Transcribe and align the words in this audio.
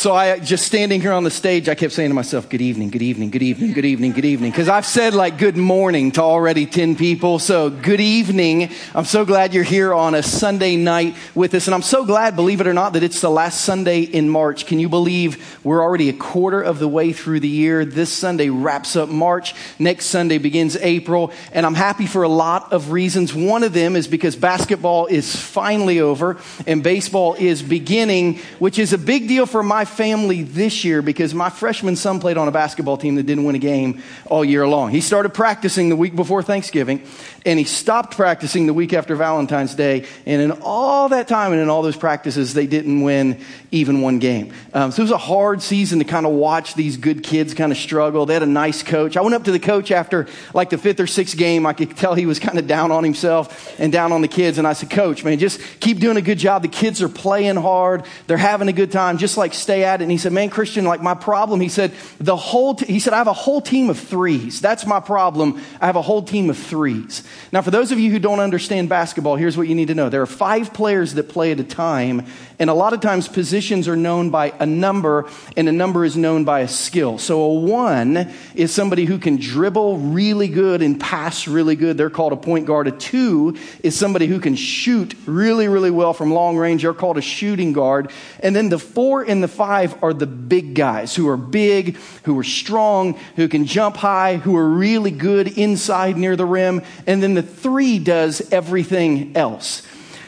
So 0.00 0.14
I 0.14 0.38
just 0.38 0.64
standing 0.64 1.02
here 1.02 1.12
on 1.12 1.24
the 1.24 1.30
stage, 1.30 1.68
I 1.68 1.74
kept 1.74 1.92
saying 1.92 2.08
to 2.08 2.14
myself, 2.14 2.48
good 2.48 2.62
evening, 2.62 2.88
good 2.88 3.02
evening, 3.02 3.28
good 3.28 3.42
evening, 3.42 3.74
good 3.74 3.84
evening, 3.84 4.12
good 4.12 4.24
evening. 4.24 4.50
Cause 4.50 4.66
I've 4.66 4.86
said 4.86 5.12
like 5.12 5.36
good 5.36 5.58
morning 5.58 6.10
to 6.12 6.22
already 6.22 6.64
10 6.64 6.96
people. 6.96 7.38
So 7.38 7.68
good 7.68 8.00
evening. 8.00 8.70
I'm 8.94 9.04
so 9.04 9.26
glad 9.26 9.52
you're 9.52 9.62
here 9.62 9.92
on 9.92 10.14
a 10.14 10.22
Sunday 10.22 10.76
night 10.76 11.16
with 11.34 11.52
us. 11.52 11.66
And 11.66 11.74
I'm 11.74 11.82
so 11.82 12.06
glad, 12.06 12.34
believe 12.34 12.62
it 12.62 12.66
or 12.66 12.72
not, 12.72 12.94
that 12.94 13.02
it's 13.02 13.20
the 13.20 13.28
last 13.28 13.60
Sunday 13.60 14.00
in 14.00 14.30
March. 14.30 14.64
Can 14.64 14.78
you 14.78 14.88
believe 14.88 15.58
we're 15.64 15.82
already 15.82 16.08
a 16.08 16.14
quarter 16.14 16.62
of 16.62 16.78
the 16.78 16.88
way 16.88 17.12
through 17.12 17.40
the 17.40 17.48
year? 17.48 17.84
This 17.84 18.10
Sunday 18.10 18.48
wraps 18.48 18.96
up 18.96 19.10
March. 19.10 19.54
Next 19.78 20.06
Sunday 20.06 20.38
begins 20.38 20.76
April. 20.76 21.30
And 21.52 21.66
I'm 21.66 21.74
happy 21.74 22.06
for 22.06 22.22
a 22.22 22.28
lot 22.28 22.72
of 22.72 22.90
reasons. 22.90 23.34
One 23.34 23.62
of 23.64 23.74
them 23.74 23.96
is 23.96 24.08
because 24.08 24.34
basketball 24.34 25.08
is 25.08 25.36
finally 25.36 26.00
over 26.00 26.38
and 26.66 26.82
baseball 26.82 27.34
is 27.34 27.62
beginning, 27.62 28.38
which 28.58 28.78
is 28.78 28.94
a 28.94 28.98
big 28.98 29.28
deal 29.28 29.44
for 29.44 29.62
my 29.62 29.84
family 29.90 30.42
this 30.42 30.84
year 30.84 31.02
because 31.02 31.34
my 31.34 31.50
freshman 31.50 31.96
son 31.96 32.20
played 32.20 32.36
on 32.36 32.48
a 32.48 32.52
basketball 32.52 32.96
team 32.96 33.16
that 33.16 33.24
didn't 33.24 33.44
win 33.44 33.56
a 33.56 33.58
game 33.60 34.02
all 34.26 34.44
year 34.44 34.66
long. 34.66 34.90
He 34.90 35.00
started 35.00 35.34
practicing 35.34 35.88
the 35.88 35.96
week 35.96 36.16
before 36.16 36.42
Thanksgiving 36.42 37.06
and 37.46 37.58
he 37.58 37.64
stopped 37.64 38.16
practicing 38.16 38.66
the 38.66 38.74
week 38.74 38.92
after 38.92 39.16
Valentine's 39.16 39.74
Day. 39.74 40.06
And 40.26 40.42
in 40.42 40.50
all 40.62 41.08
that 41.10 41.28
time 41.28 41.52
and 41.52 41.60
in 41.60 41.68
all 41.68 41.82
those 41.82 41.96
practices, 41.96 42.54
they 42.54 42.66
didn't 42.66 43.00
win 43.02 43.40
even 43.70 44.00
one 44.00 44.18
game. 44.18 44.52
Um, 44.74 44.90
so 44.90 45.00
it 45.00 45.04
was 45.04 45.12
a 45.12 45.18
hard 45.18 45.62
season 45.62 46.00
to 46.00 46.04
kind 46.04 46.26
of 46.26 46.32
watch 46.32 46.74
these 46.74 46.96
good 46.96 47.22
kids 47.22 47.54
kind 47.54 47.72
of 47.72 47.78
struggle. 47.78 48.26
They 48.26 48.34
had 48.34 48.42
a 48.42 48.46
nice 48.46 48.82
coach. 48.82 49.16
I 49.16 49.22
went 49.22 49.34
up 49.34 49.44
to 49.44 49.52
the 49.52 49.58
coach 49.58 49.90
after 49.90 50.26
like 50.52 50.70
the 50.70 50.78
fifth 50.78 51.00
or 51.00 51.06
sixth 51.06 51.36
game. 51.36 51.66
I 51.66 51.72
could 51.72 51.96
tell 51.96 52.14
he 52.14 52.26
was 52.26 52.38
kind 52.38 52.58
of 52.58 52.66
down 52.66 52.92
on 52.92 53.04
himself 53.04 53.78
and 53.78 53.92
down 53.92 54.12
on 54.12 54.20
the 54.20 54.28
kids. 54.28 54.58
And 54.58 54.66
I 54.66 54.74
said, 54.74 54.90
Coach, 54.90 55.24
man, 55.24 55.38
just 55.38 55.60
keep 55.80 55.98
doing 55.98 56.16
a 56.16 56.22
good 56.22 56.38
job. 56.38 56.62
The 56.62 56.68
kids 56.68 57.02
are 57.02 57.08
playing 57.08 57.56
hard. 57.56 58.04
They're 58.26 58.36
having 58.36 58.68
a 58.68 58.72
good 58.72 58.92
time. 58.92 59.18
Just 59.18 59.36
like 59.36 59.54
stay 59.54 59.79
at 59.84 60.00
it. 60.00 60.04
And 60.04 60.10
he 60.10 60.18
said, 60.18 60.32
man, 60.32 60.50
Christian, 60.50 60.84
like 60.84 61.02
my 61.02 61.14
problem, 61.14 61.60
he 61.60 61.68
said, 61.68 61.92
the 62.18 62.36
whole, 62.36 62.74
t-, 62.74 62.86
he 62.86 63.00
said, 63.00 63.12
I 63.12 63.18
have 63.18 63.26
a 63.26 63.32
whole 63.32 63.60
team 63.60 63.90
of 63.90 63.98
threes. 63.98 64.60
That's 64.60 64.86
my 64.86 65.00
problem. 65.00 65.60
I 65.80 65.86
have 65.86 65.96
a 65.96 66.02
whole 66.02 66.22
team 66.22 66.50
of 66.50 66.58
threes. 66.58 67.22
Now, 67.52 67.62
for 67.62 67.70
those 67.70 67.92
of 67.92 67.98
you 67.98 68.10
who 68.10 68.18
don't 68.18 68.40
understand 68.40 68.88
basketball, 68.88 69.36
here's 69.36 69.56
what 69.56 69.68
you 69.68 69.74
need 69.74 69.88
to 69.88 69.94
know. 69.94 70.08
There 70.08 70.22
are 70.22 70.26
five 70.26 70.72
players 70.72 71.14
that 71.14 71.28
play 71.28 71.52
at 71.52 71.60
a 71.60 71.64
time, 71.64 72.26
and 72.60 72.68
a 72.68 72.74
lot 72.74 72.92
of 72.92 73.00
times 73.00 73.26
positions 73.26 73.88
are 73.88 73.96
known 73.96 74.28
by 74.28 74.52
a 74.60 74.66
number, 74.66 75.26
and 75.56 75.68
a 75.68 75.72
number 75.72 76.04
is 76.04 76.16
known 76.16 76.44
by 76.44 76.60
a 76.60 76.68
skill. 76.68 77.16
So 77.16 77.40
a 77.40 77.54
one 77.54 78.30
is 78.54 78.72
somebody 78.72 79.06
who 79.06 79.18
can 79.18 79.38
dribble 79.38 79.96
really 79.98 80.46
good 80.46 80.82
and 80.82 81.00
pass 81.00 81.48
really 81.48 81.74
good. 81.74 81.96
They're 81.96 82.10
called 82.10 82.34
a 82.34 82.36
point 82.36 82.66
guard. 82.66 82.86
A 82.86 82.92
two 82.92 83.56
is 83.82 83.98
somebody 83.98 84.26
who 84.26 84.38
can 84.40 84.54
shoot 84.54 85.14
really, 85.24 85.68
really 85.68 85.90
well 85.90 86.12
from 86.12 86.34
long 86.34 86.58
range. 86.58 86.82
They're 86.82 86.92
called 86.92 87.16
a 87.16 87.22
shooting 87.22 87.72
guard. 87.72 88.10
And 88.40 88.54
then 88.54 88.68
the 88.68 88.78
four 88.78 89.22
and 89.22 89.42
the 89.42 89.48
five 89.48 90.00
are 90.04 90.12
the 90.12 90.26
big 90.26 90.74
guys 90.74 91.16
who 91.16 91.28
are 91.28 91.38
big, 91.38 91.96
who 92.24 92.38
are 92.38 92.44
strong, 92.44 93.18
who 93.36 93.48
can 93.48 93.64
jump 93.64 93.96
high, 93.96 94.36
who 94.36 94.54
are 94.56 94.68
really 94.68 95.10
good 95.10 95.48
inside 95.58 96.18
near 96.18 96.36
the 96.36 96.44
rim. 96.44 96.82
And 97.06 97.22
then 97.22 97.32
the 97.32 97.42
three 97.42 97.98
does 97.98 98.52
everything 98.52 99.34
else. 99.34 99.82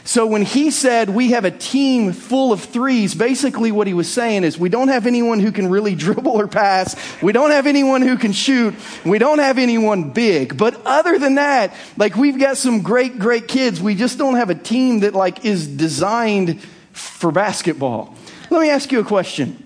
So 0.05 0.27
when 0.27 0.41
he 0.41 0.69
said 0.69 1.09
we 1.09 1.31
have 1.31 1.45
a 1.45 1.51
team 1.51 2.11
full 2.11 2.51
of 2.51 2.61
threes, 2.61 3.15
basically 3.15 3.71
what 3.71 3.87
he 3.87 3.93
was 3.93 4.11
saying 4.11 4.43
is 4.43 4.59
we 4.59 4.67
don't 4.67 4.89
have 4.89 5.07
anyone 5.07 5.39
who 5.39 5.51
can 5.51 5.69
really 5.69 5.95
dribble 6.05 6.33
or 6.33 6.47
pass. 6.47 6.95
We 7.21 7.31
don't 7.31 7.51
have 7.51 7.67
anyone 7.67 8.01
who 8.01 8.17
can 8.17 8.33
shoot. 8.33 8.75
We 9.05 9.17
don't 9.17 9.39
have 9.39 9.57
anyone 9.57 10.11
big. 10.11 10.57
But 10.57 10.85
other 10.85 11.17
than 11.17 11.35
that, 11.35 11.73
like 11.95 12.15
we've 12.15 12.37
got 12.37 12.57
some 12.57 12.81
great, 12.81 13.17
great 13.17 13.47
kids. 13.47 13.81
We 13.81 13.95
just 13.95 14.17
don't 14.17 14.35
have 14.35 14.49
a 14.49 14.55
team 14.55 15.01
that 15.01 15.13
like 15.13 15.45
is 15.45 15.67
designed 15.67 16.61
for 16.91 17.31
basketball. 17.31 18.13
Let 18.49 18.61
me 18.61 18.69
ask 18.69 18.91
you 18.91 18.99
a 18.99 19.05
question. 19.05 19.59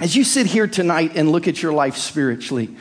As 0.00 0.16
you 0.16 0.24
sit 0.24 0.46
here 0.46 0.66
tonight 0.66 1.12
and 1.16 1.30
look 1.30 1.48
at 1.48 1.62
your 1.62 1.72
life 1.72 1.96
spiritually, 1.96 2.74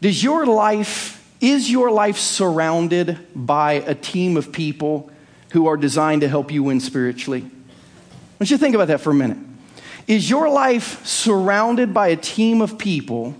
does 0.00 0.22
your 0.22 0.46
life, 0.46 1.16
is 1.40 1.70
your 1.70 1.90
life 1.90 2.18
surrounded 2.18 3.18
by 3.34 3.74
a 3.74 3.94
team 3.94 4.36
of 4.36 4.52
people 4.52 5.10
who 5.50 5.66
are 5.66 5.76
designed 5.76 6.22
to 6.22 6.28
help 6.28 6.50
you 6.50 6.62
win 6.62 6.80
spiritually? 6.80 7.44
I 7.44 8.36
want 8.38 8.50
you 8.50 8.56
to 8.56 8.58
think 8.58 8.74
about 8.74 8.88
that 8.88 9.00
for 9.00 9.10
a 9.10 9.14
minute. 9.14 9.38
Is 10.06 10.28
your 10.28 10.48
life 10.48 11.04
surrounded 11.06 11.94
by 11.94 12.08
a 12.08 12.16
team 12.16 12.62
of 12.62 12.78
people 12.78 13.36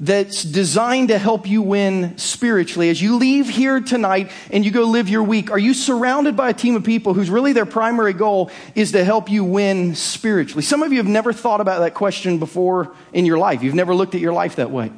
that's 0.00 0.42
designed 0.42 1.08
to 1.08 1.18
help 1.18 1.48
you 1.48 1.62
win 1.62 2.16
spiritually. 2.18 2.90
As 2.90 3.00
you 3.00 3.16
leave 3.16 3.48
here 3.48 3.80
tonight 3.80 4.30
and 4.50 4.64
you 4.64 4.70
go 4.70 4.84
live 4.84 5.08
your 5.08 5.22
week, 5.22 5.50
are 5.50 5.58
you 5.58 5.74
surrounded 5.74 6.36
by 6.36 6.50
a 6.50 6.54
team 6.54 6.76
of 6.76 6.84
people 6.84 7.14
whose 7.14 7.30
really 7.30 7.52
their 7.52 7.66
primary 7.66 8.12
goal 8.12 8.50
is 8.74 8.92
to 8.92 9.04
help 9.04 9.30
you 9.30 9.44
win 9.44 9.94
spiritually? 9.94 10.62
Some 10.62 10.82
of 10.82 10.92
you 10.92 10.98
have 10.98 11.06
never 11.06 11.32
thought 11.32 11.60
about 11.60 11.80
that 11.80 11.94
question 11.94 12.38
before 12.38 12.94
in 13.12 13.24
your 13.24 13.38
life. 13.38 13.62
You've 13.62 13.74
never 13.74 13.94
looked 13.94 14.14
at 14.14 14.20
your 14.20 14.32
life 14.32 14.56
that 14.56 14.70
way. 14.70 14.92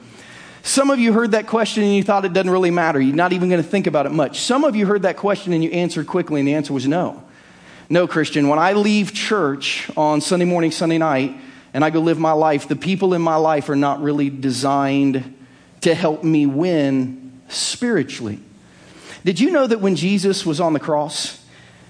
Some 0.69 0.91
of 0.91 0.99
you 0.99 1.15
heard 1.15 1.31
that 1.31 1.47
question 1.47 1.83
and 1.83 1.97
you 1.97 2.03
thought 2.03 2.27
it 2.27 2.34
doesn't 2.34 2.51
really 2.51 2.71
matter. 2.71 3.01
You're 3.01 3.17
not 3.17 3.33
even 3.33 3.49
going 3.49 3.62
to 3.62 3.67
think 3.67 3.87
about 3.87 4.05
it 4.05 4.12
much. 4.12 4.41
Some 4.41 4.65
of 4.65 4.77
you 4.77 4.84
heard 4.84 5.01
that 5.01 5.17
question 5.17 5.55
and 5.55 5.65
you 5.65 5.71
answered 5.71 6.06
quickly, 6.06 6.43
and 6.43 6.47
the 6.47 6.53
answer 6.53 6.75
was 6.75 6.87
no. 6.87 7.25
No, 7.89 8.06
Christian. 8.06 8.49
When 8.49 8.59
I 8.59 8.75
leave 8.75 9.15
church 9.15 9.91
on 9.97 10.21
Sunday 10.21 10.45
morning, 10.45 10.71
Sunday 10.71 10.99
night, 10.99 11.34
and 11.73 11.83
I 11.83 11.89
go 11.89 12.01
live 12.01 12.19
my 12.19 12.33
life, 12.33 12.69
the 12.69 12.77
people 12.77 13.15
in 13.15 13.23
my 13.23 13.37
life 13.37 13.71
are 13.71 13.77
not 13.77 14.03
really 14.03 14.29
designed 14.29 15.34
to 15.81 15.95
help 15.95 16.23
me 16.23 16.45
win 16.45 17.41
spiritually. 17.49 18.39
Did 19.25 19.41
you 19.41 19.50
know 19.50 19.67
that 19.67 19.81
when 19.81 19.97
Jesus 19.97 20.45
was 20.45 20.61
on 20.61 20.75
the 20.75 20.81
cross, 20.81 21.43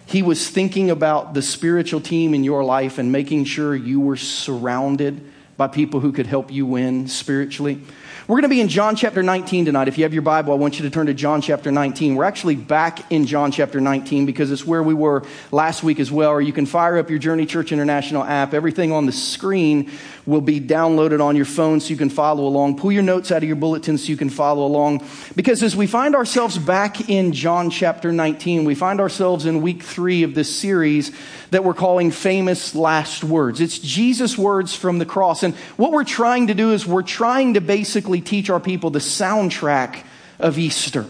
he 0.07 0.23
was 0.23 0.49
thinking 0.49 0.89
about 0.89 1.35
the 1.35 1.43
spiritual 1.43 2.01
team 2.01 2.33
in 2.33 2.45
your 2.45 2.63
life 2.63 2.99
and 2.99 3.11
making 3.11 3.47
sure 3.47 3.75
you 3.75 3.99
were 3.99 4.17
surrounded 4.17 5.21
by 5.57 5.67
people 5.67 5.99
who 5.99 6.13
could 6.13 6.29
help 6.29 6.53
you 6.53 6.65
win 6.65 7.09
spiritually? 7.09 7.83
We're 8.29 8.35
going 8.35 8.43
to 8.43 8.49
be 8.51 8.61
in 8.61 8.69
John 8.69 8.95
chapter 8.95 9.23
19 9.23 9.65
tonight. 9.65 9.89
If 9.89 9.97
you 9.97 10.05
have 10.05 10.13
your 10.13 10.21
Bible, 10.21 10.53
I 10.53 10.57
want 10.57 10.79
you 10.79 10.83
to 10.85 10.91
turn 10.91 11.07
to 11.07 11.15
John 11.15 11.41
chapter 11.41 11.73
19. 11.73 12.15
We're 12.15 12.25
actually 12.25 12.57
back 12.57 13.11
in 13.11 13.25
John 13.25 13.51
chapter 13.51 13.81
19 13.81 14.27
because 14.27 14.51
it's 14.51 14.67
where 14.67 14.83
we 14.83 14.93
were 14.93 15.25
last 15.51 15.83
week 15.83 15.99
as 15.99 16.13
well. 16.13 16.33
Or 16.33 16.43
you 16.43 16.53
can 16.53 16.67
fire 16.67 16.99
up 16.99 17.09
your 17.09 17.19
Journey 17.19 17.47
Church 17.47 17.73
International 17.73 18.23
app. 18.23 18.53
Everything 18.53 18.93
on 18.93 19.07
the 19.07 19.13
screen 19.13 19.91
will 20.29 20.43
be 20.43 20.61
downloaded 20.61 21.25
on 21.25 21.37
your 21.37 21.47
phone 21.47 21.81
so 21.81 21.89
you 21.89 21.97
can 21.97 22.11
follow 22.11 22.47
along. 22.47 22.77
Pull 22.77 22.93
your 22.93 23.03
notes 23.03 23.33
out 23.33 23.39
of 23.39 23.49
your 23.49 23.57
bulletin 23.57 23.97
so 23.97 24.09
you 24.09 24.17
can 24.17 24.29
follow 24.29 24.67
along. 24.67 25.03
Because 25.35 25.63
as 25.63 25.75
we 25.75 25.87
find 25.87 26.15
ourselves 26.15 26.59
back 26.59 27.09
in 27.09 27.33
John 27.33 27.71
chapter 27.71 28.13
19, 28.13 28.65
we 28.65 28.75
find 28.75 29.01
ourselves 29.01 29.47
in 29.47 29.63
week 29.63 29.83
three 29.83 30.25
of 30.25 30.35
this 30.35 30.55
series 30.55 31.13
that 31.51 31.65
we're 31.65 31.73
calling 31.73 32.11
famous 32.11 32.75
last 32.75 33.25
words. 33.25 33.63
It's 33.63 33.79
Jesus' 33.79 34.37
words 34.37 34.77
from 34.77 34.99
the 34.99 35.07
cross. 35.07 35.43
And 35.43 35.55
what 35.79 35.93
we're 35.93 36.05
trying 36.05 36.49
to 36.49 36.55
do 36.55 36.73
is 36.73 36.87
we're 36.87 37.03
trying 37.03 37.55
to 37.55 37.63
basically 37.63 38.21
teach 38.21 38.51
our 38.51 38.61
people 38.61 38.91
the 38.91 38.99
soundtrack 38.99 40.05
of 40.39 40.59
Easter. 40.59 41.07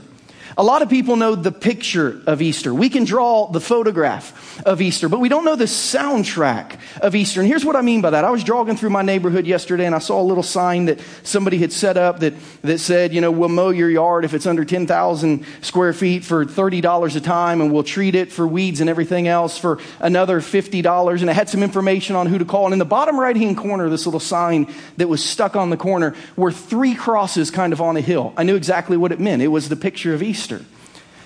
A 0.58 0.64
lot 0.64 0.82
of 0.82 0.90
people 0.90 1.14
know 1.14 1.36
the 1.36 1.52
picture 1.52 2.20
of 2.26 2.42
Easter. 2.42 2.74
We 2.74 2.88
can 2.88 3.04
draw 3.04 3.46
the 3.46 3.60
photograph 3.60 4.60
of 4.66 4.82
Easter, 4.82 5.08
but 5.08 5.20
we 5.20 5.28
don't 5.28 5.44
know 5.44 5.54
the 5.54 5.66
soundtrack 5.66 6.80
of 7.00 7.14
Easter. 7.14 7.40
And 7.40 7.48
here's 7.48 7.64
what 7.64 7.76
I 7.76 7.80
mean 7.80 8.00
by 8.00 8.10
that. 8.10 8.24
I 8.24 8.32
was 8.32 8.42
jogging 8.42 8.76
through 8.76 8.90
my 8.90 9.02
neighborhood 9.02 9.46
yesterday 9.46 9.86
and 9.86 9.94
I 9.94 10.00
saw 10.00 10.20
a 10.20 10.26
little 10.26 10.42
sign 10.42 10.86
that 10.86 10.98
somebody 11.22 11.58
had 11.58 11.72
set 11.72 11.96
up 11.96 12.18
that, 12.20 12.34
that 12.62 12.78
said, 12.78 13.14
you 13.14 13.20
know, 13.20 13.30
we'll 13.30 13.48
mow 13.48 13.68
your 13.68 13.88
yard 13.88 14.24
if 14.24 14.34
it's 14.34 14.46
under 14.46 14.64
10,000 14.64 15.46
square 15.60 15.92
feet 15.92 16.24
for 16.24 16.44
$30 16.44 17.14
a 17.14 17.20
time 17.20 17.60
and 17.60 17.72
we'll 17.72 17.84
treat 17.84 18.16
it 18.16 18.32
for 18.32 18.44
weeds 18.44 18.80
and 18.80 18.90
everything 18.90 19.28
else 19.28 19.56
for 19.56 19.78
another 20.00 20.40
$50. 20.40 21.20
And 21.20 21.30
it 21.30 21.34
had 21.34 21.48
some 21.48 21.62
information 21.62 22.16
on 22.16 22.26
who 22.26 22.36
to 22.36 22.44
call. 22.44 22.64
And 22.64 22.72
in 22.72 22.80
the 22.80 22.84
bottom 22.84 23.16
right 23.20 23.36
hand 23.36 23.58
corner, 23.58 23.88
this 23.88 24.06
little 24.06 24.18
sign 24.18 24.74
that 24.96 25.08
was 25.08 25.24
stuck 25.24 25.54
on 25.54 25.70
the 25.70 25.76
corner 25.76 26.16
were 26.34 26.50
three 26.50 26.96
crosses 26.96 27.52
kind 27.52 27.72
of 27.72 27.80
on 27.80 27.96
a 27.96 28.00
hill. 28.00 28.32
I 28.36 28.42
knew 28.42 28.56
exactly 28.56 28.96
what 28.96 29.12
it 29.12 29.20
meant. 29.20 29.40
It 29.40 29.48
was 29.48 29.68
the 29.68 29.76
picture 29.76 30.14
of 30.14 30.20
Easter. 30.20 30.47
Easter. 30.48 30.64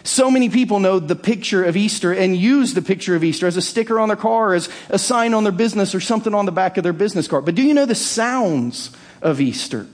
So 0.05 0.33
many 0.33 0.49
people 0.49 0.81
know 0.81 0.99
the 0.99 1.15
picture 1.15 1.63
of 1.63 1.77
Easter 1.77 2.13
and 2.13 2.37
use 2.37 2.75
the 2.75 2.83
picture 2.83 3.15
of 3.15 3.23
Easter 3.23 3.47
as 3.47 3.57
a 3.57 3.63
sticker 3.63 4.01
on 4.01 4.09
their 4.09 4.17
car, 4.17 4.53
as 4.53 4.69
a 4.89 4.99
sign 4.99 5.33
on 5.33 5.45
their 5.45 5.53
business, 5.53 5.95
or 5.95 6.01
something 6.01 6.35
on 6.35 6.45
the 6.45 6.51
back 6.51 6.77
of 6.77 6.83
their 6.83 6.93
business 6.93 7.29
card. 7.29 7.45
But 7.45 7.55
do 7.55 7.63
you 7.63 7.73
know 7.73 7.87
the 7.87 7.95
sounds 7.95 8.91
of 9.21 9.41
Easter? 9.41 9.87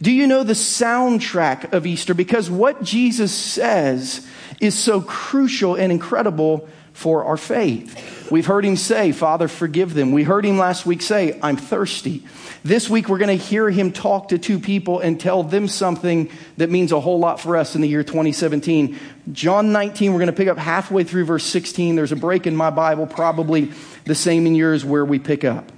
Do 0.00 0.10
you 0.10 0.26
know 0.26 0.44
the 0.44 0.54
soundtrack 0.54 1.74
of 1.74 1.86
Easter? 1.86 2.14
Because 2.14 2.48
what 2.48 2.82
Jesus 2.82 3.34
says 3.34 4.26
is 4.60 4.78
so 4.78 5.02
crucial 5.02 5.74
and 5.74 5.92
incredible 5.92 6.66
for 6.94 7.24
our 7.24 7.36
faith. 7.36 8.19
We've 8.30 8.46
heard 8.46 8.64
him 8.64 8.76
say, 8.76 9.10
Father, 9.10 9.48
forgive 9.48 9.92
them. 9.92 10.12
We 10.12 10.22
heard 10.22 10.44
him 10.44 10.56
last 10.56 10.86
week 10.86 11.02
say, 11.02 11.38
I'm 11.42 11.56
thirsty. 11.56 12.24
This 12.62 12.88
week, 12.88 13.08
we're 13.08 13.18
going 13.18 13.36
to 13.36 13.44
hear 13.44 13.70
him 13.70 13.90
talk 13.90 14.28
to 14.28 14.38
two 14.38 14.60
people 14.60 15.00
and 15.00 15.18
tell 15.18 15.42
them 15.42 15.66
something 15.66 16.30
that 16.56 16.70
means 16.70 16.92
a 16.92 17.00
whole 17.00 17.18
lot 17.18 17.40
for 17.40 17.56
us 17.56 17.74
in 17.74 17.80
the 17.80 17.88
year 17.88 18.04
2017. 18.04 18.98
John 19.32 19.72
19, 19.72 20.12
we're 20.12 20.18
going 20.18 20.26
to 20.28 20.32
pick 20.32 20.46
up 20.46 20.58
halfway 20.58 21.02
through 21.02 21.24
verse 21.24 21.44
16. 21.44 21.96
There's 21.96 22.12
a 22.12 22.16
break 22.16 22.46
in 22.46 22.54
my 22.54 22.70
Bible, 22.70 23.06
probably 23.06 23.72
the 24.04 24.14
same 24.14 24.46
in 24.46 24.54
yours, 24.54 24.84
where 24.84 25.04
we 25.04 25.18
pick 25.18 25.42
up. 25.42 25.72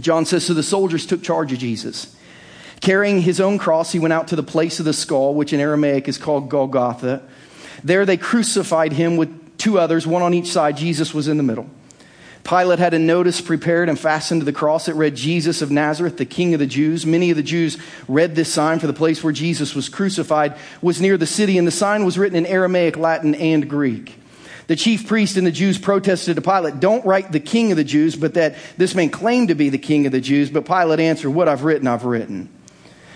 John 0.00 0.26
says, 0.26 0.46
So 0.46 0.54
the 0.54 0.62
soldiers 0.62 1.06
took 1.06 1.22
charge 1.22 1.52
of 1.52 1.58
Jesus. 1.58 2.14
Carrying 2.82 3.20
his 3.20 3.40
own 3.40 3.58
cross, 3.58 3.90
he 3.90 3.98
went 3.98 4.12
out 4.12 4.28
to 4.28 4.36
the 4.36 4.42
place 4.42 4.78
of 4.78 4.84
the 4.84 4.92
skull, 4.92 5.34
which 5.34 5.52
in 5.52 5.58
Aramaic 5.58 6.06
is 6.06 6.18
called 6.18 6.50
Golgotha. 6.50 7.22
There 7.82 8.06
they 8.06 8.16
crucified 8.16 8.92
him 8.92 9.16
with 9.16 9.43
two 9.64 9.78
others, 9.78 10.06
one 10.06 10.20
on 10.20 10.34
each 10.34 10.52
side. 10.52 10.76
Jesus 10.76 11.14
was 11.14 11.26
in 11.26 11.38
the 11.38 11.42
middle. 11.42 11.66
Pilate 12.44 12.78
had 12.78 12.92
a 12.92 12.98
notice 12.98 13.40
prepared 13.40 13.88
and 13.88 13.98
fastened 13.98 14.42
to 14.42 14.44
the 14.44 14.52
cross. 14.52 14.88
It 14.88 14.94
read, 14.94 15.16
Jesus 15.16 15.62
of 15.62 15.70
Nazareth, 15.70 16.18
the 16.18 16.26
King 16.26 16.52
of 16.52 16.60
the 16.60 16.66
Jews. 16.66 17.06
Many 17.06 17.30
of 17.30 17.38
the 17.38 17.42
Jews 17.42 17.78
read 18.06 18.34
this 18.34 18.52
sign, 18.52 18.78
for 18.78 18.86
the 18.86 18.92
place 18.92 19.24
where 19.24 19.32
Jesus 19.32 19.74
was 19.74 19.88
crucified 19.88 20.58
was 20.82 21.00
near 21.00 21.16
the 21.16 21.26
city, 21.26 21.56
and 21.56 21.66
the 21.66 21.72
sign 21.72 22.04
was 22.04 22.18
written 22.18 22.36
in 22.36 22.44
Aramaic, 22.44 22.98
Latin, 22.98 23.34
and 23.34 23.66
Greek. 23.66 24.18
The 24.66 24.76
chief 24.76 25.08
priest 25.08 25.38
and 25.38 25.46
the 25.46 25.50
Jews 25.50 25.78
protested 25.78 26.36
to 26.36 26.42
Pilate, 26.42 26.78
Don't 26.78 27.06
write 27.06 27.32
the 27.32 27.40
King 27.40 27.70
of 27.70 27.78
the 27.78 27.84
Jews, 27.84 28.16
but 28.16 28.34
that 28.34 28.56
this 28.76 28.94
man 28.94 29.08
claimed 29.08 29.48
to 29.48 29.54
be 29.54 29.70
the 29.70 29.78
King 29.78 30.04
of 30.04 30.12
the 30.12 30.20
Jews. 30.20 30.50
But 30.50 30.66
Pilate 30.66 31.00
answered, 31.00 31.30
What 31.30 31.48
I've 31.48 31.64
written, 31.64 31.88
I've 31.88 32.04
written. 32.04 32.50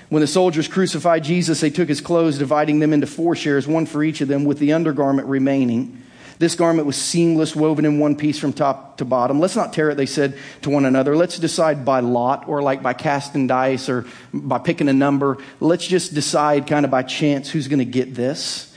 When 0.09 0.23
the 0.23 0.27
soldiers 0.27 0.67
crucified 0.67 1.25
Jesus, 1.25 1.61
they 1.61 1.69
took 1.69 1.91
his 1.91 2.01
clothes, 2.01 2.39
dividing 2.39 2.79
them 2.79 2.95
into 2.95 3.07
four 3.07 3.37
shares, 3.37 3.69
one 3.69 3.85
for 3.85 4.03
each 4.03 4.23
of 4.23 4.29
them, 4.29 4.47
with 4.47 4.59
the 4.59 4.73
undergarment 4.73 5.29
remaining. 5.29 6.05
This 6.39 6.55
garment 6.55 6.87
was 6.87 6.97
seamless, 6.97 7.57
woven 7.57 7.85
in 7.85 7.99
one 7.99 8.15
piece 8.15 8.39
from 8.39 8.53
top 8.53 8.99
to 8.99 9.05
bottom. 9.05 9.41
Let's 9.41 9.57
not 9.57 9.73
tear 9.73 9.91
it, 9.91 9.97
they 9.97 10.07
said 10.07 10.39
to 10.63 10.71
one 10.71 10.85
another. 10.85 11.17
Let's 11.17 11.39
decide 11.39 11.85
by 11.85 12.01
lot 12.01 12.49
or 12.49 12.63
like 12.63 12.83
by 12.83 12.93
casting 12.93 13.49
dice 13.49 13.89
or 13.89 14.07
by 14.33 14.59
picking 14.59 14.89
a 14.89 14.93
number. 14.93 15.39
Let's 15.59 15.87
just 15.87 16.15
decide 16.15 16.69
kind 16.69 16.85
of 16.85 16.93
by 16.93 17.03
chance 17.03 17.51
who's 17.51 17.67
going 17.67 17.81
to 17.81 17.85
get 17.85 18.15
this. 18.15 18.73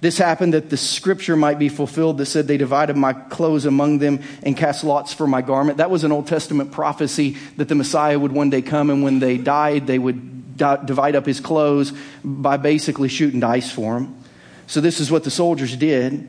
This 0.00 0.18
happened 0.18 0.52
that 0.52 0.68
the 0.68 0.76
scripture 0.76 1.36
might 1.36 1.58
be 1.58 1.70
fulfilled 1.70 2.18
that 2.18 2.26
said, 2.26 2.46
They 2.46 2.58
divided 2.58 2.96
my 2.96 3.14
clothes 3.14 3.64
among 3.64 3.98
them 3.98 4.20
and 4.42 4.54
cast 4.54 4.84
lots 4.84 5.14
for 5.14 5.26
my 5.26 5.40
garment. 5.40 5.78
That 5.78 5.90
was 5.90 6.04
an 6.04 6.12
Old 6.12 6.26
Testament 6.26 6.70
prophecy 6.70 7.36
that 7.56 7.68
the 7.68 7.74
Messiah 7.74 8.18
would 8.18 8.32
one 8.32 8.50
day 8.50 8.60
come, 8.60 8.90
and 8.90 9.02
when 9.02 9.20
they 9.20 9.38
died, 9.38 9.86
they 9.86 9.98
would 9.98 10.56
divide 10.56 11.16
up 11.16 11.24
his 11.24 11.40
clothes 11.40 11.92
by 12.22 12.58
basically 12.58 13.08
shooting 13.08 13.40
dice 13.40 13.70
for 13.70 13.96
him. 13.96 14.22
So, 14.66 14.80
this 14.82 15.00
is 15.00 15.10
what 15.10 15.24
the 15.24 15.30
soldiers 15.30 15.74
did. 15.76 16.28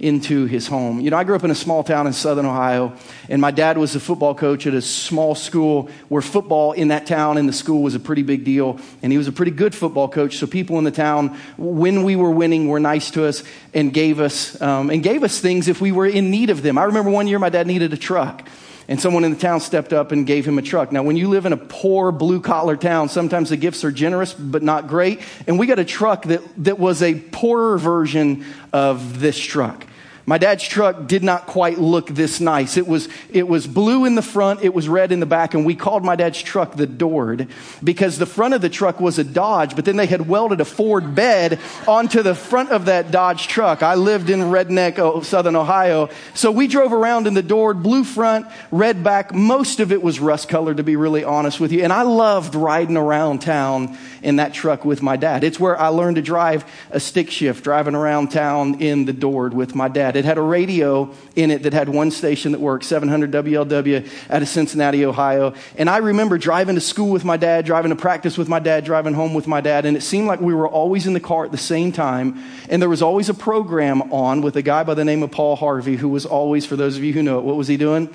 into 0.00 0.46
his 0.46 0.66
home. 0.66 1.00
You 1.00 1.10
know, 1.10 1.16
I 1.16 1.24
grew 1.24 1.36
up 1.36 1.44
in 1.44 1.50
a 1.50 1.54
small 1.54 1.84
town 1.84 2.06
in 2.06 2.12
southern 2.12 2.46
Ohio, 2.46 2.94
and 3.28 3.40
my 3.40 3.50
dad 3.50 3.78
was 3.78 3.94
a 3.94 4.00
football 4.00 4.34
coach 4.34 4.66
at 4.66 4.74
a 4.74 4.82
small 4.82 5.34
school 5.34 5.88
where 6.08 6.22
football 6.22 6.72
in 6.72 6.88
that 6.88 7.06
town 7.06 7.38
and 7.38 7.48
the 7.48 7.52
school 7.52 7.82
was 7.82 7.94
a 7.94 8.00
pretty 8.00 8.22
big 8.22 8.44
deal. 8.44 8.78
And 9.02 9.12
he 9.12 9.18
was 9.18 9.28
a 9.28 9.32
pretty 9.32 9.52
good 9.52 9.74
football 9.74 10.08
coach, 10.08 10.36
so 10.38 10.46
people 10.46 10.78
in 10.78 10.84
the 10.84 10.90
town, 10.90 11.38
when 11.56 12.02
we 12.02 12.16
were 12.16 12.30
winning, 12.30 12.68
were 12.68 12.80
nice 12.80 13.10
to 13.12 13.24
us 13.26 13.42
and 13.72 13.92
gave 13.92 14.20
us, 14.20 14.60
um, 14.60 14.90
and 14.90 15.02
gave 15.02 15.22
us 15.22 15.40
things 15.40 15.68
if 15.68 15.80
we 15.80 15.92
were 15.92 16.06
in 16.06 16.30
need 16.30 16.50
of 16.50 16.62
them. 16.62 16.78
I 16.78 16.84
remember 16.84 17.10
one 17.10 17.26
year 17.26 17.38
my 17.38 17.50
dad 17.50 17.66
needed 17.66 17.92
a 17.92 17.96
truck 17.96 18.48
and 18.88 19.00
someone 19.00 19.24
in 19.24 19.32
the 19.32 19.38
town 19.38 19.60
stepped 19.60 19.92
up 19.92 20.12
and 20.12 20.26
gave 20.26 20.46
him 20.46 20.58
a 20.58 20.62
truck. 20.62 20.92
Now, 20.92 21.02
when 21.02 21.16
you 21.16 21.28
live 21.28 21.46
in 21.46 21.52
a 21.52 21.56
poor 21.56 22.12
blue 22.12 22.40
collar 22.40 22.76
town, 22.76 23.08
sometimes 23.08 23.50
the 23.50 23.56
gifts 23.56 23.84
are 23.84 23.92
generous 23.92 24.34
but 24.34 24.62
not 24.62 24.88
great. 24.88 25.20
And 25.46 25.58
we 25.58 25.66
got 25.66 25.78
a 25.78 25.84
truck 25.84 26.24
that, 26.24 26.42
that 26.64 26.78
was 26.78 27.02
a 27.02 27.14
poorer 27.14 27.78
version 27.78 28.44
of 28.72 29.20
this 29.20 29.38
truck. 29.38 29.86
My 30.26 30.38
dad's 30.38 30.64
truck 30.64 31.06
did 31.06 31.22
not 31.22 31.46
quite 31.46 31.78
look 31.78 32.06
this 32.08 32.40
nice. 32.40 32.78
It 32.78 32.86
was, 32.86 33.08
it 33.30 33.46
was 33.46 33.66
blue 33.66 34.06
in 34.06 34.14
the 34.14 34.22
front, 34.22 34.62
it 34.62 34.72
was 34.72 34.88
red 34.88 35.12
in 35.12 35.20
the 35.20 35.26
back, 35.26 35.52
and 35.52 35.66
we 35.66 35.74
called 35.74 36.02
my 36.02 36.16
dad's 36.16 36.40
truck 36.40 36.76
the 36.76 36.86
Dord 36.86 37.48
because 37.82 38.16
the 38.16 38.24
front 38.24 38.54
of 38.54 38.62
the 38.62 38.70
truck 38.70 39.00
was 39.00 39.18
a 39.18 39.24
Dodge, 39.24 39.76
but 39.76 39.84
then 39.84 39.96
they 39.96 40.06
had 40.06 40.26
welded 40.26 40.62
a 40.62 40.64
Ford 40.64 41.14
bed 41.14 41.60
onto 41.86 42.22
the 42.22 42.34
front 42.34 42.70
of 42.70 42.86
that 42.86 43.10
Dodge 43.10 43.48
truck. 43.48 43.82
I 43.82 43.96
lived 43.96 44.30
in 44.30 44.40
redneck 44.40 44.98
oh, 44.98 45.20
southern 45.20 45.56
Ohio, 45.56 46.08
so 46.32 46.50
we 46.50 46.68
drove 46.68 46.94
around 46.94 47.26
in 47.26 47.34
the 47.34 47.42
Dord, 47.42 47.82
blue 47.82 48.04
front, 48.04 48.46
red 48.70 49.04
back. 49.04 49.34
Most 49.34 49.78
of 49.78 49.92
it 49.92 50.02
was 50.02 50.20
rust 50.20 50.48
colored, 50.48 50.78
to 50.78 50.82
be 50.82 50.96
really 50.96 51.24
honest 51.24 51.60
with 51.60 51.70
you, 51.70 51.84
and 51.84 51.92
I 51.92 52.02
loved 52.02 52.54
riding 52.54 52.96
around 52.96 53.42
town 53.42 53.98
in 54.22 54.36
that 54.36 54.54
truck 54.54 54.86
with 54.86 55.02
my 55.02 55.16
dad. 55.16 55.44
It's 55.44 55.60
where 55.60 55.78
I 55.78 55.88
learned 55.88 56.16
to 56.16 56.22
drive 56.22 56.64
a 56.90 56.98
stick 56.98 57.30
shift, 57.30 57.62
driving 57.62 57.94
around 57.94 58.30
town 58.30 58.80
in 58.80 59.04
the 59.04 59.12
Dord 59.12 59.52
with 59.52 59.74
my 59.74 59.88
dad. 59.88 60.13
It 60.16 60.24
had 60.24 60.38
a 60.38 60.42
radio 60.42 61.12
in 61.36 61.50
it 61.50 61.62
that 61.64 61.72
had 61.72 61.88
one 61.88 62.10
station 62.10 62.52
that 62.52 62.60
worked, 62.60 62.84
700 62.84 63.30
WLW 63.30 64.08
out 64.30 64.42
of 64.42 64.48
Cincinnati, 64.48 65.04
Ohio. 65.04 65.54
And 65.76 65.90
I 65.90 65.98
remember 65.98 66.38
driving 66.38 66.74
to 66.74 66.80
school 66.80 67.10
with 67.10 67.24
my 67.24 67.36
dad, 67.36 67.64
driving 67.64 67.90
to 67.90 67.96
practice 67.96 68.38
with 68.38 68.48
my 68.48 68.58
dad, 68.58 68.84
driving 68.84 69.14
home 69.14 69.34
with 69.34 69.46
my 69.46 69.60
dad. 69.60 69.86
And 69.86 69.96
it 69.96 70.02
seemed 70.02 70.26
like 70.26 70.40
we 70.40 70.54
were 70.54 70.68
always 70.68 71.06
in 71.06 71.12
the 71.12 71.20
car 71.20 71.44
at 71.44 71.52
the 71.52 71.58
same 71.58 71.92
time. 71.92 72.42
And 72.68 72.80
there 72.80 72.88
was 72.88 73.02
always 73.02 73.28
a 73.28 73.34
program 73.34 74.12
on 74.12 74.40
with 74.42 74.56
a 74.56 74.62
guy 74.62 74.84
by 74.84 74.94
the 74.94 75.04
name 75.04 75.22
of 75.22 75.30
Paul 75.30 75.56
Harvey, 75.56 75.96
who 75.96 76.08
was 76.08 76.26
always, 76.26 76.66
for 76.66 76.76
those 76.76 76.96
of 76.96 77.04
you 77.04 77.12
who 77.12 77.22
know 77.22 77.38
it, 77.38 77.44
what 77.44 77.56
was 77.56 77.68
he 77.68 77.76
doing? 77.76 78.08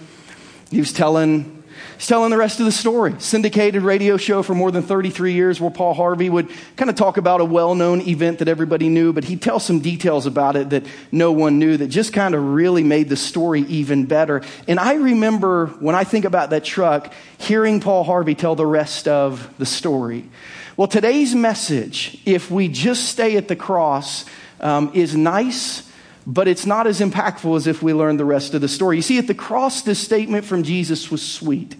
He 0.71 0.79
was 0.79 0.93
telling 0.93 1.58
He's 1.99 2.07
telling 2.07 2.31
the 2.31 2.37
rest 2.37 2.61
of 2.61 2.65
the 2.65 2.71
story. 2.71 3.13
Syndicated 3.17 3.81
radio 3.81 4.15
show 4.15 4.41
for 4.41 4.55
more 4.55 4.71
than 4.71 4.83
33 4.83 5.33
years 5.33 5.59
where 5.59 5.69
Paul 5.69 5.93
Harvey 5.93 6.29
would 6.29 6.49
kind 6.77 6.89
of 6.89 6.95
talk 6.95 7.17
about 7.17 7.41
a 7.41 7.45
well 7.45 7.75
known 7.75 7.99
event 7.99 8.39
that 8.39 8.47
everybody 8.47 8.87
knew, 8.87 9.11
but 9.11 9.25
he'd 9.25 9.41
tell 9.41 9.59
some 9.59 9.81
details 9.81 10.25
about 10.25 10.55
it 10.55 10.69
that 10.69 10.85
no 11.11 11.33
one 11.33 11.59
knew 11.59 11.75
that 11.75 11.87
just 11.87 12.13
kind 12.13 12.35
of 12.35 12.53
really 12.53 12.83
made 12.83 13.09
the 13.09 13.17
story 13.17 13.63
even 13.63 14.05
better. 14.05 14.41
And 14.65 14.79
I 14.79 14.93
remember 14.93 15.65
when 15.81 15.93
I 15.93 16.05
think 16.05 16.23
about 16.23 16.51
that 16.51 16.63
truck, 16.63 17.13
hearing 17.37 17.81
Paul 17.81 18.05
Harvey 18.05 18.33
tell 18.33 18.55
the 18.55 18.65
rest 18.65 19.09
of 19.09 19.53
the 19.57 19.65
story. 19.65 20.29
Well, 20.77 20.87
today's 20.87 21.35
message, 21.35 22.21
if 22.25 22.49
we 22.49 22.69
just 22.69 23.09
stay 23.09 23.35
at 23.35 23.49
the 23.49 23.57
cross, 23.57 24.23
um, 24.61 24.91
is 24.93 25.17
nice 25.17 25.85
but 26.27 26.47
it's 26.47 26.67
not 26.67 26.85
as 26.85 26.99
impactful 26.99 27.57
as 27.57 27.65
if 27.65 27.81
we 27.81 27.91
learn 27.91 28.17
the 28.17 28.25
rest 28.25 28.53
of 28.53 28.61
the 28.61 28.67
story. 28.67 28.97
You 28.97 29.01
see, 29.01 29.17
at 29.17 29.25
the 29.25 29.33
cross, 29.33 29.81
this 29.81 29.97
statement 29.97 30.45
from 30.45 30.61
Jesus 30.61 31.09
was 31.09 31.27
sweet. 31.27 31.75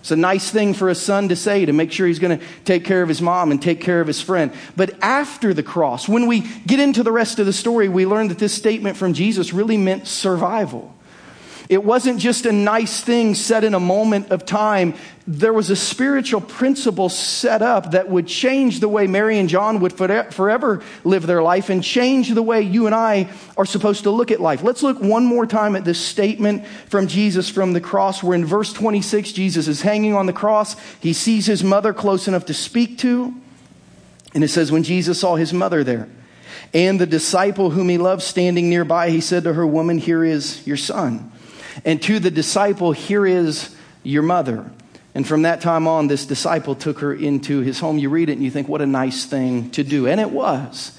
It's 0.00 0.10
a 0.10 0.16
nice 0.16 0.50
thing 0.50 0.74
for 0.74 0.88
a 0.88 0.94
son 0.94 1.28
to 1.28 1.36
say 1.36 1.64
to 1.66 1.72
make 1.72 1.92
sure 1.92 2.06
he's 2.06 2.18
going 2.18 2.38
to 2.38 2.44
take 2.64 2.84
care 2.84 3.02
of 3.02 3.08
his 3.08 3.20
mom 3.20 3.50
and 3.50 3.60
take 3.60 3.80
care 3.80 4.00
of 4.00 4.06
his 4.06 4.20
friend. 4.20 4.52
But 4.76 5.02
after 5.02 5.52
the 5.52 5.62
cross, 5.62 6.08
when 6.08 6.26
we 6.26 6.40
get 6.66 6.80
into 6.80 7.02
the 7.02 7.12
rest 7.12 7.38
of 7.38 7.46
the 7.46 7.52
story, 7.52 7.88
we 7.88 8.06
learn 8.06 8.28
that 8.28 8.38
this 8.38 8.54
statement 8.54 8.96
from 8.96 9.12
Jesus 9.12 9.52
really 9.52 9.76
meant 9.76 10.06
survival. 10.06 10.94
It 11.68 11.84
wasn't 11.84 12.18
just 12.18 12.46
a 12.46 12.52
nice 12.52 13.02
thing 13.02 13.34
said 13.34 13.62
in 13.62 13.74
a 13.74 13.80
moment 13.80 14.30
of 14.30 14.46
time. 14.46 14.94
There 15.26 15.52
was 15.52 15.68
a 15.68 15.76
spiritual 15.76 16.40
principle 16.40 17.10
set 17.10 17.60
up 17.60 17.90
that 17.90 18.08
would 18.08 18.26
change 18.26 18.80
the 18.80 18.88
way 18.88 19.06
Mary 19.06 19.38
and 19.38 19.50
John 19.50 19.80
would 19.80 19.92
forever 19.92 20.82
live 21.04 21.26
their 21.26 21.42
life 21.42 21.68
and 21.68 21.84
change 21.84 22.30
the 22.30 22.42
way 22.42 22.62
you 22.62 22.86
and 22.86 22.94
I 22.94 23.28
are 23.58 23.66
supposed 23.66 24.04
to 24.04 24.10
look 24.10 24.30
at 24.30 24.40
life. 24.40 24.62
Let's 24.62 24.82
look 24.82 24.98
one 24.98 25.26
more 25.26 25.44
time 25.44 25.76
at 25.76 25.84
this 25.84 26.00
statement 26.00 26.66
from 26.86 27.06
Jesus 27.06 27.50
from 27.50 27.74
the 27.74 27.82
cross, 27.82 28.22
We're 28.22 28.34
in 28.34 28.46
verse 28.46 28.72
26, 28.72 29.32
Jesus 29.32 29.68
is 29.68 29.82
hanging 29.82 30.14
on 30.14 30.24
the 30.24 30.32
cross. 30.32 30.74
He 31.00 31.12
sees 31.12 31.44
his 31.44 31.62
mother 31.62 31.92
close 31.92 32.28
enough 32.28 32.46
to 32.46 32.54
speak 32.54 32.96
to. 32.98 33.34
And 34.32 34.42
it 34.42 34.48
says, 34.48 34.72
when 34.72 34.84
Jesus 34.84 35.20
saw 35.20 35.36
his 35.36 35.52
mother 35.52 35.84
there, 35.84 36.08
and 36.72 36.98
the 36.98 37.06
disciple 37.06 37.70
whom 37.70 37.88
he 37.88 37.98
loved 37.98 38.22
standing 38.22 38.70
nearby, 38.70 39.10
he 39.10 39.20
said 39.20 39.44
to 39.44 39.52
her, 39.54 39.66
Woman, 39.66 39.98
here 39.98 40.24
is 40.24 40.66
your 40.66 40.76
son. 40.76 41.32
And 41.84 42.00
to 42.02 42.18
the 42.18 42.30
disciple, 42.30 42.92
Here 42.92 43.26
is 43.26 43.74
your 44.02 44.22
mother. 44.22 44.70
And 45.14 45.26
from 45.26 45.42
that 45.42 45.60
time 45.60 45.88
on, 45.88 46.06
this 46.06 46.26
disciple 46.26 46.74
took 46.74 47.00
her 47.00 47.12
into 47.12 47.60
his 47.60 47.80
home. 47.80 47.98
You 47.98 48.10
read 48.10 48.28
it 48.28 48.34
and 48.34 48.42
you 48.42 48.50
think, 48.50 48.68
What 48.68 48.80
a 48.80 48.86
nice 48.86 49.24
thing 49.24 49.70
to 49.72 49.82
do. 49.82 50.06
And 50.06 50.20
it 50.20 50.30
was. 50.30 50.98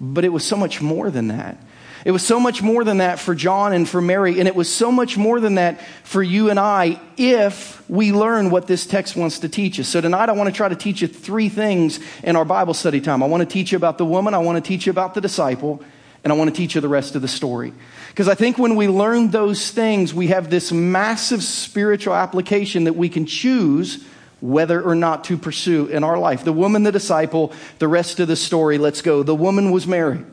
But 0.00 0.24
it 0.24 0.28
was 0.28 0.44
so 0.44 0.56
much 0.56 0.80
more 0.80 1.10
than 1.10 1.28
that. 1.28 1.58
It 2.06 2.12
was 2.12 2.24
so 2.24 2.38
much 2.38 2.62
more 2.62 2.84
than 2.84 2.98
that 2.98 3.18
for 3.18 3.34
John 3.34 3.72
and 3.72 3.88
for 3.88 4.00
Mary, 4.00 4.38
and 4.38 4.46
it 4.46 4.54
was 4.54 4.72
so 4.72 4.92
much 4.92 5.16
more 5.16 5.40
than 5.40 5.56
that 5.56 5.80
for 6.04 6.22
you 6.22 6.50
and 6.50 6.60
I 6.60 7.00
if 7.16 7.82
we 7.90 8.12
learn 8.12 8.50
what 8.50 8.68
this 8.68 8.86
text 8.86 9.16
wants 9.16 9.40
to 9.40 9.48
teach 9.48 9.80
us. 9.80 9.88
So 9.88 10.00
tonight 10.00 10.28
I 10.28 10.32
want 10.32 10.48
to 10.48 10.54
try 10.54 10.68
to 10.68 10.76
teach 10.76 11.02
you 11.02 11.08
three 11.08 11.48
things 11.48 11.98
in 12.22 12.36
our 12.36 12.44
Bible 12.44 12.74
study 12.74 13.00
time. 13.00 13.24
I 13.24 13.26
want 13.26 13.40
to 13.40 13.52
teach 13.52 13.72
you 13.72 13.76
about 13.76 13.98
the 13.98 14.04
woman, 14.04 14.34
I 14.34 14.38
want 14.38 14.62
to 14.62 14.66
teach 14.66 14.86
you 14.86 14.90
about 14.90 15.14
the 15.14 15.20
disciple, 15.20 15.82
and 16.22 16.32
I 16.32 16.36
want 16.36 16.48
to 16.48 16.56
teach 16.56 16.76
you 16.76 16.80
the 16.80 16.88
rest 16.88 17.16
of 17.16 17.22
the 17.22 17.28
story. 17.28 17.72
Because 18.16 18.28
I 18.28 18.34
think 18.34 18.56
when 18.56 18.76
we 18.76 18.88
learn 18.88 19.28
those 19.28 19.70
things, 19.70 20.14
we 20.14 20.28
have 20.28 20.48
this 20.48 20.72
massive 20.72 21.42
spiritual 21.42 22.14
application 22.14 22.84
that 22.84 22.94
we 22.94 23.10
can 23.10 23.26
choose 23.26 24.02
whether 24.40 24.80
or 24.80 24.94
not 24.94 25.24
to 25.24 25.36
pursue 25.36 25.88
in 25.88 26.02
our 26.02 26.18
life. 26.18 26.42
The 26.42 26.50
woman, 26.50 26.82
the 26.82 26.92
disciple, 26.92 27.52
the 27.78 27.88
rest 27.88 28.18
of 28.18 28.26
the 28.26 28.34
story, 28.34 28.78
let's 28.78 29.02
go. 29.02 29.22
The 29.22 29.34
woman 29.34 29.70
was 29.70 29.86
Mary. 29.86 30.24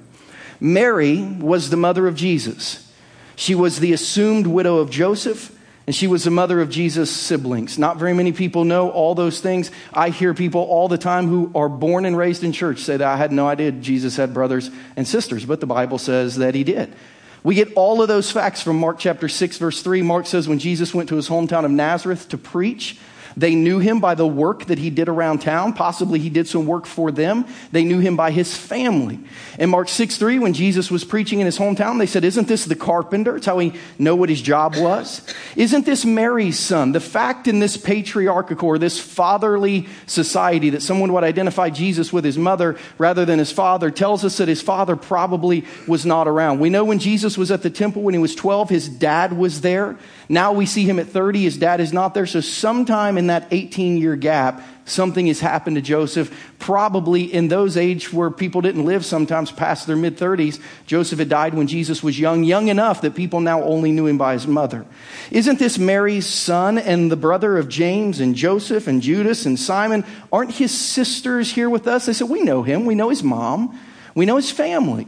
Mary 0.61 1.23
was 1.23 1.69
the 1.69 1.75
mother 1.75 2.07
of 2.07 2.15
Jesus. 2.15 2.89
She 3.35 3.53
was 3.53 3.81
the 3.81 3.91
assumed 3.91 4.47
widow 4.47 4.77
of 4.77 4.89
Joseph, 4.89 5.53
and 5.85 5.93
she 5.93 6.07
was 6.07 6.23
the 6.23 6.31
mother 6.31 6.61
of 6.61 6.69
Jesus' 6.69 7.11
siblings. 7.11 7.77
Not 7.77 7.97
very 7.97 8.13
many 8.13 8.31
people 8.31 8.63
know 8.63 8.91
all 8.91 9.13
those 9.13 9.41
things. 9.41 9.71
I 9.93 10.07
hear 10.07 10.33
people 10.33 10.61
all 10.61 10.87
the 10.87 10.97
time 10.97 11.27
who 11.27 11.51
are 11.53 11.67
born 11.67 12.05
and 12.05 12.15
raised 12.15 12.45
in 12.45 12.53
church 12.53 12.79
say 12.79 12.95
that 12.95 13.05
I 13.05 13.17
had 13.17 13.33
no 13.33 13.45
idea 13.45 13.73
Jesus 13.73 14.15
had 14.15 14.33
brothers 14.33 14.71
and 14.95 15.05
sisters, 15.05 15.43
but 15.43 15.59
the 15.59 15.65
Bible 15.65 15.97
says 15.97 16.37
that 16.37 16.55
he 16.55 16.63
did. 16.63 16.95
We 17.43 17.55
get 17.55 17.73
all 17.75 18.01
of 18.01 18.07
those 18.07 18.31
facts 18.31 18.61
from 18.61 18.79
Mark 18.79 18.99
chapter 18.99 19.27
6, 19.27 19.57
verse 19.57 19.81
3. 19.81 20.01
Mark 20.01 20.25
says 20.25 20.47
when 20.47 20.59
Jesus 20.59 20.93
went 20.93 21.09
to 21.09 21.17
his 21.17 21.27
hometown 21.27 21.65
of 21.65 21.71
Nazareth 21.71 22.29
to 22.29 22.37
preach, 22.37 22.97
They 23.35 23.55
knew 23.55 23.79
him 23.79 23.99
by 23.99 24.15
the 24.15 24.27
work 24.27 24.65
that 24.65 24.79
he 24.79 24.89
did 24.89 25.09
around 25.09 25.39
town. 25.39 25.73
Possibly 25.73 26.19
he 26.19 26.29
did 26.29 26.47
some 26.47 26.65
work 26.65 26.85
for 26.85 27.11
them. 27.11 27.45
They 27.71 27.83
knew 27.83 27.99
him 27.99 28.15
by 28.15 28.31
his 28.31 28.55
family. 28.55 29.19
In 29.59 29.69
Mark 29.69 29.89
6 29.89 30.17
3, 30.17 30.39
when 30.39 30.53
Jesus 30.53 30.91
was 30.91 31.03
preaching 31.03 31.39
in 31.39 31.45
his 31.45 31.57
hometown, 31.57 31.99
they 31.99 32.05
said, 32.05 32.23
Isn't 32.23 32.47
this 32.47 32.65
the 32.65 32.75
carpenter? 32.75 33.37
It's 33.37 33.45
how 33.45 33.57
we 33.57 33.73
know 33.97 34.15
what 34.15 34.29
his 34.29 34.41
job 34.41 34.75
was. 34.77 35.21
Isn't 35.55 35.85
this 35.85 36.05
Mary's 36.05 36.59
son? 36.59 36.91
The 36.91 36.99
fact 36.99 37.47
in 37.47 37.59
this 37.59 37.77
patriarchal 37.77 38.53
or 38.61 38.77
this 38.77 38.99
fatherly 38.99 39.87
society 40.05 40.69
that 40.71 40.81
someone 40.81 41.11
would 41.13 41.23
identify 41.23 41.69
Jesus 41.69 42.13
with 42.13 42.23
his 42.23 42.37
mother 42.37 42.77
rather 42.97 43.25
than 43.25 43.39
his 43.39 43.51
father 43.51 43.91
tells 43.91 44.23
us 44.23 44.37
that 44.37 44.47
his 44.47 44.61
father 44.61 44.95
probably 44.95 45.65
was 45.87 46.05
not 46.05 46.27
around. 46.27 46.59
We 46.59 46.69
know 46.69 46.85
when 46.85 46.99
Jesus 46.99 47.37
was 47.37 47.51
at 47.51 47.61
the 47.61 47.69
temple 47.69 48.03
when 48.03 48.13
he 48.13 48.19
was 48.19 48.35
12, 48.35 48.69
his 48.69 48.89
dad 48.89 49.33
was 49.33 49.61
there. 49.61 49.97
Now 50.29 50.53
we 50.53 50.65
see 50.65 50.85
him 50.85 50.99
at 50.99 51.07
30, 51.07 51.43
his 51.43 51.57
dad 51.57 51.79
is 51.79 51.93
not 51.93 52.13
there. 52.13 52.25
So 52.25 52.41
sometime 52.41 53.17
in 53.17 53.22
that 53.27 53.47
18 53.51 53.97
year 53.97 54.15
gap, 54.15 54.61
something 54.85 55.27
has 55.27 55.39
happened 55.39 55.75
to 55.75 55.81
Joseph. 55.81 56.35
Probably 56.59 57.23
in 57.23 57.47
those 57.47 57.77
age 57.77 58.11
where 58.11 58.29
people 58.29 58.61
didn't 58.61 58.85
live 58.85 59.05
sometimes 59.05 59.51
past 59.51 59.87
their 59.87 59.95
mid 59.95 60.17
30s. 60.17 60.59
Joseph 60.85 61.19
had 61.19 61.29
died 61.29 61.53
when 61.53 61.67
Jesus 61.67 62.01
was 62.03 62.19
young, 62.19 62.43
young 62.43 62.67
enough 62.67 63.01
that 63.01 63.15
people 63.15 63.39
now 63.39 63.61
only 63.63 63.91
knew 63.91 64.07
him 64.07 64.17
by 64.17 64.33
his 64.33 64.47
mother. 64.47 64.85
Isn't 65.31 65.59
this 65.59 65.77
Mary's 65.77 66.25
son 66.25 66.77
and 66.77 67.11
the 67.11 67.15
brother 67.15 67.57
of 67.57 67.69
James 67.69 68.19
and 68.19 68.35
Joseph 68.35 68.87
and 68.87 69.01
Judas 69.01 69.45
and 69.45 69.59
Simon? 69.59 70.05
Aren't 70.31 70.51
his 70.51 70.71
sisters 70.71 71.51
here 71.51 71.69
with 71.69 71.87
us? 71.87 72.05
They 72.05 72.13
said, 72.13 72.29
We 72.29 72.43
know 72.43 72.63
him. 72.63 72.85
We 72.85 72.95
know 72.95 73.09
his 73.09 73.23
mom. 73.23 73.79
We 74.15 74.25
know 74.25 74.35
his 74.35 74.51
family. 74.51 75.07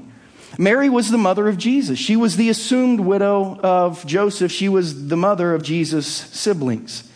Mary 0.57 0.89
was 0.89 1.11
the 1.11 1.17
mother 1.17 1.47
of 1.47 1.57
Jesus. 1.57 1.99
She 1.99 2.15
was 2.15 2.37
the 2.37 2.49
assumed 2.49 2.99
widow 2.99 3.59
of 3.59 4.05
Joseph. 4.05 4.51
She 4.51 4.69
was 4.69 5.07
the 5.07 5.17
mother 5.17 5.53
of 5.53 5.63
Jesus' 5.63 6.07
siblings. 6.07 7.09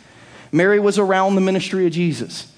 Mary 0.52 0.80
was 0.80 0.98
around 0.98 1.36
the 1.36 1.42
ministry 1.42 1.86
of 1.86 1.94
Jesus. 1.94 2.52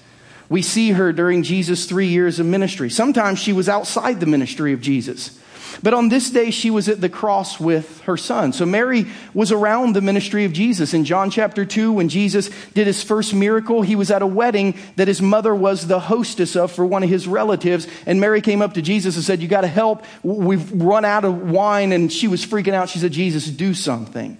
We 0.48 0.62
see 0.62 0.90
her 0.90 1.12
during 1.12 1.42
Jesus' 1.42 1.86
three 1.86 2.08
years 2.08 2.38
of 2.38 2.46
ministry. 2.46 2.90
Sometimes 2.90 3.38
she 3.38 3.52
was 3.52 3.68
outside 3.68 4.20
the 4.20 4.26
ministry 4.26 4.72
of 4.72 4.80
Jesus. 4.80 5.38
But 5.82 5.94
on 5.94 6.08
this 6.08 6.30
day, 6.30 6.50
she 6.50 6.70
was 6.70 6.88
at 6.88 7.00
the 7.00 7.08
cross 7.08 7.58
with 7.58 8.00
her 8.02 8.16
son. 8.16 8.52
So 8.52 8.66
Mary 8.66 9.06
was 9.32 9.52
around 9.52 9.94
the 9.94 10.00
ministry 10.00 10.44
of 10.44 10.52
Jesus. 10.52 10.92
In 10.92 11.04
John 11.04 11.30
chapter 11.30 11.64
2, 11.64 11.92
when 11.92 12.08
Jesus 12.08 12.50
did 12.74 12.86
his 12.86 13.02
first 13.02 13.32
miracle, 13.32 13.82
he 13.82 13.96
was 13.96 14.10
at 14.10 14.22
a 14.22 14.26
wedding 14.26 14.76
that 14.96 15.08
his 15.08 15.22
mother 15.22 15.54
was 15.54 15.86
the 15.86 16.00
hostess 16.00 16.56
of 16.56 16.70
for 16.70 16.84
one 16.84 17.02
of 17.02 17.08
his 17.08 17.26
relatives. 17.26 17.86
And 18.06 18.20
Mary 18.20 18.40
came 18.40 18.62
up 18.62 18.74
to 18.74 18.82
Jesus 18.82 19.16
and 19.16 19.24
said, 19.24 19.40
You 19.40 19.48
got 19.48 19.62
to 19.62 19.68
help. 19.68 20.04
We've 20.22 20.70
run 20.72 21.04
out 21.04 21.24
of 21.24 21.50
wine. 21.50 21.92
And 21.92 22.12
she 22.12 22.28
was 22.28 22.44
freaking 22.44 22.74
out. 22.74 22.88
She 22.88 22.98
said, 22.98 23.12
Jesus, 23.12 23.48
do 23.48 23.74
something. 23.74 24.38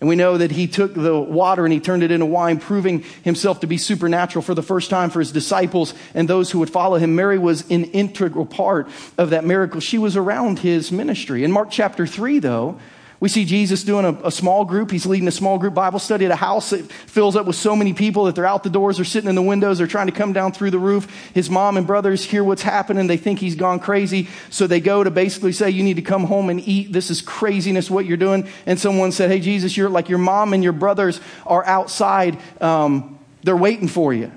And 0.00 0.08
we 0.08 0.16
know 0.16 0.38
that 0.38 0.50
he 0.50 0.66
took 0.66 0.94
the 0.94 1.18
water 1.18 1.64
and 1.66 1.72
he 1.72 1.78
turned 1.78 2.02
it 2.02 2.10
into 2.10 2.24
wine, 2.24 2.58
proving 2.58 3.04
himself 3.22 3.60
to 3.60 3.66
be 3.66 3.76
supernatural 3.76 4.42
for 4.42 4.54
the 4.54 4.62
first 4.62 4.88
time 4.88 5.10
for 5.10 5.18
his 5.18 5.30
disciples 5.30 5.92
and 6.14 6.26
those 6.26 6.50
who 6.50 6.58
would 6.60 6.70
follow 6.70 6.96
him. 6.96 7.14
Mary 7.14 7.38
was 7.38 7.70
an 7.70 7.84
integral 7.84 8.46
part 8.46 8.88
of 9.18 9.30
that 9.30 9.44
miracle. 9.44 9.80
She 9.80 9.98
was 9.98 10.16
around 10.16 10.60
his 10.60 10.90
ministry. 10.90 11.44
In 11.44 11.52
Mark 11.52 11.70
chapter 11.70 12.06
3, 12.06 12.38
though, 12.38 12.80
we 13.20 13.28
see 13.28 13.44
Jesus 13.44 13.84
doing 13.84 14.06
a, 14.06 14.28
a, 14.28 14.30
small 14.30 14.64
group. 14.64 14.90
He's 14.90 15.04
leading 15.04 15.28
a 15.28 15.32
small 15.32 15.58
group 15.58 15.74
Bible 15.74 15.98
study 15.98 16.24
at 16.24 16.30
a 16.30 16.36
house 16.36 16.70
that 16.70 16.90
fills 16.90 17.36
up 17.36 17.44
with 17.44 17.54
so 17.54 17.76
many 17.76 17.92
people 17.92 18.24
that 18.24 18.34
they're 18.34 18.46
out 18.46 18.62
the 18.62 18.70
doors, 18.70 18.96
they're 18.96 19.04
sitting 19.04 19.28
in 19.28 19.34
the 19.34 19.42
windows, 19.42 19.76
they're 19.76 19.86
trying 19.86 20.06
to 20.06 20.12
come 20.12 20.32
down 20.32 20.52
through 20.52 20.70
the 20.70 20.78
roof. 20.78 21.06
His 21.34 21.50
mom 21.50 21.76
and 21.76 21.86
brothers 21.86 22.24
hear 22.24 22.42
what's 22.42 22.62
happening. 22.62 23.06
They 23.06 23.18
think 23.18 23.38
he's 23.38 23.56
gone 23.56 23.78
crazy. 23.78 24.28
So 24.48 24.66
they 24.66 24.80
go 24.80 25.04
to 25.04 25.10
basically 25.10 25.52
say, 25.52 25.68
You 25.68 25.84
need 25.84 25.96
to 25.96 26.02
come 26.02 26.24
home 26.24 26.48
and 26.48 26.66
eat. 26.66 26.92
This 26.94 27.10
is 27.10 27.20
craziness 27.20 27.90
what 27.90 28.06
you're 28.06 28.16
doing. 28.16 28.48
And 28.64 28.80
someone 28.80 29.12
said, 29.12 29.30
Hey, 29.30 29.40
Jesus, 29.40 29.76
you're 29.76 29.90
like 29.90 30.08
your 30.08 30.18
mom 30.18 30.54
and 30.54 30.64
your 30.64 30.72
brothers 30.72 31.20
are 31.46 31.64
outside. 31.66 32.38
Um, 32.62 33.18
they're 33.42 33.56
waiting 33.56 33.88
for 33.88 34.14
you. 34.14 34.32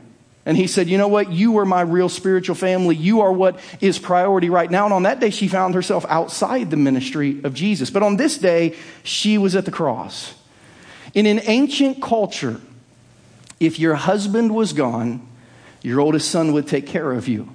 And 0.45 0.57
he 0.57 0.67
said, 0.67 0.89
You 0.89 0.97
know 0.97 1.07
what? 1.07 1.31
You 1.31 1.57
are 1.59 1.65
my 1.65 1.81
real 1.81 2.09
spiritual 2.09 2.55
family. 2.55 2.95
You 2.95 3.21
are 3.21 3.31
what 3.31 3.59
is 3.79 3.97
priority 3.97 4.50
right 4.50 4.69
now. 4.69 4.85
And 4.85 4.93
on 4.93 5.03
that 5.03 5.19
day, 5.19 5.29
she 5.29 5.47
found 5.47 5.75
herself 5.75 6.05
outside 6.09 6.69
the 6.69 6.77
ministry 6.77 7.39
of 7.43 7.53
Jesus. 7.53 7.89
But 7.89 8.03
on 8.03 8.17
this 8.17 8.38
day, 8.38 8.75
she 9.03 9.38
was 9.38 9.55
at 9.55 9.65
the 9.65 9.71
cross. 9.71 10.33
In 11.13 11.25
an 11.25 11.41
ancient 11.43 12.01
culture, 12.01 12.59
if 13.59 13.79
your 13.79 13.95
husband 13.95 14.53
was 14.53 14.73
gone, 14.73 15.25
your 15.81 16.01
oldest 16.01 16.29
son 16.29 16.53
would 16.53 16.67
take 16.67 16.88
care 16.88 17.12
of 17.12 17.27
you. 17.27 17.50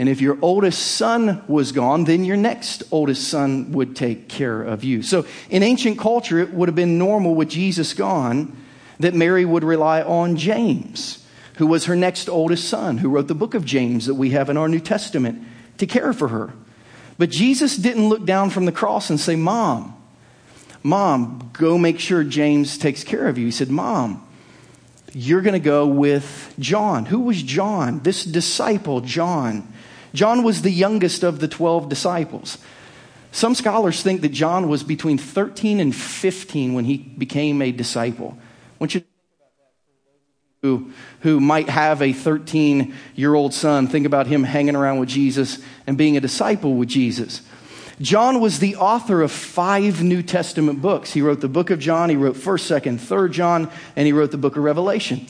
And 0.00 0.08
if 0.08 0.20
your 0.20 0.38
oldest 0.40 0.92
son 0.96 1.42
was 1.48 1.72
gone, 1.72 2.04
then 2.04 2.24
your 2.24 2.36
next 2.36 2.84
oldest 2.92 3.26
son 3.26 3.72
would 3.72 3.96
take 3.96 4.28
care 4.28 4.62
of 4.62 4.84
you. 4.84 5.02
So 5.02 5.26
in 5.50 5.64
ancient 5.64 5.98
culture, 5.98 6.38
it 6.38 6.52
would 6.52 6.68
have 6.68 6.76
been 6.76 6.98
normal 6.98 7.34
with 7.34 7.48
Jesus 7.48 7.94
gone 7.94 8.56
that 9.00 9.14
Mary 9.14 9.44
would 9.44 9.64
rely 9.64 10.02
on 10.02 10.36
James 10.36 11.24
who 11.58 11.66
was 11.66 11.86
her 11.86 11.96
next 11.96 12.28
oldest 12.28 12.68
son, 12.68 12.98
who 12.98 13.08
wrote 13.08 13.26
the 13.26 13.34
book 13.34 13.54
of 13.54 13.64
James 13.64 14.06
that 14.06 14.14
we 14.14 14.30
have 14.30 14.48
in 14.48 14.56
our 14.56 14.68
New 14.68 14.78
Testament, 14.78 15.44
to 15.78 15.86
care 15.86 16.12
for 16.12 16.28
her. 16.28 16.52
But 17.18 17.30
Jesus 17.30 17.76
didn't 17.76 18.08
look 18.08 18.24
down 18.24 18.50
from 18.50 18.64
the 18.64 18.72
cross 18.72 19.10
and 19.10 19.18
say, 19.18 19.34
Mom, 19.34 19.94
Mom, 20.84 21.50
go 21.52 21.76
make 21.76 21.98
sure 21.98 22.22
James 22.22 22.78
takes 22.78 23.02
care 23.02 23.26
of 23.26 23.38
you. 23.38 23.46
He 23.46 23.50
said, 23.50 23.70
Mom, 23.70 24.24
you're 25.12 25.42
going 25.42 25.54
to 25.54 25.58
go 25.58 25.84
with 25.84 26.54
John. 26.60 27.06
Who 27.06 27.20
was 27.20 27.42
John? 27.42 28.00
This 28.04 28.24
disciple, 28.24 29.00
John. 29.00 29.66
John 30.14 30.44
was 30.44 30.62
the 30.62 30.70
youngest 30.70 31.24
of 31.24 31.40
the 31.40 31.48
12 31.48 31.88
disciples. 31.88 32.58
Some 33.32 33.56
scholars 33.56 34.00
think 34.00 34.20
that 34.20 34.28
John 34.28 34.68
was 34.68 34.84
between 34.84 35.18
13 35.18 35.80
and 35.80 35.94
15 35.94 36.72
when 36.72 36.84
he 36.84 36.98
became 36.98 37.60
a 37.60 37.72
disciple. 37.72 38.38
I 38.38 38.76
want 38.78 38.94
you 38.94 39.02
who, 40.62 40.90
who 41.20 41.38
might 41.38 41.68
have 41.68 42.02
a 42.02 42.12
13 42.12 42.92
year 43.14 43.32
old 43.32 43.54
son, 43.54 43.86
think 43.86 44.06
about 44.06 44.26
him 44.26 44.42
hanging 44.42 44.74
around 44.74 44.98
with 44.98 45.08
Jesus 45.08 45.62
and 45.86 45.96
being 45.96 46.16
a 46.16 46.20
disciple 46.20 46.74
with 46.74 46.88
Jesus. 46.88 47.42
John 48.00 48.40
was 48.40 48.58
the 48.58 48.74
author 48.74 49.22
of 49.22 49.30
five 49.30 50.02
New 50.02 50.20
Testament 50.20 50.82
books. 50.82 51.12
He 51.12 51.22
wrote 51.22 51.40
the 51.40 51.48
book 51.48 51.70
of 51.70 51.78
John, 51.78 52.10
he 52.10 52.16
wrote 52.16 52.34
1st, 52.34 52.80
2nd, 52.80 52.98
3rd 52.98 53.30
John, 53.30 53.70
and 53.94 54.06
he 54.06 54.12
wrote 54.12 54.32
the 54.32 54.38
book 54.38 54.56
of 54.56 54.64
Revelation. 54.64 55.26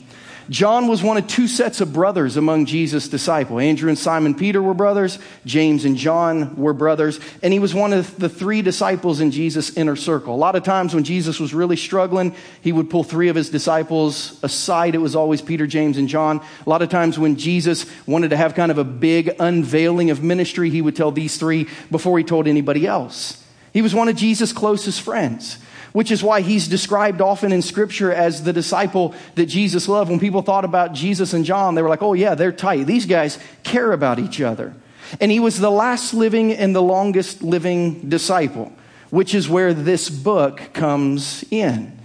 John 0.49 0.87
was 0.87 1.03
one 1.03 1.17
of 1.17 1.27
two 1.27 1.47
sets 1.47 1.79
of 1.79 1.93
brothers 1.93 2.35
among 2.35 2.65
Jesus' 2.65 3.07
disciples. 3.07 3.61
Andrew 3.61 3.87
and 3.89 3.97
Simon 3.97 4.33
Peter 4.33 4.61
were 4.61 4.73
brothers, 4.73 5.19
James 5.45 5.85
and 5.85 5.95
John 5.95 6.55
were 6.55 6.73
brothers, 6.73 7.19
and 7.43 7.53
he 7.53 7.59
was 7.59 7.75
one 7.75 7.93
of 7.93 8.17
the 8.17 8.29
three 8.29 8.63
disciples 8.63 9.19
in 9.19 9.29
Jesus' 9.29 9.77
inner 9.77 9.95
circle. 9.95 10.33
A 10.33 10.37
lot 10.37 10.55
of 10.55 10.63
times 10.63 10.95
when 10.95 11.03
Jesus 11.03 11.39
was 11.39 11.53
really 11.53 11.75
struggling, 11.75 12.35
he 12.61 12.71
would 12.71 12.89
pull 12.89 13.03
three 13.03 13.27
of 13.29 13.35
his 13.35 13.51
disciples 13.51 14.39
aside. 14.43 14.95
It 14.95 14.99
was 14.99 15.15
always 15.15 15.41
Peter, 15.41 15.67
James, 15.67 15.97
and 15.97 16.09
John. 16.09 16.41
A 16.65 16.69
lot 16.69 16.81
of 16.81 16.89
times 16.89 17.19
when 17.19 17.35
Jesus 17.35 17.85
wanted 18.07 18.29
to 18.31 18.37
have 18.37 18.55
kind 18.55 18.71
of 18.71 18.79
a 18.79 18.83
big 18.83 19.35
unveiling 19.39 20.09
of 20.09 20.23
ministry, 20.23 20.71
he 20.71 20.81
would 20.81 20.95
tell 20.95 21.11
these 21.11 21.37
three 21.37 21.67
before 21.91 22.17
he 22.17 22.23
told 22.23 22.47
anybody 22.47 22.87
else. 22.87 23.43
He 23.71 23.83
was 23.83 23.93
one 23.93 24.09
of 24.09 24.15
Jesus' 24.15 24.51
closest 24.51 25.01
friends 25.01 25.59
which 25.93 26.11
is 26.11 26.23
why 26.23 26.41
he's 26.41 26.67
described 26.67 27.21
often 27.21 27.51
in 27.51 27.61
scripture 27.61 28.11
as 28.11 28.43
the 28.43 28.53
disciple 28.53 29.13
that 29.35 29.47
Jesus 29.47 29.87
loved. 29.87 30.09
When 30.09 30.19
people 30.19 30.41
thought 30.41 30.65
about 30.65 30.93
Jesus 30.93 31.33
and 31.33 31.45
John, 31.45 31.75
they 31.75 31.81
were 31.81 31.89
like, 31.89 32.01
oh, 32.01 32.13
yeah, 32.13 32.35
they're 32.35 32.51
tight. 32.51 32.85
These 32.85 33.05
guys 33.05 33.39
care 33.63 33.91
about 33.91 34.19
each 34.19 34.41
other. 34.41 34.73
And 35.19 35.31
he 35.31 35.39
was 35.39 35.59
the 35.59 35.71
last 35.71 36.13
living 36.13 36.53
and 36.53 36.75
the 36.75 36.81
longest 36.81 37.41
living 37.41 38.09
disciple, 38.09 38.71
which 39.09 39.33
is 39.33 39.49
where 39.49 39.73
this 39.73 40.09
book 40.09 40.61
comes 40.73 41.43
in. 41.49 41.97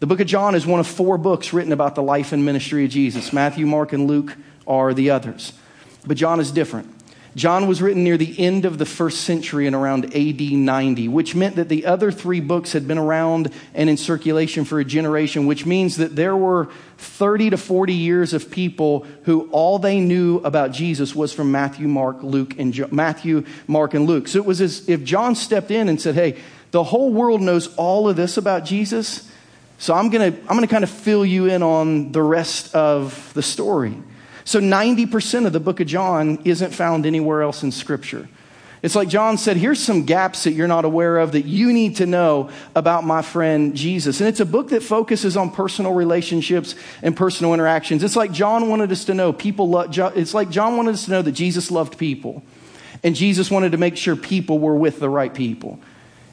The 0.00 0.06
book 0.06 0.18
of 0.18 0.26
John 0.26 0.56
is 0.56 0.66
one 0.66 0.80
of 0.80 0.88
four 0.88 1.16
books 1.16 1.52
written 1.52 1.72
about 1.72 1.94
the 1.94 2.02
life 2.02 2.32
and 2.32 2.44
ministry 2.44 2.84
of 2.84 2.90
Jesus. 2.90 3.32
Matthew, 3.32 3.66
Mark, 3.66 3.92
and 3.92 4.08
Luke 4.08 4.36
are 4.66 4.92
the 4.92 5.10
others. 5.10 5.52
But 6.04 6.16
John 6.16 6.40
is 6.40 6.50
different. 6.50 6.91
John 7.34 7.66
was 7.66 7.80
written 7.80 8.04
near 8.04 8.18
the 8.18 8.38
end 8.38 8.66
of 8.66 8.76
the 8.76 8.84
first 8.84 9.22
century 9.22 9.66
in 9.66 9.74
around 9.74 10.14
AD 10.14 10.40
90, 10.40 11.08
which 11.08 11.34
meant 11.34 11.56
that 11.56 11.70
the 11.70 11.86
other 11.86 12.12
three 12.12 12.40
books 12.40 12.72
had 12.72 12.86
been 12.86 12.98
around 12.98 13.50
and 13.72 13.88
in 13.88 13.96
circulation 13.96 14.66
for 14.66 14.78
a 14.80 14.84
generation, 14.84 15.46
which 15.46 15.64
means 15.64 15.96
that 15.96 16.14
there 16.14 16.36
were 16.36 16.68
30 16.98 17.50
to 17.50 17.56
40 17.56 17.94
years 17.94 18.34
of 18.34 18.50
people 18.50 19.06
who 19.24 19.48
all 19.50 19.78
they 19.78 19.98
knew 19.98 20.38
about 20.38 20.72
Jesus 20.72 21.14
was 21.14 21.32
from 21.32 21.50
Matthew, 21.50 21.88
Mark, 21.88 22.22
Luke, 22.22 22.58
and 22.58 22.74
jo- 22.74 22.88
Matthew, 22.90 23.46
Mark, 23.66 23.94
and 23.94 24.06
Luke. 24.06 24.28
So 24.28 24.38
it 24.38 24.44
was 24.44 24.60
as 24.60 24.86
if 24.88 25.02
John 25.02 25.34
stepped 25.34 25.70
in 25.70 25.88
and 25.88 25.98
said, 25.98 26.14
Hey, 26.14 26.38
the 26.70 26.84
whole 26.84 27.12
world 27.12 27.40
knows 27.40 27.74
all 27.76 28.10
of 28.10 28.16
this 28.16 28.36
about 28.36 28.66
Jesus. 28.66 29.30
So 29.78 29.94
I'm 29.94 30.10
going 30.10 30.32
to 30.32 30.40
I'm 30.42 30.48
going 30.48 30.60
to 30.60 30.66
kind 30.66 30.84
of 30.84 30.90
fill 30.90 31.24
you 31.24 31.46
in 31.46 31.62
on 31.62 32.12
the 32.12 32.22
rest 32.22 32.74
of 32.74 33.32
the 33.32 33.42
story. 33.42 33.96
So 34.44 34.60
90% 34.60 35.46
of 35.46 35.52
the 35.52 35.60
book 35.60 35.80
of 35.80 35.86
John 35.86 36.40
isn't 36.44 36.72
found 36.72 37.06
anywhere 37.06 37.42
else 37.42 37.62
in 37.62 37.72
Scripture. 37.72 38.28
It's 38.82 38.96
like 38.96 39.08
John 39.08 39.38
said, 39.38 39.56
here's 39.56 39.80
some 39.80 40.06
gaps 40.06 40.42
that 40.42 40.52
you're 40.52 40.66
not 40.66 40.84
aware 40.84 41.18
of 41.18 41.32
that 41.32 41.44
you 41.44 41.72
need 41.72 41.96
to 41.96 42.06
know 42.06 42.50
about 42.74 43.04
my 43.04 43.22
friend 43.22 43.76
Jesus. 43.76 44.20
And 44.20 44.28
it's 44.28 44.40
a 44.40 44.44
book 44.44 44.70
that 44.70 44.82
focuses 44.82 45.36
on 45.36 45.52
personal 45.52 45.94
relationships 45.94 46.74
and 47.00 47.16
personal 47.16 47.54
interactions. 47.54 48.02
It's 48.02 48.16
like 48.16 48.32
John 48.32 48.68
wanted 48.68 48.90
us 48.90 49.04
to 49.04 49.14
know 49.14 49.32
people 49.32 49.78
it's 49.80 50.34
like 50.34 50.50
John 50.50 50.76
wanted 50.76 50.94
us 50.94 51.04
to 51.04 51.12
know 51.12 51.22
that 51.22 51.32
Jesus 51.32 51.70
loved 51.70 51.96
people. 51.96 52.42
And 53.04 53.14
Jesus 53.14 53.52
wanted 53.52 53.72
to 53.72 53.78
make 53.78 53.96
sure 53.96 54.16
people 54.16 54.58
were 54.58 54.76
with 54.76 54.98
the 54.98 55.08
right 55.08 55.32
people. 55.32 55.78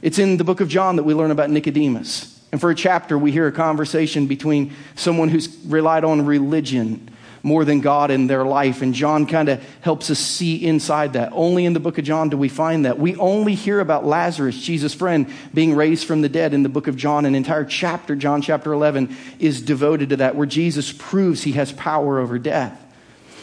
It's 0.02 0.18
in 0.18 0.38
the 0.38 0.44
book 0.44 0.60
of 0.60 0.70
John 0.70 0.96
that 0.96 1.04
we 1.04 1.14
learn 1.14 1.32
about 1.32 1.52
Nicodemus. 1.52 2.36
And 2.52 2.60
for 2.60 2.72
a 2.72 2.76
chapter, 2.76 3.16
we 3.16 3.32
hear 3.32 3.46
a 3.46 3.52
conversation 3.52 4.26
between 4.26 4.74
someone 4.96 5.30
who's 5.30 5.56
relied 5.66 6.04
on 6.04 6.26
religion 6.26 7.12
more 7.44 7.66
than 7.66 7.82
God 7.82 8.12
in 8.12 8.28
their 8.28 8.44
life. 8.44 8.82
And 8.82 8.94
John 8.94 9.26
kind 9.26 9.50
of 9.50 9.64
helps 9.82 10.10
us 10.10 10.20
see 10.20 10.66
inside 10.66 11.14
that. 11.14 11.32
Only 11.34 11.66
in 11.66 11.74
the 11.74 11.80
book 11.80 11.98
of 11.98 12.06
John 12.06 12.30
do 12.30 12.38
we 12.38 12.50
find 12.50 12.86
that. 12.86 13.00
We 13.00 13.16
only 13.16 13.56
hear 13.56 13.80
about 13.80 14.06
Lazarus, 14.06 14.60
Jesus' 14.62 14.94
friend, 14.94 15.32
being 15.54 15.76
raised 15.76 16.06
from 16.06 16.22
the 16.22 16.30
dead 16.30 16.54
in 16.54 16.64
the 16.64 16.70
book 16.70 16.88
of 16.88 16.96
John. 16.96 17.26
An 17.26 17.36
entire 17.36 17.66
chapter, 17.66 18.16
John 18.16 18.42
chapter 18.42 18.74
11, 18.74 19.16
is 19.40 19.62
devoted 19.62 20.10
to 20.10 20.18
that, 20.18 20.36
where 20.36 20.48
Jesus 20.48 20.92
proves 20.92 21.44
he 21.44 21.54
has 21.54 21.72
power 21.72 22.20
over 22.20 22.40
death. 22.40 22.86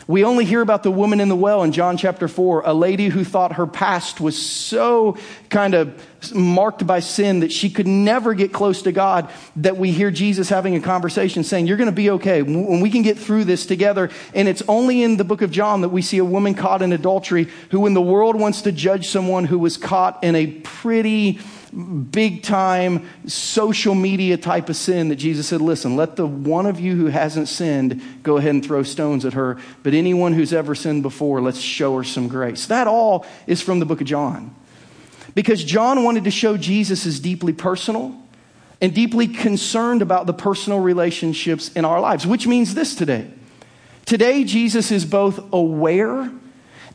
We 0.09 0.23
only 0.23 0.45
hear 0.45 0.61
about 0.61 0.85
the 0.85 0.91
woman 0.93 1.21
in 1.21 1.29
the 1.29 1.35
well 1.35 1.65
in 1.65 1.73
John 1.73 1.97
chapter 1.97 2.29
4, 2.29 2.63
a 2.65 2.73
lady 2.73 3.09
who 3.09 3.25
thought 3.25 3.55
her 3.55 3.67
past 3.67 4.21
was 4.21 4.41
so 4.41 5.19
kind 5.49 5.75
of 5.75 6.01
marked 6.33 6.87
by 6.87 7.01
sin 7.01 7.41
that 7.41 7.51
she 7.51 7.69
could 7.71 7.89
never 7.89 8.33
get 8.33 8.53
close 8.53 8.83
to 8.83 8.93
God, 8.93 9.29
that 9.57 9.77
we 9.77 9.91
hear 9.91 10.13
Jesus 10.13 10.49
having 10.49 10.77
a 10.77 10.81
conversation 10.81 11.43
saying, 11.43 11.67
You're 11.67 11.77
going 11.77 11.91
to 11.91 11.93
be 11.93 12.11
okay. 12.11 12.43
When 12.43 12.81
we 12.81 12.89
can 12.89 13.03
get 13.03 13.19
through 13.19 13.45
this 13.45 13.67
together. 13.67 14.11
And 14.33 14.47
it's 14.47 14.63
only 14.69 15.03
in 15.03 15.17
the 15.17 15.25
book 15.25 15.43
of 15.43 15.51
John 15.51 15.81
that 15.81 15.89
we 15.89 16.03
see 16.03 16.19
a 16.19 16.25
woman 16.25 16.55
caught 16.55 16.83
in 16.83 16.93
adultery 16.93 17.49
who, 17.71 17.81
when 17.81 17.95
the 17.95 18.01
world 18.01 18.39
wants 18.39 18.63
to 18.63 18.71
judge 18.71 19.09
someone 19.09 19.45
who 19.45 19.59
was 19.59 19.77
caught 19.77 20.23
in 20.23 20.37
a 20.37 20.47
pretty 20.47 21.41
big 21.73 22.43
time 22.43 23.07
social 23.27 23.95
media 23.95 24.37
type 24.37 24.69
of 24.69 24.77
sin 24.77 25.09
that 25.09 25.17
Jesus 25.17 25.49
said, 25.49 25.61
listen, 25.61 25.97
let 25.97 26.17
the 26.17 26.27
one 26.27 26.67
of 26.67 26.81
you 26.81 26.97
who 26.97 27.07
hasn't 27.07 27.49
sinned 27.49 28.01
go 28.23 28.37
ahead 28.37 28.51
and 28.51 28.65
throw 28.65 28.83
stones 28.83 29.25
at 29.25 29.35
her. 29.35 29.59
But 29.83 29.95
anyone 29.95 30.33
who's 30.33 30.53
ever 30.53 30.75
sinned 30.75 31.03
before, 31.03 31.41
let's 31.41 31.61
show 31.61 31.97
her 31.97 32.05
some 32.05 32.29
grace. 32.29 32.67
That 32.67 32.87
all 32.87 33.27
is 33.47 33.63
from 33.63 33.81
the 33.81 33.87
book 33.87 34.01
of 34.01 34.07
John. 34.07 34.55
Because 35.35 35.63
John 35.63 36.03
wanted 36.05 36.25
to 36.25 36.31
show 36.31 36.57
Jesus 36.57 37.05
is 37.07 37.21
deeply 37.21 37.53
personal 37.53 38.17
and 38.81 38.95
deeply 38.95 39.27
concerned 39.27 40.03
about 40.03 40.27
the 40.27 40.35
personal 40.35 40.81
relationships 40.81 41.71
in 41.73 41.85
our 41.85 42.01
lives, 42.01 42.27
which 42.27 42.47
means 42.47 42.75
this 42.75 42.95
today. 42.95 43.31
Today, 44.05 44.45
Jesus 44.45 44.93
is 44.93 45.05
both 45.05 45.53
aware 45.53 46.31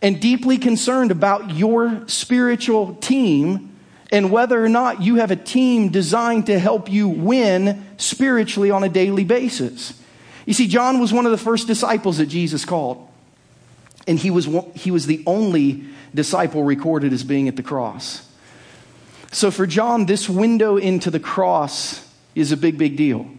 and 0.02 0.20
deeply 0.20 0.58
concerned 0.58 1.12
about 1.12 1.52
your 1.52 2.08
spiritual 2.08 2.96
team 2.96 3.71
and 4.12 4.32
whether 4.32 4.64
or 4.64 4.70
not 4.70 5.02
you 5.02 5.16
have 5.16 5.32
a 5.32 5.36
team 5.36 5.90
designed 5.90 6.48
to 6.48 6.60
help 6.60 6.92
you 6.92 7.08
win 7.08 7.86
spiritually 7.98 8.70
on 8.70 8.84
a 8.84 8.90
daily 8.90 9.24
basis. 9.24 10.00
You 10.46 10.54
see, 10.54 10.68
John 10.68 11.00
was 11.00 11.14
one 11.14 11.26
of 11.26 11.32
the 11.32 11.38
first 11.38 11.68
disciples 11.68 12.18
that 12.18 12.26
Jesus 12.26 12.66
called, 12.66 13.08
and 14.08 14.20
he 14.20 14.30
was, 14.30 14.50
he 14.76 14.92
was 14.92 15.06
the 15.06 15.24
only 15.26 15.86
disciple 16.14 16.64
recorded 16.64 17.14
as 17.14 17.24
being 17.24 17.48
at 17.48 17.56
the 17.56 17.64
cross. 17.64 18.28
So 19.32 19.50
for 19.50 19.66
John, 19.66 20.08
this 20.08 20.28
window 20.28 20.76
into 20.76 21.10
the 21.10 21.20
cross 21.20 22.06
is 22.36 22.52
a 22.52 22.58
big, 22.58 22.78
big 22.78 22.98
deal. 22.98 23.30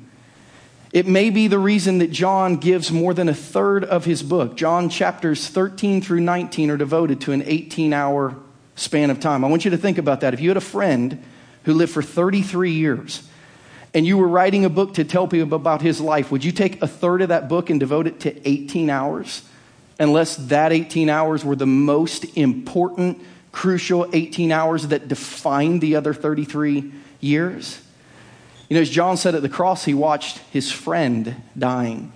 It 0.90 1.06
may 1.06 1.28
be 1.30 1.48
the 1.48 1.58
reason 1.58 1.98
that 1.98 2.10
John 2.12 2.56
gives 2.56 2.90
more 2.90 3.12
than 3.12 3.28
a 3.28 3.34
third 3.34 3.84
of 3.84 4.04
his 4.04 4.22
book. 4.22 4.56
John 4.56 4.88
chapters 4.88 5.48
13 5.48 6.00
through 6.00 6.20
19 6.20 6.70
are 6.70 6.76
devoted 6.76 7.20
to 7.22 7.32
an 7.32 7.42
18 7.44 7.92
hour 7.92 8.36
span 8.82 9.10
of 9.10 9.20
time. 9.20 9.44
I 9.44 9.48
want 9.48 9.64
you 9.64 9.70
to 9.70 9.78
think 9.78 9.98
about 9.98 10.20
that. 10.20 10.34
If 10.34 10.40
you 10.40 10.50
had 10.50 10.56
a 10.56 10.60
friend 10.60 11.22
who 11.64 11.74
lived 11.74 11.92
for 11.92 12.02
33 12.02 12.72
years 12.72 13.26
and 13.94 14.06
you 14.06 14.18
were 14.18 14.28
writing 14.28 14.64
a 14.64 14.70
book 14.70 14.94
to 14.94 15.04
tell 15.04 15.28
people 15.28 15.54
about 15.54 15.82
his 15.82 16.00
life, 16.00 16.30
would 16.30 16.44
you 16.44 16.52
take 16.52 16.82
a 16.82 16.88
third 16.88 17.22
of 17.22 17.28
that 17.28 17.48
book 17.48 17.70
and 17.70 17.78
devote 17.78 18.06
it 18.06 18.20
to 18.20 18.48
18 18.48 18.90
hours? 18.90 19.42
Unless 20.00 20.36
that 20.48 20.72
18 20.72 21.08
hours 21.08 21.44
were 21.44 21.56
the 21.56 21.66
most 21.66 22.24
important, 22.36 23.20
crucial 23.52 24.08
18 24.12 24.50
hours 24.50 24.88
that 24.88 25.08
defined 25.08 25.80
the 25.80 25.96
other 25.96 26.12
33 26.12 26.92
years? 27.20 27.80
You 28.68 28.76
know, 28.76 28.80
as 28.80 28.90
John 28.90 29.16
said 29.16 29.34
at 29.34 29.42
the 29.42 29.48
cross, 29.48 29.84
he 29.84 29.94
watched 29.94 30.38
his 30.50 30.72
friend 30.72 31.36
dying. 31.56 32.12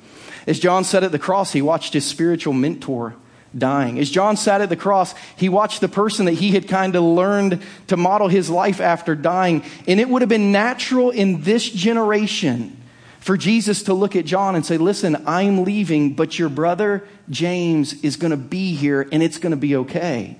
As 0.46 0.58
John 0.58 0.84
said 0.84 1.04
at 1.04 1.12
the 1.12 1.18
cross, 1.18 1.52
he 1.52 1.60
watched 1.60 1.92
his 1.92 2.06
spiritual 2.06 2.54
mentor 2.54 3.14
dying. 3.56 3.98
As 3.98 4.10
John 4.10 4.36
sat 4.36 4.60
at 4.60 4.68
the 4.68 4.76
cross, 4.76 5.14
he 5.36 5.48
watched 5.48 5.80
the 5.80 5.88
person 5.88 6.26
that 6.26 6.34
he 6.34 6.52
had 6.52 6.68
kind 6.68 6.94
of 6.96 7.02
learned 7.02 7.62
to 7.88 7.96
model 7.96 8.28
his 8.28 8.50
life 8.50 8.80
after 8.80 9.14
dying. 9.14 9.64
And 9.86 10.00
it 10.00 10.08
would 10.08 10.22
have 10.22 10.28
been 10.28 10.52
natural 10.52 11.10
in 11.10 11.42
this 11.42 11.68
generation 11.68 12.76
for 13.20 13.36
Jesus 13.36 13.84
to 13.84 13.94
look 13.94 14.14
at 14.16 14.24
John 14.24 14.54
and 14.54 14.64
say, 14.64 14.78
Listen, 14.78 15.22
I'm 15.26 15.64
leaving, 15.64 16.14
but 16.14 16.38
your 16.38 16.48
brother 16.48 17.06
James 17.28 17.92
is 18.02 18.16
going 18.16 18.30
to 18.30 18.36
be 18.36 18.74
here 18.74 19.08
and 19.10 19.22
it's 19.22 19.38
going 19.38 19.50
to 19.50 19.56
be 19.56 19.76
okay. 19.76 20.36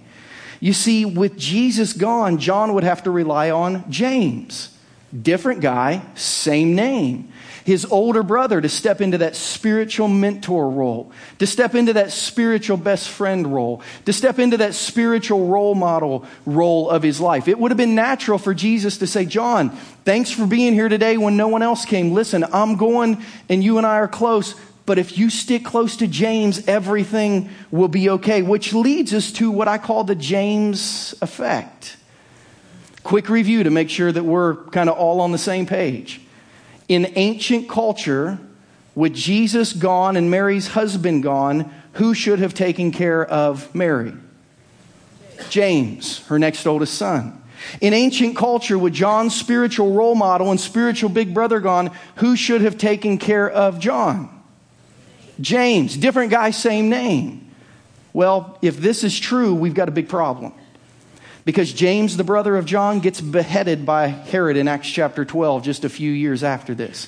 You 0.61 0.73
see, 0.73 1.05
with 1.05 1.37
Jesus 1.37 1.93
gone, 1.93 2.39
John 2.39 2.75
would 2.75 2.85
have 2.85 3.03
to 3.03 3.11
rely 3.11 3.51
on 3.51 3.91
James. 3.91 4.77
Different 5.23 5.61
guy, 5.61 6.03
same 6.15 6.75
name 6.75 7.33
his 7.67 7.85
older 7.85 8.23
brother 8.23 8.61
to 8.61 8.69
step 8.69 9.01
into 9.01 9.19
that 9.19 9.35
spiritual 9.35 10.07
mentor 10.07 10.71
role, 10.71 11.11
to 11.41 11.49
step 11.49 11.75
into 11.75 11.95
that 11.95 12.13
spiritual 12.13 12.77
best 12.77 13.09
friend 13.09 13.53
role, 13.53 13.83
to 14.05 14.13
step 14.13 14.39
into 14.39 14.57
that 14.59 14.73
spiritual 14.73 15.49
role 15.49 15.75
model 15.75 16.25
role 16.47 16.89
of 16.89 17.03
his 17.03 17.21
life. 17.21 17.49
It 17.49 17.59
would 17.59 17.73
have 17.73 17.77
been 17.77 17.97
natural 17.97 18.39
for 18.39 18.55
Jesus 18.55 18.99
to 18.99 19.07
say, 19.09 19.25
John, 19.25 19.71
thanks 20.05 20.31
for 20.31 20.47
being 20.47 20.75
here 20.75 20.89
today 20.89 21.17
when 21.17 21.37
no 21.37 21.49
one 21.49 21.61
else 21.61 21.85
came. 21.85 22.13
Listen, 22.13 22.45
I'm 22.53 22.77
going 22.77 23.21
and 23.49 23.65
you 23.65 23.79
and 23.79 23.87
I 23.87 23.97
are 23.97 24.07
close. 24.07 24.55
But 24.87 25.01
if 25.01 25.19
you 25.19 25.29
stick 25.29 25.65
close 25.65 25.97
to 25.97 26.07
James, 26.07 26.69
everything 26.69 27.51
will 27.73 27.89
be 27.89 28.11
okay, 28.11 28.43
which 28.43 28.75
leads 28.75 29.13
us 29.13 29.33
to 29.33 29.51
what 29.51 29.67
I 29.67 29.79
call 29.79 30.05
the 30.05 30.15
James 30.15 31.17
effect. 31.21 31.97
Quick 33.03 33.29
review 33.29 33.65
to 33.65 33.71
make 33.71 33.91
sure 33.91 34.13
that 34.13 34.23
we're 34.23 34.55
kind 34.67 34.89
of 34.89 34.97
all 34.97 35.21
on 35.21 35.33
the 35.33 35.39
same 35.39 35.67
page. 35.67 36.21
In 36.89 37.13
ancient 37.17 37.69
culture, 37.69 38.39
with 38.95 39.15
Jesus 39.15 39.73
gone 39.73 40.17
and 40.17 40.31
Mary's 40.31 40.69
husband 40.69 41.23
gone, 41.23 41.73
who 41.95 42.15
should 42.15 42.39
have 42.39 42.55
taken 42.55 42.93
care 42.93 43.25
of 43.25 43.75
Mary? 43.75 44.13
James, 45.51 46.25
her 46.27 46.39
next 46.39 46.67
oldest 46.67 46.95
son. 46.95 47.43
In 47.81 47.93
ancient 47.93 48.37
culture, 48.37 48.79
with 48.79 48.93
John's 48.93 49.35
spiritual 49.35 49.93
role 49.93 50.15
model 50.15 50.51
and 50.51 50.61
spiritual 50.61 51.09
big 51.11 51.35
brother 51.35 51.61
gone, 51.61 51.91
who 52.17 52.37
should 52.37 52.61
have 52.61 52.79
taken 52.79 53.19
care 53.19 53.49
of 53.51 53.81
John? 53.81 54.31
James, 55.41 55.97
different 55.97 56.31
guy, 56.31 56.51
same 56.51 56.89
name. 56.89 57.51
Well, 58.13 58.59
if 58.63 58.79
this 58.79 59.05
is 59.05 59.19
true, 59.19 59.55
we've 59.55 59.75
got 59.75 59.89
a 59.89 59.93
big 59.93 60.09
problem 60.09 60.53
because 61.47 61.73
James, 61.73 62.17
the 62.17 62.25
brother 62.25 62.57
of 62.57 62.67
John, 62.67 62.99
gets 62.99 63.21
beheaded 63.21 63.87
by 63.87 64.09
Herod 64.09 64.57
in 64.57 64.67
Acts 64.67 64.91
chapter 64.91 65.25
12, 65.25 65.63
just 65.63 65.85
a 65.85 65.89
few 65.89 66.11
years 66.11 66.43
after 66.43 66.75
this. 66.75 67.07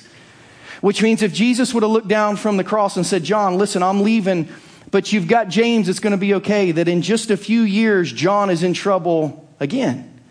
Which 0.79 1.03
means 1.03 1.21
if 1.21 1.33
Jesus 1.33 1.73
would 1.73 1.83
have 1.83 1.91
looked 1.91 2.07
down 2.07 2.37
from 2.37 2.55
the 2.55 2.63
cross 2.63 2.95
and 2.95 3.05
said, 3.05 3.25
John, 3.25 3.57
listen, 3.57 3.83
I'm 3.83 4.01
leaving, 4.01 4.47
but 4.91 5.11
you've 5.11 5.27
got 5.27 5.49
James, 5.49 5.89
it's 5.89 5.99
going 5.99 6.11
to 6.11 6.17
be 6.17 6.35
okay, 6.35 6.71
that 6.71 6.87
in 6.87 7.01
just 7.01 7.31
a 7.31 7.37
few 7.37 7.63
years, 7.63 8.13
John 8.13 8.49
is 8.49 8.63
in 8.63 8.73
trouble 8.73 9.49
again. 9.59 10.21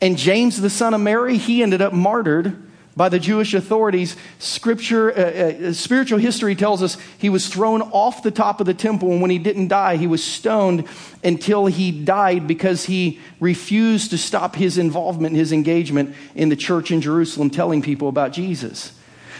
And 0.00 0.16
James, 0.16 0.58
the 0.58 0.70
son 0.70 0.94
of 0.94 1.02
Mary, 1.02 1.36
he 1.36 1.62
ended 1.62 1.82
up 1.82 1.92
martyred 1.92 2.71
by 2.96 3.08
the 3.08 3.18
Jewish 3.18 3.54
authorities. 3.54 4.16
Scripture, 4.38 5.12
uh, 5.12 5.68
uh, 5.68 5.72
spiritual 5.72 6.18
history 6.18 6.54
tells 6.54 6.82
us 6.82 6.96
he 7.18 7.30
was 7.30 7.48
thrown 7.48 7.82
off 7.82 8.22
the 8.22 8.30
top 8.30 8.60
of 8.60 8.66
the 8.66 8.74
temple, 8.74 9.10
and 9.12 9.22
when 9.22 9.30
he 9.30 9.38
didn't 9.38 9.68
die, 9.68 9.96
he 9.96 10.06
was 10.06 10.22
stoned 10.22 10.86
until 11.24 11.66
he 11.66 11.90
died 11.90 12.46
because 12.46 12.84
he 12.84 13.20
refused 13.40 14.10
to 14.10 14.18
stop 14.18 14.56
his 14.56 14.78
involvement, 14.78 15.36
his 15.36 15.52
engagement 15.52 16.14
in 16.34 16.48
the 16.48 16.56
church 16.56 16.90
in 16.90 17.00
Jerusalem, 17.00 17.50
telling 17.50 17.82
people 17.82 18.08
about 18.08 18.32
Jesus. 18.32 18.92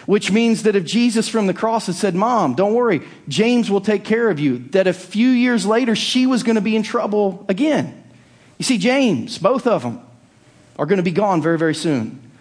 Which 0.07 0.33
means 0.33 0.65
that 0.65 0.75
if 0.75 0.85
Jesus 0.85 1.29
from 1.29 1.47
the 1.47 1.55
cross 1.55 1.87
had 1.87 1.95
said, 1.95 2.15
Mom, 2.15 2.55
don't 2.55 2.75
worry, 2.75 3.03
James 3.29 3.71
will 3.71 3.81
take 3.81 4.05
care 4.05 4.31
of 4.31 4.41
you, 4.41 4.59
that 4.71 4.89
a 4.89 4.93
few 4.93 5.29
years 5.29 5.65
later 5.65 5.95
she 5.95 6.27
was 6.27 6.43
going 6.43 6.57
to 6.57 6.63
be 6.63 6.75
in 6.75 6.83
trouble 6.83 7.45
again. 7.49 8.03
You 8.59 8.65
see, 8.65 8.79
James, 8.79 9.39
both 9.39 9.67
of 9.67 9.83
them, 9.83 10.01
are 10.77 10.87
going 10.87 10.97
to 10.97 11.05
be 11.05 11.13
gone 11.13 11.43
very, 11.43 11.59
very 11.59 11.75
soon 11.75 12.32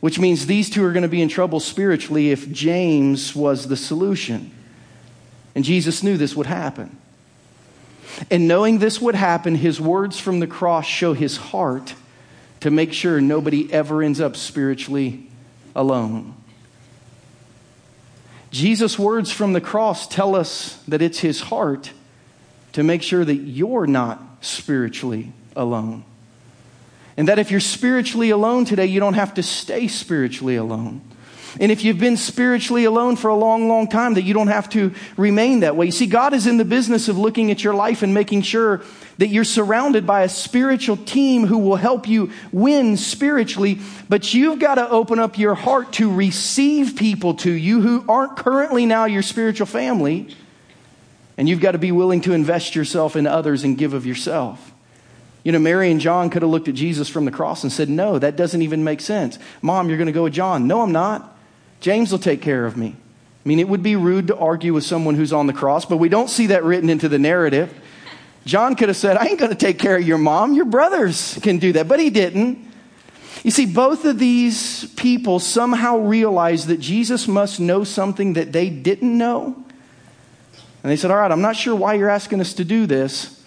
which 0.00 0.18
means 0.18 0.46
these 0.46 0.70
two 0.70 0.84
are 0.84 0.92
going 0.92 1.02
to 1.02 1.08
be 1.08 1.22
in 1.22 1.28
trouble 1.28 1.60
spiritually 1.60 2.30
if 2.30 2.50
James 2.50 3.36
was 3.36 3.68
the 3.68 3.76
solution. 3.76 4.50
And 5.54 5.64
Jesus 5.64 6.02
knew 6.02 6.16
this 6.16 6.34
would 6.34 6.46
happen. 6.46 6.96
And 8.30 8.48
knowing 8.48 8.78
this 8.78 9.00
would 9.00 9.14
happen, 9.14 9.54
his 9.54 9.80
words 9.80 10.18
from 10.18 10.40
the 10.40 10.46
cross 10.46 10.86
show 10.86 11.12
his 11.12 11.36
heart 11.36 11.94
to 12.60 12.70
make 12.70 12.92
sure 12.92 13.20
nobody 13.20 13.72
ever 13.72 14.02
ends 14.02 14.20
up 14.20 14.36
spiritually 14.36 15.28
alone. 15.74 16.34
Jesus' 18.50 18.98
words 18.98 19.30
from 19.30 19.52
the 19.52 19.60
cross 19.60 20.08
tell 20.08 20.34
us 20.34 20.82
that 20.88 21.02
it's 21.02 21.20
his 21.20 21.40
heart 21.40 21.92
to 22.72 22.82
make 22.82 23.02
sure 23.02 23.24
that 23.24 23.36
you're 23.36 23.86
not 23.86 24.20
spiritually 24.40 25.32
alone. 25.54 26.04
And 27.20 27.28
that 27.28 27.38
if 27.38 27.50
you're 27.50 27.60
spiritually 27.60 28.30
alone 28.30 28.64
today, 28.64 28.86
you 28.86 28.98
don't 28.98 29.12
have 29.12 29.34
to 29.34 29.42
stay 29.42 29.88
spiritually 29.88 30.56
alone. 30.56 31.02
And 31.60 31.70
if 31.70 31.84
you've 31.84 31.98
been 31.98 32.16
spiritually 32.16 32.84
alone 32.84 33.16
for 33.16 33.28
a 33.28 33.34
long, 33.34 33.68
long 33.68 33.88
time, 33.88 34.14
that 34.14 34.22
you 34.22 34.32
don't 34.32 34.48
have 34.48 34.70
to 34.70 34.94
remain 35.18 35.60
that 35.60 35.76
way. 35.76 35.84
You 35.84 35.92
see, 35.92 36.06
God 36.06 36.32
is 36.32 36.46
in 36.46 36.56
the 36.56 36.64
business 36.64 37.08
of 37.08 37.18
looking 37.18 37.50
at 37.50 37.62
your 37.62 37.74
life 37.74 38.02
and 38.02 38.14
making 38.14 38.40
sure 38.40 38.80
that 39.18 39.28
you're 39.28 39.44
surrounded 39.44 40.06
by 40.06 40.22
a 40.22 40.30
spiritual 40.30 40.96
team 40.96 41.46
who 41.46 41.58
will 41.58 41.76
help 41.76 42.08
you 42.08 42.32
win 42.52 42.96
spiritually. 42.96 43.80
But 44.08 44.32
you've 44.32 44.58
got 44.58 44.76
to 44.76 44.88
open 44.88 45.18
up 45.18 45.36
your 45.36 45.54
heart 45.54 45.92
to 45.94 46.10
receive 46.10 46.96
people 46.96 47.34
to 47.34 47.52
you 47.52 47.82
who 47.82 48.02
aren't 48.08 48.38
currently 48.38 48.86
now 48.86 49.04
your 49.04 49.20
spiritual 49.20 49.66
family. 49.66 50.34
And 51.36 51.50
you've 51.50 51.60
got 51.60 51.72
to 51.72 51.78
be 51.78 51.92
willing 51.92 52.22
to 52.22 52.32
invest 52.32 52.74
yourself 52.74 53.14
in 53.14 53.26
others 53.26 53.62
and 53.62 53.76
give 53.76 53.92
of 53.92 54.06
yourself. 54.06 54.69
You 55.42 55.52
know, 55.52 55.58
Mary 55.58 55.90
and 55.90 56.00
John 56.00 56.30
could 56.30 56.42
have 56.42 56.50
looked 56.50 56.68
at 56.68 56.74
Jesus 56.74 57.08
from 57.08 57.24
the 57.24 57.30
cross 57.30 57.62
and 57.62 57.72
said, 57.72 57.88
No, 57.88 58.18
that 58.18 58.36
doesn't 58.36 58.62
even 58.62 58.84
make 58.84 59.00
sense. 59.00 59.38
Mom, 59.62 59.88
you're 59.88 59.98
going 59.98 60.06
to 60.06 60.12
go 60.12 60.24
with 60.24 60.34
John. 60.34 60.66
No, 60.66 60.82
I'm 60.82 60.92
not. 60.92 61.36
James 61.80 62.12
will 62.12 62.18
take 62.18 62.42
care 62.42 62.66
of 62.66 62.76
me. 62.76 62.94
I 63.44 63.48
mean, 63.48 63.58
it 63.58 63.68
would 63.68 63.82
be 63.82 63.96
rude 63.96 64.26
to 64.26 64.36
argue 64.36 64.74
with 64.74 64.84
someone 64.84 65.14
who's 65.14 65.32
on 65.32 65.46
the 65.46 65.54
cross, 65.54 65.86
but 65.86 65.96
we 65.96 66.10
don't 66.10 66.28
see 66.28 66.48
that 66.48 66.62
written 66.62 66.90
into 66.90 67.08
the 67.08 67.18
narrative. 67.18 67.72
John 68.44 68.74
could 68.74 68.88
have 68.88 68.96
said, 68.96 69.16
I 69.16 69.26
ain't 69.26 69.38
going 69.38 69.50
to 69.50 69.56
take 69.56 69.78
care 69.78 69.96
of 69.96 70.06
your 70.06 70.18
mom. 70.18 70.54
Your 70.54 70.66
brothers 70.66 71.38
can 71.42 71.58
do 71.58 71.72
that, 71.72 71.88
but 71.88 72.00
he 72.00 72.10
didn't. 72.10 72.70
You 73.42 73.50
see, 73.50 73.64
both 73.64 74.04
of 74.04 74.18
these 74.18 74.84
people 74.94 75.38
somehow 75.38 75.98
realized 75.98 76.68
that 76.68 76.80
Jesus 76.80 77.26
must 77.26 77.60
know 77.60 77.84
something 77.84 78.34
that 78.34 78.52
they 78.52 78.68
didn't 78.68 79.16
know. 79.16 79.64
And 80.82 80.90
they 80.90 80.96
said, 80.96 81.10
All 81.10 81.16
right, 81.16 81.30
I'm 81.30 81.40
not 81.40 81.56
sure 81.56 81.74
why 81.74 81.94
you're 81.94 82.10
asking 82.10 82.40
us 82.40 82.54
to 82.54 82.64
do 82.64 82.86
this, 82.86 83.39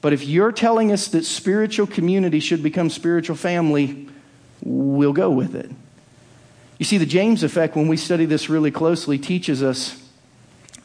but 0.00 0.12
if 0.12 0.24
you're 0.24 0.52
telling 0.52 0.92
us 0.92 1.08
that 1.08 1.24
spiritual 1.24 1.86
community 1.86 2.40
should 2.40 2.62
become 2.62 2.88
spiritual 2.90 3.36
family, 3.36 4.08
we'll 4.62 5.12
go 5.12 5.30
with 5.30 5.54
it. 5.54 5.70
You 6.78 6.84
see, 6.86 6.96
the 6.96 7.06
James 7.06 7.42
effect, 7.42 7.76
when 7.76 7.88
we 7.88 7.98
study 7.98 8.24
this 8.24 8.48
really 8.48 8.70
closely, 8.70 9.18
teaches 9.18 9.62
us 9.62 10.02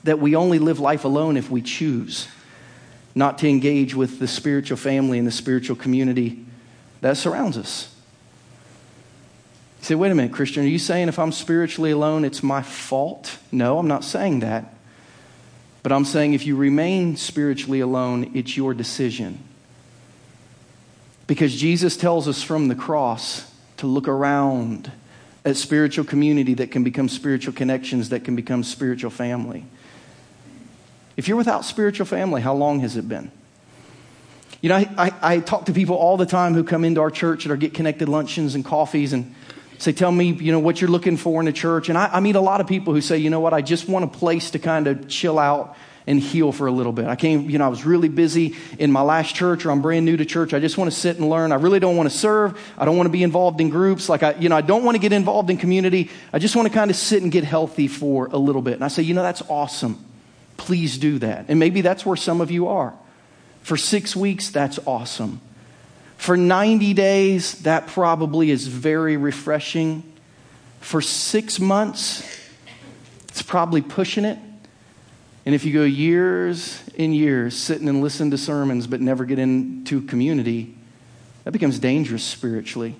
that 0.03 0.19
we 0.19 0.35
only 0.35 0.59
live 0.59 0.79
life 0.79 1.05
alone 1.05 1.37
if 1.37 1.49
we 1.49 1.61
choose 1.61 2.27
not 3.15 3.37
to 3.37 3.47
engage 3.47 3.95
with 3.95 4.19
the 4.19 4.27
spiritual 4.27 4.77
family 4.77 5.17
and 5.17 5.25
the 5.25 5.31
spiritual 5.31 5.77
community 5.77 6.45
that 6.99 7.15
surrounds 7.15 7.57
us. 7.57 7.95
You 9.79 9.85
say, 9.85 9.95
wait 9.95 10.11
a 10.11 10.15
minute, 10.15 10.33
Christian, 10.33 10.65
are 10.65 10.67
you 10.67 10.79
saying 10.79 11.07
if 11.07 11.17
I'm 11.17 11.31
spiritually 11.31 11.91
alone, 11.91 12.25
it's 12.25 12.43
my 12.43 12.61
fault? 12.61 13.37
No, 13.51 13.79
I'm 13.79 13.87
not 13.87 14.03
saying 14.03 14.41
that. 14.41 14.74
But 15.85 15.91
I'm 15.91 16.05
saying 16.05 16.33
if 16.33 16.47
you 16.47 16.55
remain 16.55 17.15
spiritually 17.15 17.79
alone, 17.79 18.31
it's 18.33 18.57
your 18.57 18.73
decision. 18.73 19.37
Because 21.27 21.55
Jesus 21.55 21.95
tells 21.95 22.27
us 22.27 22.41
from 22.41 22.69
the 22.69 22.73
cross 22.73 23.53
to 23.77 23.85
look 23.85 24.07
around 24.07 24.91
at 25.45 25.57
spiritual 25.57 26.03
community 26.03 26.55
that 26.55 26.71
can 26.71 26.83
become 26.83 27.07
spiritual 27.07 27.53
connections, 27.53 28.09
that 28.09 28.23
can 28.23 28.35
become 28.35 28.63
spiritual 28.63 29.11
family. 29.11 29.63
If 31.17 31.27
you're 31.27 31.37
without 31.37 31.63
spiritual 31.63 32.07
family, 32.07 32.41
how 32.41 32.55
long 32.55 32.79
has 32.79 32.97
it 32.97 33.07
been? 33.07 33.29
You 34.61 34.69
know, 34.69 34.77
I, 34.77 34.89
I, 34.97 35.11
I, 35.35 35.39
talk 35.39 35.65
to 35.65 35.71
people 35.71 35.97
all 35.97 36.17
the 36.17 36.25
time 36.25 36.55
who 36.55 36.63
come 36.63 36.83
into 36.83 36.99
our 36.99 37.11
church 37.11 37.45
at 37.45 37.51
our 37.51 37.57
Get 37.57 37.75
Connected 37.75 38.09
luncheons 38.09 38.55
and 38.55 38.65
coffees 38.65 39.13
and 39.13 39.35
say, 39.77 39.91
Tell 39.91 40.11
me, 40.11 40.33
you 40.33 40.51
know, 40.51 40.59
what 40.59 40.81
you're 40.81 40.89
looking 40.89 41.17
for 41.17 41.41
in 41.41 41.47
a 41.47 41.53
church. 41.53 41.89
And 41.89 41.97
I, 41.97 42.07
I 42.13 42.19
meet 42.19 42.35
a 42.35 42.41
lot 42.41 42.61
of 42.61 42.67
people 42.67 42.93
who 42.93 43.01
say, 43.01 43.17
You 43.17 43.29
know 43.29 43.39
what, 43.39 43.53
I 43.53 43.61
just 43.61 43.87
want 43.87 44.05
a 44.05 44.07
place 44.07 44.51
to 44.51 44.59
kind 44.59 44.87
of 44.87 45.07
chill 45.07 45.39
out 45.39 45.75
and 46.07 46.19
heal 46.19 46.51
for 46.51 46.67
a 46.67 46.71
little 46.71 46.91
bit. 46.91 47.07
I 47.07 47.15
came, 47.15 47.49
you 47.49 47.57
know, 47.57 47.65
I 47.65 47.69
was 47.69 47.85
really 47.85 48.09
busy 48.09 48.55
in 48.77 48.91
my 48.91 49.01
last 49.01 49.33
church 49.33 49.65
or 49.65 49.71
I'm 49.71 49.81
brand 49.81 50.05
new 50.05 50.15
to 50.17 50.25
church. 50.25 50.53
I 50.53 50.59
just 50.59 50.77
want 50.77 50.91
to 50.91 50.97
sit 50.97 51.17
and 51.17 51.29
learn. 51.29 51.51
I 51.51 51.55
really 51.55 51.79
don't 51.79 51.97
want 51.97 52.09
to 52.09 52.15
serve. 52.15 52.59
I 52.77 52.85
don't 52.85 52.95
want 52.95 53.07
to 53.07 53.11
be 53.11 53.23
involved 53.23 53.59
in 53.59 53.69
groups. 53.69 54.07
Like 54.07 54.21
I, 54.21 54.35
you 54.35 54.49
know, 54.49 54.55
I 54.55 54.61
don't 54.61 54.83
want 54.83 54.95
to 54.95 54.99
get 54.99 55.13
involved 55.13 55.49
in 55.49 55.57
community. 55.57 56.11
I 56.31 56.39
just 56.39 56.55
want 56.55 56.67
to 56.67 56.73
kind 56.73 56.91
of 56.91 56.97
sit 56.97 57.23
and 57.23 57.31
get 57.31 57.43
healthy 57.43 57.87
for 57.87 58.27
a 58.27 58.37
little 58.37 58.61
bit. 58.61 58.75
And 58.75 58.83
I 58.83 58.87
say, 58.87 59.01
you 59.01 59.13
know, 59.13 59.23
that's 59.23 59.41
awesome. 59.49 60.03
Please 60.57 60.97
do 60.97 61.19
that. 61.19 61.45
And 61.47 61.59
maybe 61.59 61.81
that's 61.81 62.05
where 62.05 62.15
some 62.15 62.39
of 62.39 62.51
you 62.51 62.67
are. 62.67 62.93
For 63.61 63.77
six 63.77 64.15
weeks, 64.15 64.51
that's 64.51 64.77
awesome. 64.85 65.41
For 66.25 66.35
90 66.35 66.95
days, 66.95 67.61
that 67.61 67.85
probably 67.85 68.49
is 68.49 68.65
very 68.65 69.15
refreshing. 69.15 70.01
For 70.79 70.99
six 70.99 71.59
months, 71.59 72.27
it's 73.25 73.43
probably 73.43 73.83
pushing 73.83 74.25
it. 74.25 74.39
And 75.45 75.53
if 75.53 75.65
you 75.65 75.71
go 75.71 75.83
years 75.83 76.81
and 76.97 77.15
years 77.15 77.55
sitting 77.55 77.87
and 77.87 78.01
listen 78.01 78.31
to 78.31 78.39
sermons 78.39 78.87
but 78.87 79.01
never 79.01 79.23
get 79.23 79.37
into 79.37 80.01
community, 80.01 80.75
that 81.43 81.51
becomes 81.51 81.77
dangerous 81.77 82.23
spiritually. 82.23 82.95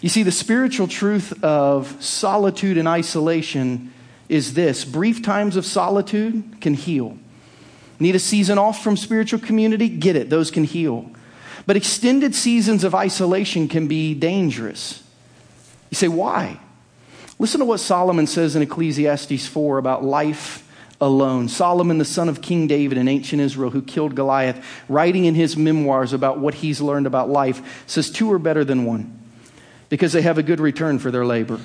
You 0.00 0.08
see, 0.08 0.22
the 0.22 0.30
spiritual 0.30 0.86
truth 0.86 1.42
of 1.42 2.00
solitude 2.00 2.78
and 2.78 2.86
isolation 2.86 3.92
is 4.28 4.54
this 4.54 4.84
brief 4.84 5.20
times 5.20 5.56
of 5.56 5.66
solitude 5.66 6.60
can 6.60 6.74
heal. 6.74 7.18
Need 7.98 8.14
a 8.14 8.20
season 8.20 8.56
off 8.56 8.84
from 8.84 8.96
spiritual 8.96 9.40
community? 9.40 9.88
Get 9.88 10.14
it, 10.14 10.30
those 10.30 10.52
can 10.52 10.62
heal. 10.62 11.10
But 11.66 11.76
extended 11.76 12.34
seasons 12.34 12.84
of 12.84 12.94
isolation 12.94 13.68
can 13.68 13.88
be 13.88 14.14
dangerous. 14.14 15.02
You 15.90 15.96
say, 15.96 16.08
why? 16.08 16.60
Listen 17.38 17.60
to 17.60 17.66
what 17.66 17.80
Solomon 17.80 18.26
says 18.26 18.56
in 18.56 18.62
Ecclesiastes 18.62 19.46
4 19.46 19.78
about 19.78 20.04
life 20.04 20.62
alone. 21.00 21.48
Solomon, 21.48 21.98
the 21.98 22.04
son 22.04 22.28
of 22.28 22.40
King 22.40 22.66
David 22.66 22.98
in 22.98 23.08
ancient 23.08 23.42
Israel, 23.42 23.70
who 23.70 23.82
killed 23.82 24.14
Goliath, 24.14 24.64
writing 24.88 25.24
in 25.24 25.34
his 25.34 25.56
memoirs 25.56 26.12
about 26.12 26.38
what 26.38 26.54
he's 26.54 26.80
learned 26.80 27.06
about 27.06 27.28
life, 27.28 27.84
says 27.86 28.10
two 28.10 28.32
are 28.32 28.38
better 28.38 28.64
than 28.64 28.84
one 28.84 29.20
because 29.88 30.12
they 30.12 30.22
have 30.22 30.38
a 30.38 30.42
good 30.42 30.60
return 30.60 30.98
for 30.98 31.10
their 31.10 31.26
labor. 31.26 31.60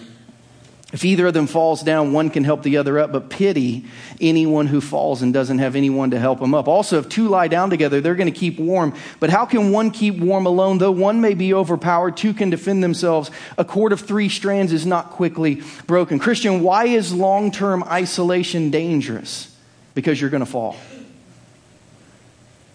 If 0.91 1.05
either 1.05 1.27
of 1.27 1.33
them 1.33 1.47
falls 1.47 1.83
down, 1.83 2.11
one 2.11 2.29
can 2.29 2.43
help 2.43 2.63
the 2.63 2.75
other 2.75 2.99
up, 2.99 3.13
but 3.13 3.29
pity 3.29 3.85
anyone 4.19 4.67
who 4.67 4.81
falls 4.81 5.21
and 5.21 5.33
doesn't 5.33 5.59
have 5.59 5.77
anyone 5.77 6.11
to 6.11 6.19
help 6.19 6.41
them 6.41 6.53
up. 6.53 6.67
Also, 6.67 6.99
if 6.99 7.07
two 7.07 7.29
lie 7.29 7.47
down 7.47 7.69
together, 7.69 8.01
they're 8.01 8.15
going 8.15 8.31
to 8.31 8.37
keep 8.37 8.59
warm. 8.59 8.93
But 9.21 9.29
how 9.29 9.45
can 9.45 9.71
one 9.71 9.91
keep 9.91 10.17
warm 10.17 10.45
alone? 10.45 10.79
Though 10.79 10.91
one 10.91 11.21
may 11.21 11.33
be 11.33 11.53
overpowered, 11.53 12.17
two 12.17 12.33
can 12.33 12.49
defend 12.49 12.83
themselves. 12.83 13.31
A 13.57 13.63
cord 13.63 13.93
of 13.93 14.01
three 14.01 14.27
strands 14.27 14.73
is 14.73 14.85
not 14.85 15.11
quickly 15.11 15.61
broken. 15.87 16.19
Christian, 16.19 16.61
why 16.61 16.85
is 16.85 17.13
long 17.13 17.51
term 17.51 17.83
isolation 17.83 18.69
dangerous? 18.69 19.55
Because 19.95 20.19
you're 20.19 20.29
going 20.29 20.43
to 20.43 20.45
fall. 20.45 20.75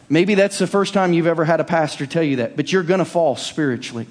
Maybe 0.09 0.37
that's 0.37 0.59
the 0.59 0.67
first 0.67 0.95
time 0.95 1.13
you've 1.13 1.27
ever 1.27 1.45
had 1.45 1.61
a 1.61 1.65
pastor 1.65 2.07
tell 2.07 2.23
you 2.23 2.37
that, 2.37 2.57
but 2.57 2.73
you're 2.73 2.83
going 2.83 2.99
to 2.99 3.05
fall 3.05 3.37
spiritually. 3.37 4.07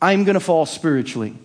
I'm 0.00 0.24
going 0.24 0.34
to 0.34 0.40
fall 0.40 0.64
spiritually 0.64 1.36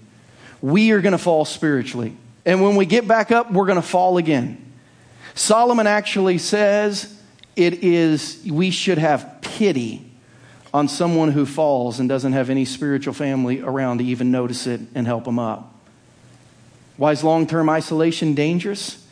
we 0.62 0.92
are 0.92 1.02
going 1.02 1.14
to 1.14 1.18
fall 1.18 1.46
spiritually. 1.46 2.16
And 2.46 2.62
when 2.62 2.76
we 2.76 2.86
get 2.86 3.08
back 3.08 3.32
up, 3.32 3.52
we're 3.52 3.66
going 3.66 3.82
to 3.82 3.82
fall 3.82 4.18
again. 4.18 4.66
Solomon 5.36 5.88
actually 5.88 6.38
says 6.38 7.16
it 7.56 7.84
is, 7.84 8.46
we 8.50 8.72
should 8.72 8.98
have 8.98 9.40
pity 9.42 10.06
on 10.74 10.88
someone 10.88 11.32
who 11.32 11.46
falls 11.46 12.00
and 12.00 12.08
doesn't 12.08 12.34
have 12.34 12.50
any 12.50 12.66
spiritual 12.66 13.14
family 13.14 13.62
around 13.62 14.00
to 14.00 14.04
even 14.04 14.32
notice 14.32 14.68
it 14.68 14.82
and 14.96 15.08
help 15.08 15.26
them 15.26 15.40
up. 15.40 15.76
Why 16.98 17.12
is 17.12 17.24
long 17.24 17.48
term 17.48 17.70
isolation 17.70 18.36
dangerous? 18.36 19.06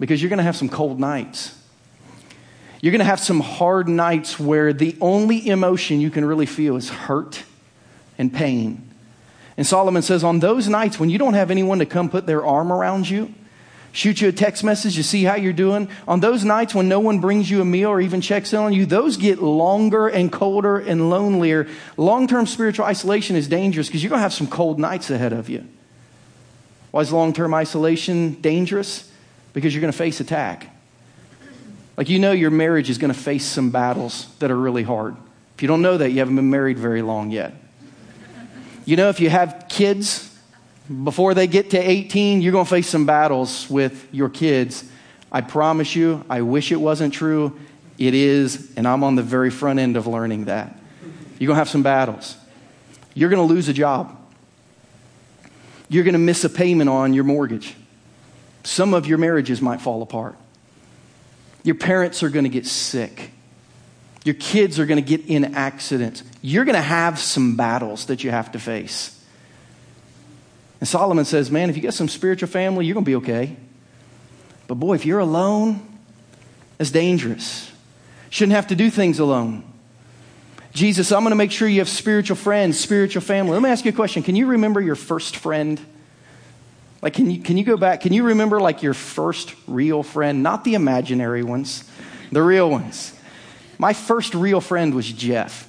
Because 0.00 0.20
you're 0.20 0.28
going 0.28 0.38
to 0.38 0.44
have 0.44 0.56
some 0.56 0.68
cold 0.68 0.98
nights. 0.98 1.56
You're 2.80 2.90
going 2.90 2.98
to 2.98 3.04
have 3.04 3.20
some 3.20 3.38
hard 3.38 3.88
nights 3.88 4.40
where 4.40 4.72
the 4.72 4.96
only 5.00 5.48
emotion 5.48 6.00
you 6.00 6.10
can 6.10 6.24
really 6.24 6.46
feel 6.46 6.76
is 6.76 6.90
hurt 6.90 7.44
and 8.18 8.32
pain. 8.32 8.91
And 9.56 9.66
Solomon 9.66 10.02
says, 10.02 10.24
on 10.24 10.40
those 10.40 10.68
nights 10.68 10.98
when 10.98 11.10
you 11.10 11.18
don't 11.18 11.34
have 11.34 11.50
anyone 11.50 11.78
to 11.78 11.86
come 11.86 12.08
put 12.08 12.26
their 12.26 12.44
arm 12.44 12.72
around 12.72 13.08
you, 13.08 13.32
shoot 13.92 14.20
you 14.20 14.28
a 14.28 14.32
text 14.32 14.64
message 14.64 14.94
to 14.96 15.02
see 15.02 15.24
how 15.24 15.34
you're 15.34 15.52
doing, 15.52 15.88
on 16.08 16.20
those 16.20 16.44
nights 16.44 16.74
when 16.74 16.88
no 16.88 17.00
one 17.00 17.20
brings 17.20 17.50
you 17.50 17.60
a 17.60 17.64
meal 17.64 17.90
or 17.90 18.00
even 18.00 18.20
checks 18.20 18.52
in 18.52 18.58
on 18.58 18.72
you, 18.72 18.86
those 18.86 19.16
get 19.16 19.42
longer 19.42 20.08
and 20.08 20.32
colder 20.32 20.78
and 20.78 21.10
lonelier. 21.10 21.68
Long 21.96 22.26
term 22.26 22.46
spiritual 22.46 22.86
isolation 22.86 23.36
is 23.36 23.46
dangerous 23.48 23.88
because 23.88 24.02
you're 24.02 24.10
going 24.10 24.20
to 24.20 24.22
have 24.22 24.32
some 24.32 24.46
cold 24.46 24.78
nights 24.78 25.10
ahead 25.10 25.32
of 25.32 25.48
you. 25.50 25.66
Why 26.90 27.00
is 27.02 27.12
long 27.12 27.32
term 27.32 27.54
isolation 27.54 28.40
dangerous? 28.40 29.10
Because 29.52 29.74
you're 29.74 29.82
going 29.82 29.92
to 29.92 29.98
face 29.98 30.20
attack. 30.20 30.74
Like 31.96 32.08
you 32.08 32.18
know, 32.18 32.32
your 32.32 32.50
marriage 32.50 32.88
is 32.88 32.96
going 32.96 33.12
to 33.12 33.18
face 33.18 33.44
some 33.44 33.70
battles 33.70 34.26
that 34.38 34.50
are 34.50 34.56
really 34.56 34.82
hard. 34.82 35.14
If 35.56 35.62
you 35.62 35.68
don't 35.68 35.82
know 35.82 35.98
that, 35.98 36.10
you 36.10 36.20
haven't 36.20 36.36
been 36.36 36.50
married 36.50 36.78
very 36.78 37.02
long 37.02 37.30
yet. 37.30 37.54
You 38.84 38.96
know, 38.96 39.08
if 39.08 39.20
you 39.20 39.30
have 39.30 39.66
kids, 39.68 40.28
before 41.04 41.34
they 41.34 41.46
get 41.46 41.70
to 41.70 41.78
18, 41.78 42.42
you're 42.42 42.52
going 42.52 42.64
to 42.64 42.70
face 42.70 42.88
some 42.88 43.06
battles 43.06 43.68
with 43.70 44.08
your 44.12 44.28
kids. 44.28 44.84
I 45.30 45.40
promise 45.40 45.94
you, 45.94 46.24
I 46.28 46.42
wish 46.42 46.72
it 46.72 46.80
wasn't 46.80 47.14
true. 47.14 47.58
It 47.98 48.14
is, 48.14 48.72
and 48.76 48.86
I'm 48.86 49.04
on 49.04 49.14
the 49.14 49.22
very 49.22 49.50
front 49.50 49.78
end 49.78 49.96
of 49.96 50.06
learning 50.06 50.46
that. 50.46 50.78
You're 51.38 51.48
going 51.48 51.56
to 51.56 51.60
have 51.60 51.68
some 51.68 51.82
battles. 51.82 52.36
You're 53.14 53.30
going 53.30 53.46
to 53.46 53.54
lose 53.54 53.68
a 53.68 53.72
job. 53.72 54.18
You're 55.88 56.04
going 56.04 56.14
to 56.14 56.18
miss 56.18 56.44
a 56.44 56.50
payment 56.50 56.88
on 56.88 57.14
your 57.14 57.24
mortgage. 57.24 57.74
Some 58.64 58.94
of 58.94 59.06
your 59.06 59.18
marriages 59.18 59.60
might 59.60 59.80
fall 59.80 60.02
apart. 60.02 60.36
Your 61.64 61.74
parents 61.74 62.22
are 62.22 62.30
going 62.30 62.44
to 62.44 62.48
get 62.48 62.66
sick. 62.66 63.31
Your 64.24 64.34
kids 64.36 64.78
are 64.78 64.86
going 64.86 65.02
to 65.02 65.16
get 65.16 65.28
in 65.28 65.54
accidents. 65.54 66.22
You're 66.42 66.64
going 66.64 66.76
to 66.76 66.80
have 66.80 67.18
some 67.18 67.56
battles 67.56 68.06
that 68.06 68.22
you 68.22 68.30
have 68.30 68.52
to 68.52 68.58
face. 68.58 69.18
And 70.80 70.88
Solomon 70.88 71.24
says, 71.24 71.50
Man, 71.50 71.70
if 71.70 71.76
you 71.76 71.82
get 71.82 71.94
some 71.94 72.08
spiritual 72.08 72.48
family, 72.48 72.86
you're 72.86 72.94
going 72.94 73.04
to 73.04 73.10
be 73.10 73.16
okay. 73.16 73.56
But 74.68 74.76
boy, 74.76 74.94
if 74.94 75.04
you're 75.04 75.18
alone, 75.18 75.86
that's 76.78 76.90
dangerous. 76.90 77.70
Shouldn't 78.30 78.54
have 78.54 78.68
to 78.68 78.76
do 78.76 78.90
things 78.90 79.18
alone. 79.18 79.64
Jesus, 80.72 81.12
I'm 81.12 81.20
going 81.20 81.32
to 81.32 81.36
make 81.36 81.52
sure 81.52 81.68
you 81.68 81.80
have 81.80 81.88
spiritual 81.88 82.36
friends, 82.36 82.80
spiritual 82.80 83.20
family. 83.20 83.52
Let 83.52 83.62
me 83.62 83.68
ask 83.68 83.84
you 83.84 83.90
a 83.90 83.94
question. 83.94 84.22
Can 84.22 84.36
you 84.36 84.46
remember 84.46 84.80
your 84.80 84.94
first 84.94 85.36
friend? 85.36 85.78
Like, 87.02 87.14
can 87.14 87.30
you, 87.30 87.42
can 87.42 87.58
you 87.58 87.64
go 87.64 87.76
back? 87.76 88.00
Can 88.00 88.12
you 88.12 88.24
remember, 88.24 88.60
like, 88.60 88.82
your 88.82 88.94
first 88.94 89.54
real 89.66 90.02
friend? 90.02 90.42
Not 90.42 90.64
the 90.64 90.74
imaginary 90.74 91.42
ones, 91.42 91.84
the 92.30 92.42
real 92.42 92.70
ones. 92.70 93.12
My 93.82 93.94
first 93.94 94.36
real 94.36 94.60
friend 94.60 94.94
was 94.94 95.10
Jeff. 95.10 95.68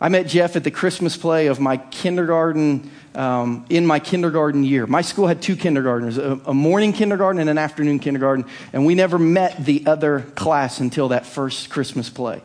I 0.00 0.08
met 0.08 0.26
Jeff 0.26 0.56
at 0.56 0.64
the 0.64 0.70
Christmas 0.70 1.18
play 1.18 1.48
of 1.48 1.60
my 1.60 1.76
kindergarten, 1.76 2.90
um, 3.14 3.66
in 3.68 3.84
my 3.84 3.98
kindergarten 3.98 4.64
year. 4.64 4.86
My 4.86 5.02
school 5.02 5.26
had 5.26 5.42
two 5.42 5.54
kindergartners, 5.54 6.16
a, 6.16 6.40
a, 6.46 6.54
morning 6.54 6.94
kindergarten 6.94 7.38
and 7.42 7.50
an 7.50 7.58
afternoon 7.58 7.98
kindergarten, 7.98 8.46
and 8.72 8.86
we 8.86 8.94
never 8.94 9.18
met 9.18 9.66
the 9.66 9.84
other 9.84 10.20
class 10.34 10.80
until 10.80 11.08
that 11.08 11.26
first 11.26 11.68
Christmas 11.68 12.08
play. 12.08 12.40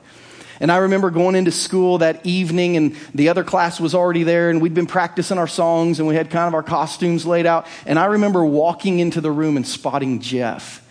And 0.60 0.70
I 0.70 0.80
remember 0.80 1.10
going 1.10 1.36
into 1.36 1.52
school 1.54 2.00
that 2.00 2.26
evening, 2.26 2.76
and 2.76 2.94
the 3.16 3.30
other 3.30 3.46
class 3.46 3.80
was 3.80 3.96
already 3.96 4.24
there, 4.24 4.50
and 4.50 4.62
we'd 4.62 4.74
been 4.74 4.88
practicing 4.88 5.38
our 5.38 5.48
songs, 5.48 6.00
and 6.00 6.08
we 6.10 6.16
had 6.16 6.30
kind 6.30 6.50
of 6.50 6.54
our 6.54 6.64
costumes 6.64 7.26
laid 7.26 7.46
out. 7.46 7.66
And 7.86 7.98
I 7.98 8.08
remember 8.08 8.44
walking 8.44 9.00
into 9.00 9.22
the 9.22 9.32
room 9.32 9.56
and 9.56 9.66
spotting 9.66 10.20
Jeff 10.20 10.86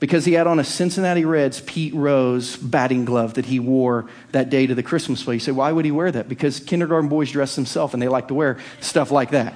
because 0.00 0.24
he 0.24 0.32
had 0.32 0.46
on 0.46 0.58
a 0.58 0.64
Cincinnati 0.64 1.24
Reds 1.24 1.60
Pete 1.60 1.94
Rose 1.94 2.56
batting 2.56 3.04
glove 3.04 3.34
that 3.34 3.44
he 3.44 3.60
wore 3.60 4.06
that 4.32 4.50
day 4.50 4.66
to 4.66 4.74
the 4.74 4.82
Christmas 4.82 5.22
play. 5.22 5.34
You 5.34 5.40
say, 5.40 5.52
why 5.52 5.70
would 5.70 5.84
he 5.84 5.90
wear 5.92 6.10
that? 6.10 6.28
Because 6.28 6.58
kindergarten 6.58 7.08
boys 7.08 7.30
dress 7.30 7.54
themselves 7.54 7.92
and 7.94 8.02
they 8.02 8.08
like 8.08 8.28
to 8.28 8.34
wear 8.34 8.58
stuff 8.80 9.10
like 9.10 9.30
that. 9.30 9.54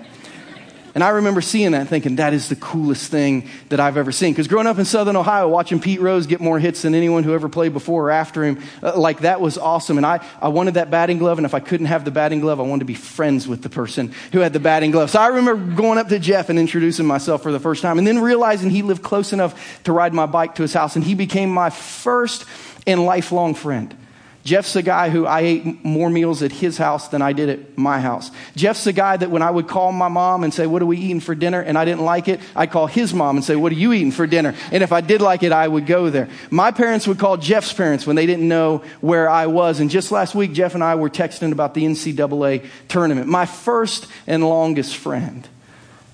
And 0.94 1.02
I 1.02 1.08
remember 1.08 1.40
seeing 1.40 1.72
that 1.72 1.88
thinking, 1.88 2.16
that 2.16 2.34
is 2.34 2.48
the 2.48 2.54
coolest 2.54 3.10
thing 3.10 3.48
that 3.68 3.80
I've 3.80 3.96
ever 3.96 4.12
seen. 4.12 4.32
Because 4.32 4.46
growing 4.46 4.68
up 4.68 4.78
in 4.78 4.84
Southern 4.84 5.16
Ohio, 5.16 5.48
watching 5.48 5.80
Pete 5.80 6.00
Rose 6.00 6.28
get 6.28 6.40
more 6.40 6.60
hits 6.60 6.82
than 6.82 6.94
anyone 6.94 7.24
who 7.24 7.34
ever 7.34 7.48
played 7.48 7.72
before 7.72 8.06
or 8.06 8.10
after 8.12 8.44
him, 8.44 8.62
uh, 8.80 8.96
like 8.96 9.20
that 9.20 9.40
was 9.40 9.58
awesome. 9.58 9.96
And 9.96 10.06
I, 10.06 10.24
I 10.40 10.48
wanted 10.48 10.74
that 10.74 10.92
batting 10.92 11.18
glove. 11.18 11.38
And 11.38 11.44
if 11.44 11.52
I 11.52 11.58
couldn't 11.58 11.86
have 11.86 12.04
the 12.04 12.12
batting 12.12 12.38
glove, 12.38 12.60
I 12.60 12.62
wanted 12.62 12.80
to 12.80 12.86
be 12.86 12.94
friends 12.94 13.48
with 13.48 13.62
the 13.62 13.68
person 13.68 14.14
who 14.30 14.38
had 14.38 14.52
the 14.52 14.60
batting 14.60 14.92
glove. 14.92 15.10
So 15.10 15.20
I 15.20 15.26
remember 15.28 15.56
going 15.74 15.98
up 15.98 16.08
to 16.10 16.20
Jeff 16.20 16.48
and 16.48 16.60
introducing 16.60 17.06
myself 17.06 17.42
for 17.42 17.50
the 17.50 17.60
first 17.60 17.82
time. 17.82 17.98
And 17.98 18.06
then 18.06 18.20
realizing 18.20 18.70
he 18.70 18.82
lived 18.82 19.02
close 19.02 19.32
enough 19.32 19.82
to 19.84 19.92
ride 19.92 20.14
my 20.14 20.26
bike 20.26 20.54
to 20.56 20.62
his 20.62 20.74
house. 20.74 20.94
And 20.94 21.04
he 21.04 21.16
became 21.16 21.50
my 21.50 21.70
first 21.70 22.44
and 22.86 23.04
lifelong 23.04 23.54
friend. 23.54 23.96
Jeff's 24.44 24.76
a 24.76 24.82
guy 24.82 25.08
who 25.08 25.24
I 25.24 25.40
ate 25.40 25.84
more 25.84 26.10
meals 26.10 26.42
at 26.42 26.52
his 26.52 26.76
house 26.76 27.08
than 27.08 27.22
I 27.22 27.32
did 27.32 27.48
at 27.48 27.78
my 27.78 27.98
house. 27.98 28.30
Jeff's 28.54 28.86
a 28.86 28.92
guy 28.92 29.16
that 29.16 29.30
when 29.30 29.40
I 29.40 29.50
would 29.50 29.66
call 29.66 29.90
my 29.90 30.08
mom 30.08 30.44
and 30.44 30.52
say, 30.52 30.66
What 30.66 30.82
are 30.82 30.86
we 30.86 30.98
eating 30.98 31.20
for 31.20 31.34
dinner? 31.34 31.62
and 31.62 31.78
I 31.78 31.86
didn't 31.86 32.04
like 32.04 32.28
it, 32.28 32.40
I'd 32.54 32.70
call 32.70 32.86
his 32.86 33.14
mom 33.14 33.36
and 33.36 33.44
say, 33.44 33.56
What 33.56 33.72
are 33.72 33.76
you 33.76 33.94
eating 33.94 34.12
for 34.12 34.26
dinner? 34.26 34.54
And 34.70 34.82
if 34.82 34.92
I 34.92 35.00
did 35.00 35.22
like 35.22 35.42
it, 35.42 35.50
I 35.50 35.66
would 35.66 35.86
go 35.86 36.10
there. 36.10 36.28
My 36.50 36.72
parents 36.72 37.08
would 37.08 37.18
call 37.18 37.38
Jeff's 37.38 37.72
parents 37.72 38.06
when 38.06 38.16
they 38.16 38.26
didn't 38.26 38.46
know 38.46 38.84
where 39.00 39.30
I 39.30 39.46
was. 39.46 39.80
And 39.80 39.88
just 39.88 40.12
last 40.12 40.34
week, 40.34 40.52
Jeff 40.52 40.74
and 40.74 40.84
I 40.84 40.94
were 40.96 41.08
texting 41.08 41.50
about 41.50 41.72
the 41.72 41.84
NCAA 41.84 42.66
tournament. 42.88 43.28
My 43.28 43.46
first 43.46 44.06
and 44.26 44.46
longest 44.46 44.96
friend. 44.96 45.48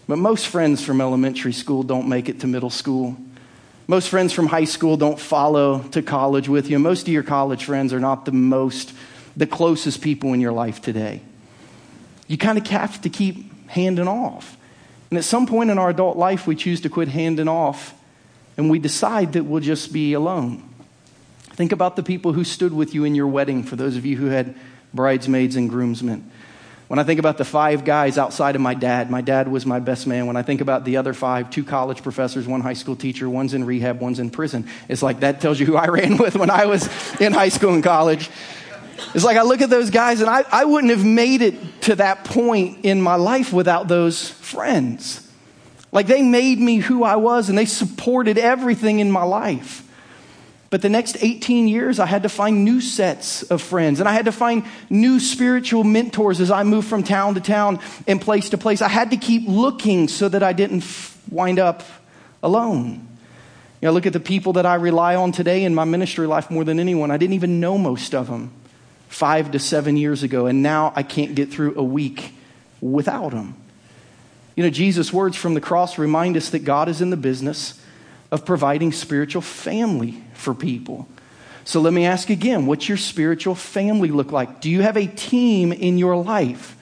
But 0.07 0.19
most 0.19 0.47
friends 0.47 0.85
from 0.85 1.01
elementary 1.01 1.53
school 1.53 1.83
don't 1.83 2.09
make 2.09 2.29
it 2.29 2.41
to 2.41 2.47
middle 2.47 2.71
school. 2.71 3.17
Most 3.91 4.09
friends 4.09 4.33
from 4.33 4.47
high 4.47 4.67
school 4.67 4.97
don't 4.97 5.19
follow 5.19 5.81
to 5.91 6.01
college 6.01 6.49
with 6.49 6.71
you. 6.71 6.79
Most 6.79 7.09
of 7.09 7.13
your 7.13 7.25
college 7.25 7.65
friends 7.65 7.93
are 7.93 7.99
not 7.99 8.25
the 8.25 8.31
most, 8.31 8.93
the 9.37 9.49
closest 9.49 10.01
people 10.01 10.33
in 10.33 10.41
your 10.41 10.53
life 10.53 10.81
today. 10.81 11.23
You 12.29 12.39
kind 12.39 12.57
of 12.57 12.65
have 12.69 13.01
to 13.01 13.09
keep 13.09 13.69
handing 13.69 14.07
off. 14.07 14.57
And 15.11 15.19
at 15.19 15.25
some 15.25 15.45
point 15.45 15.71
in 15.71 15.79
our 15.79 15.91
adult 15.91 16.17
life, 16.17 16.47
we 16.47 16.55
choose 16.55 16.81
to 16.83 16.89
quit 16.89 17.09
handing 17.09 17.49
off 17.49 17.93
and 18.57 18.71
we 18.71 18.79
decide 18.79 19.33
that 19.33 19.43
we'll 19.43 19.61
just 19.61 19.93
be 19.93 20.13
alone. 20.13 20.63
Think 21.55 21.73
about 21.73 21.97
the 21.97 22.05
people 22.05 22.33
who 22.33 22.45
stood 22.45 22.73
with 22.73 22.95
you 22.95 23.03
in 23.03 23.17
your 23.17 23.27
wedding, 23.27 23.65
for 23.65 23.75
those 23.75 23.97
of 23.97 24.07
you 24.07 24.17
who 24.17 24.27
had 24.27 24.55
bridesmaids 24.95 25.57
and 25.57 25.69
groomsmen. 25.69 26.31
When 26.91 26.99
I 26.99 27.05
think 27.05 27.21
about 27.21 27.39
the 27.39 27.45
five 27.45 27.85
guys 27.85 28.19
outside 28.19 28.57
of 28.57 28.61
my 28.61 28.75
dad, 28.75 29.13
my 29.13 29.21
dad 29.21 29.47
was 29.47 29.65
my 29.65 29.79
best 29.79 30.09
man. 30.09 30.27
When 30.27 30.37
I 30.37 30.43
think 30.43 30.61
about 30.61 30.85
the 30.85 30.97
other 30.97 31.15
five, 31.15 31.49
two 31.49 31.63
college 31.63 32.03
professors, 32.03 32.49
one 32.49 32.63
high 32.63 32.73
school 32.73 32.97
teacher, 32.97 33.31
one's 33.31 33.55
in 33.55 33.63
rehab, 33.63 34.01
one's 34.01 34.19
in 34.19 34.29
prison, 34.29 34.67
it's 34.89 35.01
like 35.01 35.21
that 35.21 35.41
tells 35.41 35.61
you 35.61 35.67
who 35.67 35.77
I 35.77 35.87
ran 35.87 36.17
with 36.17 36.35
when 36.35 36.51
I 36.51 36.67
was 36.67 36.89
in 37.21 37.33
high 37.33 37.51
school 37.51 37.75
and 37.75 37.85
college. 37.85 38.29
It's 39.15 39.23
like 39.23 39.37
I 39.37 39.43
look 39.43 39.61
at 39.61 39.71
those 39.71 39.91
guys 39.91 40.21
and 40.21 40.29
I, 40.29 40.43
I 40.51 40.65
wouldn't 40.65 40.91
have 40.91 41.05
made 41.05 41.43
it 41.43 41.55
to 41.83 41.95
that 41.95 42.25
point 42.25 42.85
in 42.85 43.01
my 43.01 43.15
life 43.15 43.53
without 43.53 43.87
those 43.87 44.29
friends. 44.29 45.25
Like 45.93 46.09
they 46.09 46.23
made 46.23 46.59
me 46.59 46.79
who 46.79 47.05
I 47.05 47.15
was 47.15 47.49
and 47.49 47.57
they 47.57 47.67
supported 47.67 48.37
everything 48.37 48.99
in 48.99 49.13
my 49.13 49.23
life. 49.23 49.89
But 50.71 50.83
the 50.83 50.89
next 50.89 51.17
18 51.21 51.67
years, 51.67 51.99
I 51.99 52.07
had 52.07 52.23
to 52.23 52.29
find 52.29 52.65
new 52.65 52.81
sets 52.81 53.43
of 53.43 53.61
friends 53.61 53.99
and 53.99 54.09
I 54.09 54.13
had 54.13 54.27
to 54.27 54.33
find 54.33 54.65
new 54.89 55.19
spiritual 55.19 55.83
mentors 55.83 56.41
as 56.41 56.53
I 56.53 56.63
moved 56.63 56.89
from 56.89 57.03
town 57.03 57.35
to 57.35 57.41
town 57.41 57.81
and 58.07 58.21
place 58.21 58.51
to 58.51 58.59
place. 58.59 58.81
I 58.81 58.89
had 58.89 59.11
to 59.11 59.17
keep 59.17 59.49
looking 59.49 60.07
so 60.07 60.29
that 60.29 60.45
I 60.45 60.53
didn't 60.53 60.85
wind 61.29 61.59
up 61.59 61.83
alone. 62.41 63.09
You 63.81 63.87
know, 63.87 63.93
look 63.93 64.07
at 64.07 64.13
the 64.13 64.21
people 64.21 64.53
that 64.55 64.67
I 64.67 64.77
rely 64.77 65.17
on 65.17 65.33
today 65.33 65.65
in 65.65 65.75
my 65.75 65.85
ministry 65.85 66.29
life 66.29 66.51
more 66.51 66.63
than 66.63 66.79
anyone. 66.79 67.11
I 67.11 67.17
didn't 67.17 67.35
even 67.35 67.59
know 67.59 67.77
most 67.77 68.15
of 68.15 68.29
them 68.29 68.53
five 69.09 69.51
to 69.51 69.59
seven 69.59 69.97
years 69.97 70.23
ago, 70.23 70.47
and 70.47 70.63
now 70.63 70.93
I 70.95 71.03
can't 71.03 71.35
get 71.35 71.51
through 71.51 71.77
a 71.77 71.83
week 71.83 72.33
without 72.81 73.31
them. 73.31 73.57
You 74.55 74.63
know, 74.63 74.71
Jesus' 74.71 75.13
words 75.13 75.37
from 75.37 75.55
the 75.55 75.61
cross 75.61 75.99
remind 75.99 76.37
us 76.37 76.51
that 76.51 76.61
God 76.61 76.89
is 76.89 77.01
in 77.01 77.11
the 77.11 77.17
business 77.17 77.81
of 78.31 78.45
providing 78.45 78.93
spiritual 78.93 79.43
family 79.43 80.23
for 80.41 80.55
people. 80.55 81.07
So 81.65 81.81
let 81.81 81.93
me 81.93 82.07
ask 82.07 82.31
again 82.31 82.67
what's 82.67 82.89
your 82.89 82.99
spiritual 82.99 83.55
family 83.55 84.11
look 84.11 84.33
like? 84.33 84.61
Do 84.61 84.71
you 84.71 84.83
have 84.83 84.97
a 84.97 85.07
team 85.07 85.73
in 85.73 85.99
your 85.99 86.17
life 86.17 86.77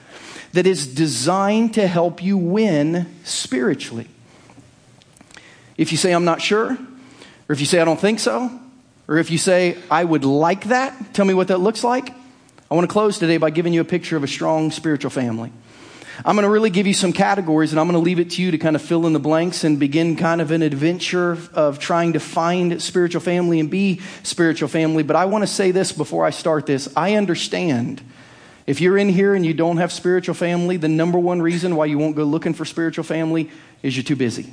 that 0.53 0.65
is 0.65 0.87
designed 0.87 1.75
to 1.75 1.85
help 1.85 2.23
you 2.23 2.37
win 2.37 3.05
spiritually? 3.23 4.07
If 5.77 5.91
you 5.91 5.97
say, 5.97 6.11
I'm 6.11 6.25
not 6.25 6.41
sure, 6.41 6.71
or 6.71 7.53
if 7.53 7.59
you 7.59 7.65
say, 7.65 7.79
I 7.79 7.85
don't 7.85 7.99
think 7.99 8.19
so, 8.19 8.51
or 9.07 9.17
if 9.17 9.31
you 9.31 9.37
say, 9.37 9.77
I 9.89 10.03
would 10.03 10.25
like 10.25 10.65
that, 10.65 11.13
tell 11.13 11.25
me 11.25 11.33
what 11.33 11.47
that 11.49 11.59
looks 11.59 11.83
like. 11.83 12.09
I 12.71 12.75
want 12.75 12.87
to 12.87 12.91
close 12.91 13.17
today 13.17 13.37
by 13.37 13.49
giving 13.49 13.73
you 13.73 13.81
a 13.81 13.85
picture 13.85 14.17
of 14.17 14.23
a 14.23 14.27
strong 14.27 14.71
spiritual 14.71 15.09
family. 15.09 15.51
I'm 16.25 16.35
going 16.35 16.43
to 16.43 16.49
really 16.49 16.69
give 16.69 16.85
you 16.85 16.93
some 16.93 17.13
categories 17.13 17.71
and 17.71 17.79
I'm 17.79 17.87
going 17.87 17.93
to 17.93 18.03
leave 18.03 18.19
it 18.19 18.31
to 18.31 18.41
you 18.41 18.51
to 18.51 18.57
kind 18.57 18.75
of 18.75 18.81
fill 18.81 19.07
in 19.07 19.13
the 19.13 19.19
blanks 19.19 19.63
and 19.63 19.79
begin 19.79 20.17
kind 20.17 20.41
of 20.41 20.51
an 20.51 20.61
adventure 20.61 21.37
of 21.53 21.79
trying 21.79 22.13
to 22.13 22.19
find 22.19 22.81
spiritual 22.81 23.21
family 23.21 23.59
and 23.61 23.69
be 23.69 24.01
spiritual 24.23 24.67
family. 24.67 25.03
But 25.03 25.15
I 25.15 25.25
want 25.25 25.43
to 25.43 25.47
say 25.47 25.71
this 25.71 25.93
before 25.93 26.25
I 26.25 26.31
start 26.31 26.65
this. 26.65 26.91
I 26.95 27.15
understand 27.15 28.01
if 28.67 28.81
you're 28.81 28.97
in 28.97 29.09
here 29.09 29.33
and 29.33 29.45
you 29.45 29.53
don't 29.53 29.77
have 29.77 29.93
spiritual 29.93 30.35
family, 30.35 30.75
the 30.75 30.89
number 30.89 31.17
one 31.17 31.41
reason 31.41 31.75
why 31.75 31.85
you 31.85 31.97
won't 31.97 32.15
go 32.15 32.23
looking 32.23 32.53
for 32.53 32.65
spiritual 32.65 33.05
family 33.05 33.49
is 33.81 33.95
you're 33.95 34.03
too 34.03 34.17
busy. 34.17 34.51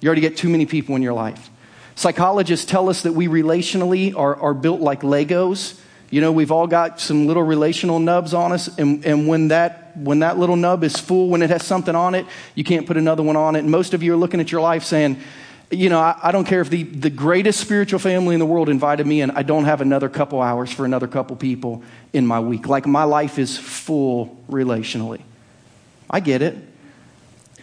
You 0.00 0.08
already 0.08 0.20
get 0.20 0.36
too 0.36 0.48
many 0.48 0.64
people 0.64 0.94
in 0.94 1.02
your 1.02 1.12
life. 1.12 1.50
Psychologists 1.96 2.64
tell 2.66 2.88
us 2.88 3.02
that 3.02 3.12
we 3.12 3.26
relationally 3.26 4.16
are, 4.16 4.36
are 4.36 4.54
built 4.54 4.80
like 4.80 5.00
Legos. 5.00 5.80
You 6.10 6.20
know, 6.20 6.30
we've 6.30 6.52
all 6.52 6.66
got 6.66 7.00
some 7.00 7.26
little 7.26 7.42
relational 7.42 7.98
nubs 7.98 8.32
on 8.32 8.52
us, 8.52 8.68
and, 8.78 9.04
and 9.04 9.26
when, 9.26 9.48
that, 9.48 9.96
when 9.96 10.20
that 10.20 10.38
little 10.38 10.56
nub 10.56 10.84
is 10.84 10.96
full, 10.96 11.28
when 11.28 11.42
it 11.42 11.50
has 11.50 11.64
something 11.64 11.94
on 11.94 12.14
it, 12.14 12.26
you 12.54 12.62
can't 12.62 12.86
put 12.86 12.96
another 12.96 13.22
one 13.22 13.36
on 13.36 13.56
it. 13.56 13.60
And 13.60 13.70
most 13.70 13.92
of 13.92 14.02
you 14.02 14.14
are 14.14 14.16
looking 14.16 14.40
at 14.40 14.52
your 14.52 14.60
life 14.60 14.84
saying, 14.84 15.20
you 15.70 15.88
know, 15.88 15.98
I, 15.98 16.16
I, 16.22 16.32
don't 16.32 16.44
care 16.44 16.60
if 16.60 16.70
the, 16.70 16.84
the 16.84 17.10
greatest 17.10 17.58
spiritual 17.58 17.98
family 17.98 18.34
in 18.34 18.38
the 18.38 18.46
world 18.46 18.68
invited 18.68 19.04
me 19.04 19.20
and 19.20 19.32
I 19.32 19.42
don't 19.42 19.64
have 19.64 19.80
another 19.80 20.08
couple 20.08 20.40
hours 20.40 20.70
for 20.70 20.84
another 20.84 21.08
couple 21.08 21.34
people 21.34 21.82
in 22.12 22.24
my 22.24 22.38
week. 22.38 22.68
Like 22.68 22.86
my 22.86 23.02
life 23.02 23.36
is 23.36 23.58
full 23.58 24.40
relationally. 24.48 25.22
I 26.08 26.20
get 26.20 26.40
it. 26.40 26.56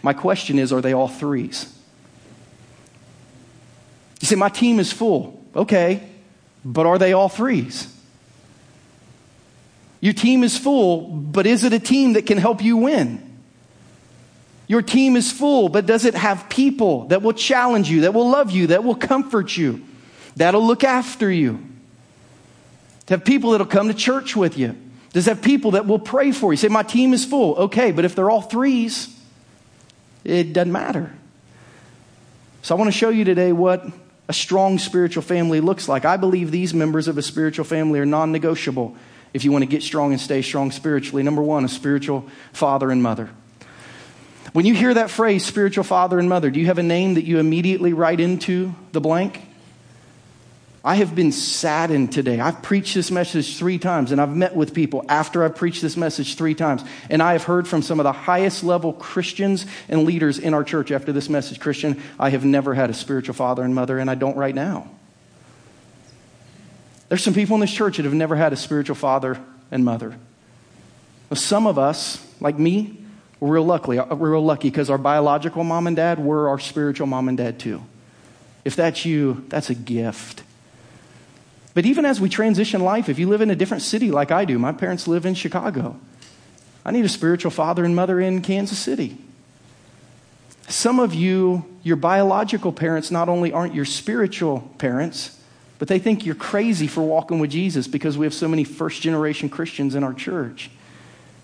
My 0.02 0.12
question 0.12 0.58
is, 0.58 0.70
are 0.70 0.82
they 0.82 0.92
all 0.92 1.08
threes? 1.08 1.74
You 4.20 4.26
say, 4.26 4.36
my 4.36 4.50
team 4.50 4.78
is 4.80 4.92
full. 4.92 5.42
Okay, 5.56 6.02
but 6.64 6.84
are 6.84 6.98
they 6.98 7.14
all 7.14 7.28
threes? 7.30 7.93
Your 10.04 10.12
team 10.12 10.44
is 10.44 10.58
full, 10.58 11.00
but 11.06 11.46
is 11.46 11.64
it 11.64 11.72
a 11.72 11.78
team 11.78 12.12
that 12.12 12.26
can 12.26 12.36
help 12.36 12.62
you 12.62 12.76
win? 12.76 13.40
Your 14.66 14.82
team 14.82 15.16
is 15.16 15.32
full, 15.32 15.70
but 15.70 15.86
does 15.86 16.04
it 16.04 16.14
have 16.14 16.50
people 16.50 17.06
that 17.06 17.22
will 17.22 17.32
challenge 17.32 17.88
you, 17.88 18.02
that 18.02 18.12
will 18.12 18.28
love 18.28 18.50
you, 18.50 18.66
that 18.66 18.84
will 18.84 18.96
comfort 18.96 19.56
you, 19.56 19.82
that'll 20.36 20.66
look 20.66 20.84
after 20.84 21.30
you? 21.30 21.58
To 23.06 23.14
have 23.14 23.24
people 23.24 23.52
that'll 23.52 23.66
come 23.66 23.88
to 23.88 23.94
church 23.94 24.36
with 24.36 24.58
you. 24.58 24.76
Does 25.14 25.26
it 25.26 25.36
have 25.36 25.42
people 25.42 25.70
that 25.70 25.86
will 25.86 25.98
pray 25.98 26.32
for 26.32 26.52
you? 26.52 26.58
Say, 26.58 26.68
my 26.68 26.82
team 26.82 27.14
is 27.14 27.24
full. 27.24 27.56
Okay, 27.56 27.90
but 27.90 28.04
if 28.04 28.14
they're 28.14 28.28
all 28.28 28.42
threes, 28.42 29.08
it 30.22 30.52
doesn't 30.52 30.70
matter. 30.70 31.14
So 32.60 32.76
I 32.76 32.78
want 32.78 32.92
to 32.92 32.98
show 32.98 33.08
you 33.08 33.24
today 33.24 33.52
what 33.52 33.86
a 34.28 34.34
strong 34.34 34.78
spiritual 34.78 35.22
family 35.22 35.62
looks 35.62 35.88
like. 35.88 36.04
I 36.04 36.18
believe 36.18 36.50
these 36.50 36.74
members 36.74 37.08
of 37.08 37.16
a 37.16 37.22
spiritual 37.22 37.64
family 37.64 38.00
are 38.00 38.06
non 38.06 38.32
negotiable 38.32 38.94
if 39.34 39.44
you 39.44 39.52
want 39.52 39.62
to 39.62 39.66
get 39.66 39.82
strong 39.82 40.12
and 40.12 40.20
stay 40.20 40.40
strong 40.40 40.70
spiritually. 40.70 41.22
Number 41.22 41.42
one, 41.42 41.64
a 41.64 41.68
spiritual 41.68 42.26
father 42.52 42.90
and 42.90 43.02
mother. 43.02 43.28
When 44.52 44.64
you 44.64 44.74
hear 44.74 44.94
that 44.94 45.10
phrase, 45.10 45.44
spiritual 45.44 45.82
father 45.82 46.18
and 46.18 46.28
mother, 46.28 46.48
do 46.48 46.60
you 46.60 46.66
have 46.66 46.78
a 46.78 46.82
name 46.82 47.14
that 47.14 47.24
you 47.24 47.40
immediately 47.40 47.92
write 47.92 48.20
into 48.20 48.72
the 48.92 49.00
blank? 49.00 49.42
I 50.84 50.96
have 50.96 51.14
been 51.14 51.32
saddened 51.32 52.12
today. 52.12 52.38
I've 52.38 52.62
preached 52.62 52.94
this 52.94 53.10
message 53.10 53.56
three 53.56 53.78
times, 53.78 54.12
and 54.12 54.20
I've 54.20 54.36
met 54.36 54.54
with 54.54 54.74
people 54.74 55.04
after 55.08 55.42
I've 55.42 55.56
preached 55.56 55.80
this 55.80 55.96
message 55.96 56.36
three 56.36 56.54
times. 56.54 56.84
And 57.08 57.22
I 57.22 57.32
have 57.32 57.42
heard 57.42 57.66
from 57.66 57.80
some 57.80 57.98
of 57.98 58.04
the 58.04 58.12
highest 58.12 58.62
level 58.62 58.92
Christians 58.92 59.64
and 59.88 60.04
leaders 60.04 60.38
in 60.38 60.52
our 60.52 60.62
church 60.62 60.92
after 60.92 61.10
this 61.10 61.30
message 61.30 61.58
Christian, 61.58 62.00
I 62.20 62.28
have 62.30 62.44
never 62.44 62.74
had 62.74 62.90
a 62.90 62.94
spiritual 62.94 63.34
father 63.34 63.62
and 63.62 63.74
mother, 63.74 63.98
and 63.98 64.10
I 64.10 64.14
don't 64.14 64.36
right 64.36 64.54
now. 64.54 64.90
There's 67.08 67.22
some 67.22 67.34
people 67.34 67.54
in 67.54 67.60
this 67.60 67.72
church 67.72 67.96
that 67.96 68.04
have 68.04 68.14
never 68.14 68.36
had 68.36 68.52
a 68.52 68.56
spiritual 68.56 68.96
father 68.96 69.40
and 69.70 69.84
mother. 69.84 70.16
Some 71.32 71.66
of 71.66 71.78
us, 71.78 72.24
like 72.40 72.58
me, 72.58 73.04
we're 73.40 73.54
real 73.54 73.64
lucky. 73.64 73.98
Uh, 73.98 74.14
we're 74.14 74.30
real 74.30 74.44
lucky 74.44 74.70
because 74.70 74.88
our 74.88 74.98
biological 74.98 75.64
mom 75.64 75.86
and 75.86 75.96
dad 75.96 76.18
were 76.18 76.48
our 76.48 76.58
spiritual 76.58 77.06
mom 77.06 77.28
and 77.28 77.36
dad 77.36 77.58
too. 77.58 77.82
If 78.64 78.76
that's 78.76 79.04
you, 79.04 79.44
that's 79.48 79.68
a 79.68 79.74
gift. 79.74 80.42
But 81.74 81.84
even 81.86 82.04
as 82.04 82.20
we 82.20 82.28
transition 82.28 82.82
life, 82.82 83.08
if 83.08 83.18
you 83.18 83.28
live 83.28 83.40
in 83.40 83.50
a 83.50 83.56
different 83.56 83.82
city 83.82 84.10
like 84.10 84.30
I 84.30 84.44
do, 84.44 84.58
my 84.58 84.72
parents 84.72 85.08
live 85.08 85.26
in 85.26 85.34
Chicago. 85.34 85.98
I 86.84 86.92
need 86.92 87.04
a 87.04 87.08
spiritual 87.08 87.50
father 87.50 87.84
and 87.84 87.96
mother 87.96 88.20
in 88.20 88.42
Kansas 88.42 88.78
City. 88.78 89.18
Some 90.68 90.98
of 90.98 91.14
you, 91.14 91.64
your 91.82 91.96
biological 91.96 92.72
parents 92.72 93.10
not 93.10 93.28
only 93.28 93.52
aren't 93.52 93.74
your 93.74 93.84
spiritual 93.84 94.60
parents, 94.78 95.38
but 95.78 95.88
they 95.88 95.98
think 95.98 96.24
you're 96.24 96.34
crazy 96.34 96.86
for 96.86 97.02
walking 97.02 97.38
with 97.38 97.50
Jesus 97.50 97.86
because 97.88 98.16
we 98.16 98.26
have 98.26 98.34
so 98.34 98.48
many 98.48 98.64
first 98.64 99.02
generation 99.02 99.48
Christians 99.48 99.94
in 99.94 100.04
our 100.04 100.14
church. 100.14 100.70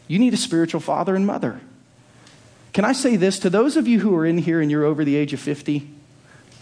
You 0.06 0.18
need 0.18 0.34
a 0.34 0.38
spiritual 0.38 0.80
father 0.80 1.14
and 1.14 1.26
mother. 1.26 1.60
Can 2.72 2.84
I 2.84 2.92
say 2.92 3.16
this 3.16 3.38
to 3.40 3.50
those 3.50 3.76
of 3.76 3.88
you 3.88 4.00
who 4.00 4.14
are 4.14 4.24
in 4.24 4.38
here 4.38 4.60
and 4.60 4.70
you're 4.70 4.84
over 4.84 5.04
the 5.04 5.16
age 5.16 5.32
of 5.32 5.40
50? 5.40 5.88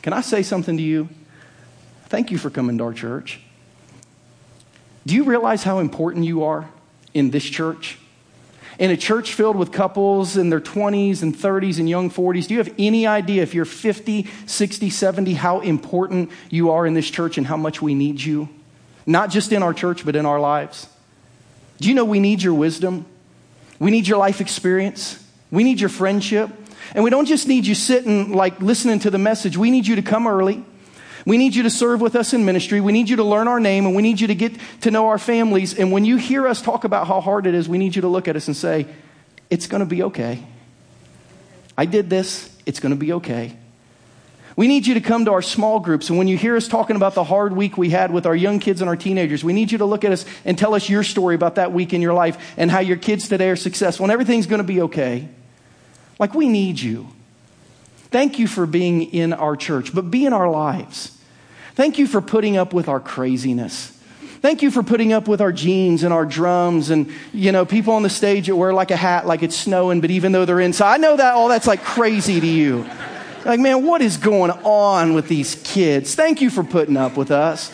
Can 0.03 0.13
I 0.13 0.23
say 0.23 0.43
something 0.43 0.77
to 0.77 0.83
you? 0.83 1.09
Thank 2.07 2.31
you 2.31 2.39
for 2.39 2.49
coming 2.49 2.79
to 2.79 2.85
our 2.85 2.95
church. 2.95 3.41
Do 5.07 5.15
you 5.15 5.25
realize 5.25 5.63
how 5.63 5.79
important 5.79 6.25
you 6.25 6.45
are 6.45 6.69
in 7.13 7.31
this 7.31 7.45
church? 7.45 7.99
In 8.79 8.93
a 8.93 8.97
church 8.97 9.35
filled 9.35 9.57
with 9.57 9.73
couples 9.73 10.37
in 10.37 10.51
their 10.51 10.61
20s 10.61 11.23
and 11.23 11.35
30s 11.35 11.81
and 11.81 11.89
young 11.89 12.11
40s, 12.11 12.47
do 12.47 12.55
you 12.55 12.59
have 12.59 12.73
any 12.79 13.09
idea 13.09 13.43
if 13.43 13.53
you're 13.53 13.65
50, 13.65 14.29
60, 14.47 14.91
70, 14.91 15.35
how 15.35 15.61
important 15.61 16.31
you 16.49 16.71
are 16.71 16.87
in 16.87 16.95
this 16.95 17.11
church 17.11 17.39
and 17.39 17.47
how 17.47 17.57
much 17.57 17.83
we 17.83 17.95
need 17.95 18.21
you? 18.21 18.49
Not 19.05 19.31
just 19.31 19.51
in 19.51 19.65
our 19.65 19.75
church, 19.75 20.05
but 20.05 20.15
in 20.15 20.27
our 20.27 20.39
lives. 20.39 20.89
Do 21.79 21.89
you 21.89 21.95
know 21.95 22.05
we 22.05 22.21
need 22.21 22.41
your 22.41 22.55
wisdom? 22.55 23.05
We 23.81 23.91
need 23.91 24.07
your 24.07 24.19
life 24.19 24.41
experience. 24.41 25.25
We 25.51 25.65
need 25.65 25.81
your 25.81 25.89
friendship. 25.89 26.51
And 26.95 27.03
we 27.03 27.11
don't 27.11 27.27
just 27.27 27.49
need 27.49 27.67
you 27.67 27.75
sitting, 27.75 28.33
like 28.33 28.61
listening 28.61 29.01
to 29.01 29.11
the 29.11 29.19
message. 29.19 29.57
We 29.57 29.73
need 29.73 29.87
you 29.87 29.97
to 29.97 30.03
come 30.03 30.29
early. 30.29 30.65
We 31.29 31.37
need 31.37 31.55
you 31.55 31.65
to 31.65 31.71
serve 31.71 32.01
with 32.01 32.17
us 32.17 32.33
in 32.33 32.47
ministry. 32.47 32.81
We 32.81 32.91
need 32.91 33.11
you 33.11 33.17
to 33.17 33.23
learn 33.23 33.49
our 33.49 33.61
name 33.61 33.85
and 33.85 33.95
we 33.95 34.01
need 34.01 34.19
you 34.19 34.29
to 34.29 34.35
get 34.35 34.55
to 34.81 34.91
know 34.91 35.09
our 35.09 35.19
families. 35.19 35.79
And 35.79 35.93
when 35.93 36.07
you 36.07 36.17
hear 36.17 36.49
us 36.49 36.63
talk 36.63 36.85
about 36.85 37.07
how 37.07 37.21
hard 37.21 37.47
it 37.47 37.53
is, 37.53 37.69
we 37.69 37.77
need 37.77 37.95
you 37.95 38.01
to 38.01 38.09
look 38.09 38.29
at 38.29 38.37
us 38.37 38.47
and 38.47 38.57
say, 38.57 38.87
It's 39.51 39.67
going 39.67 39.81
to 39.81 39.87
be 39.87 40.05
okay. 40.05 40.43
I 41.77 41.85
did 41.85 42.09
this. 42.09 42.57
It's 42.65 42.81
going 42.81 42.95
to 42.95 42.97
be 42.97 43.13
okay. 43.13 43.55
We 44.57 44.69
need 44.69 44.87
you 44.87 44.95
to 44.95 45.03
come 45.03 45.27
to 45.27 45.33
our 45.33 45.43
small 45.43 45.81
groups. 45.81 46.09
And 46.09 46.17
when 46.17 46.29
you 46.29 46.39
hear 46.39 46.57
us 46.57 46.67
talking 46.67 46.97
about 46.97 47.13
the 47.13 47.25
hard 47.25 47.53
week 47.53 47.77
we 47.77 47.91
had 47.91 48.11
with 48.11 48.25
our 48.25 48.35
young 48.35 48.59
kids 48.59 48.81
and 48.81 48.89
our 48.89 48.97
teenagers, 48.97 49.45
we 49.45 49.53
need 49.53 49.71
you 49.71 49.77
to 49.79 49.85
look 49.85 50.07
at 50.07 50.13
us 50.13 50.25
and 50.47 50.57
tell 50.57 50.75
us 50.75 50.89
your 50.89 51.03
story 51.03 51.35
about 51.35 51.57
that 51.57 51.75
week 51.75 51.93
in 51.93 52.01
your 52.01 52.15
life 52.15 52.55
and 52.57 52.71
how 52.71 52.81
your 52.81 52.97
kids 52.97 53.29
today 53.29 53.51
are 53.51 53.57
successful 53.57 54.07
and 54.07 54.13
everything's 54.13 54.47
going 54.47 54.63
to 54.63 54.65
be 54.65 54.81
okay. 54.81 55.29
Like, 56.19 56.33
we 56.33 56.49
need 56.49 56.81
you. 56.81 57.09
Thank 58.11 58.39
you 58.39 58.47
for 58.47 58.65
being 58.65 59.13
in 59.13 59.35
our 59.35 59.57
church, 59.57 59.95
but 59.95 60.11
be 60.11 60.25
in 60.25 60.33
our 60.33 60.49
lives. 60.49 61.17
Thank 61.79 62.01
you 62.01 62.09
for 62.09 62.21
putting 62.21 62.57
up 62.57 62.73
with 62.73 62.89
our 62.89 62.99
craziness. 62.99 63.91
Thank 64.43 64.63
you 64.63 64.71
for 64.73 64.83
putting 64.83 65.13
up 65.13 65.29
with 65.29 65.41
our 65.41 65.53
jeans 65.53 66.03
and 66.03 66.13
our 66.13 66.27
drums 66.27 66.91
and, 66.91 67.09
you 67.33 67.53
know, 67.53 67.65
people 67.65 67.95
on 67.95 68.03
the 68.03 68.11
stage 68.11 68.49
that 68.49 68.57
wear 68.57 68.75
like 68.75 68.91
a 68.91 68.97
hat 68.97 69.29
like 69.29 69.45
it's 69.45 69.57
snowing, 69.57 70.01
but 70.01 70.11
even 70.11 70.33
though 70.33 70.45
they're 70.45 70.59
inside, 70.59 70.95
I 70.95 70.97
know 70.97 71.17
that 71.17 71.35
all 71.35 71.47
that's 71.47 71.69
like 71.69 71.85
crazy 71.85 72.41
to 72.41 72.47
you. 72.49 72.85
Like, 73.45 73.61
man, 73.61 73.87
what 73.87 74.03
is 74.03 74.17
going 74.17 74.51
on 74.51 75.15
with 75.15 75.29
these 75.29 75.55
kids? 75.63 76.17
Thank 76.17 76.41
you 76.41 76.51
for 76.51 76.65
putting 76.65 76.97
up 76.97 77.17
with 77.17 77.31
us. 77.31 77.73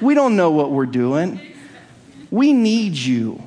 We 0.00 0.14
don't 0.14 0.34
know 0.34 0.50
what 0.50 0.70
we're 0.70 0.86
doing. 0.86 1.38
We 2.30 2.54
need 2.54 2.94
you. 2.94 3.46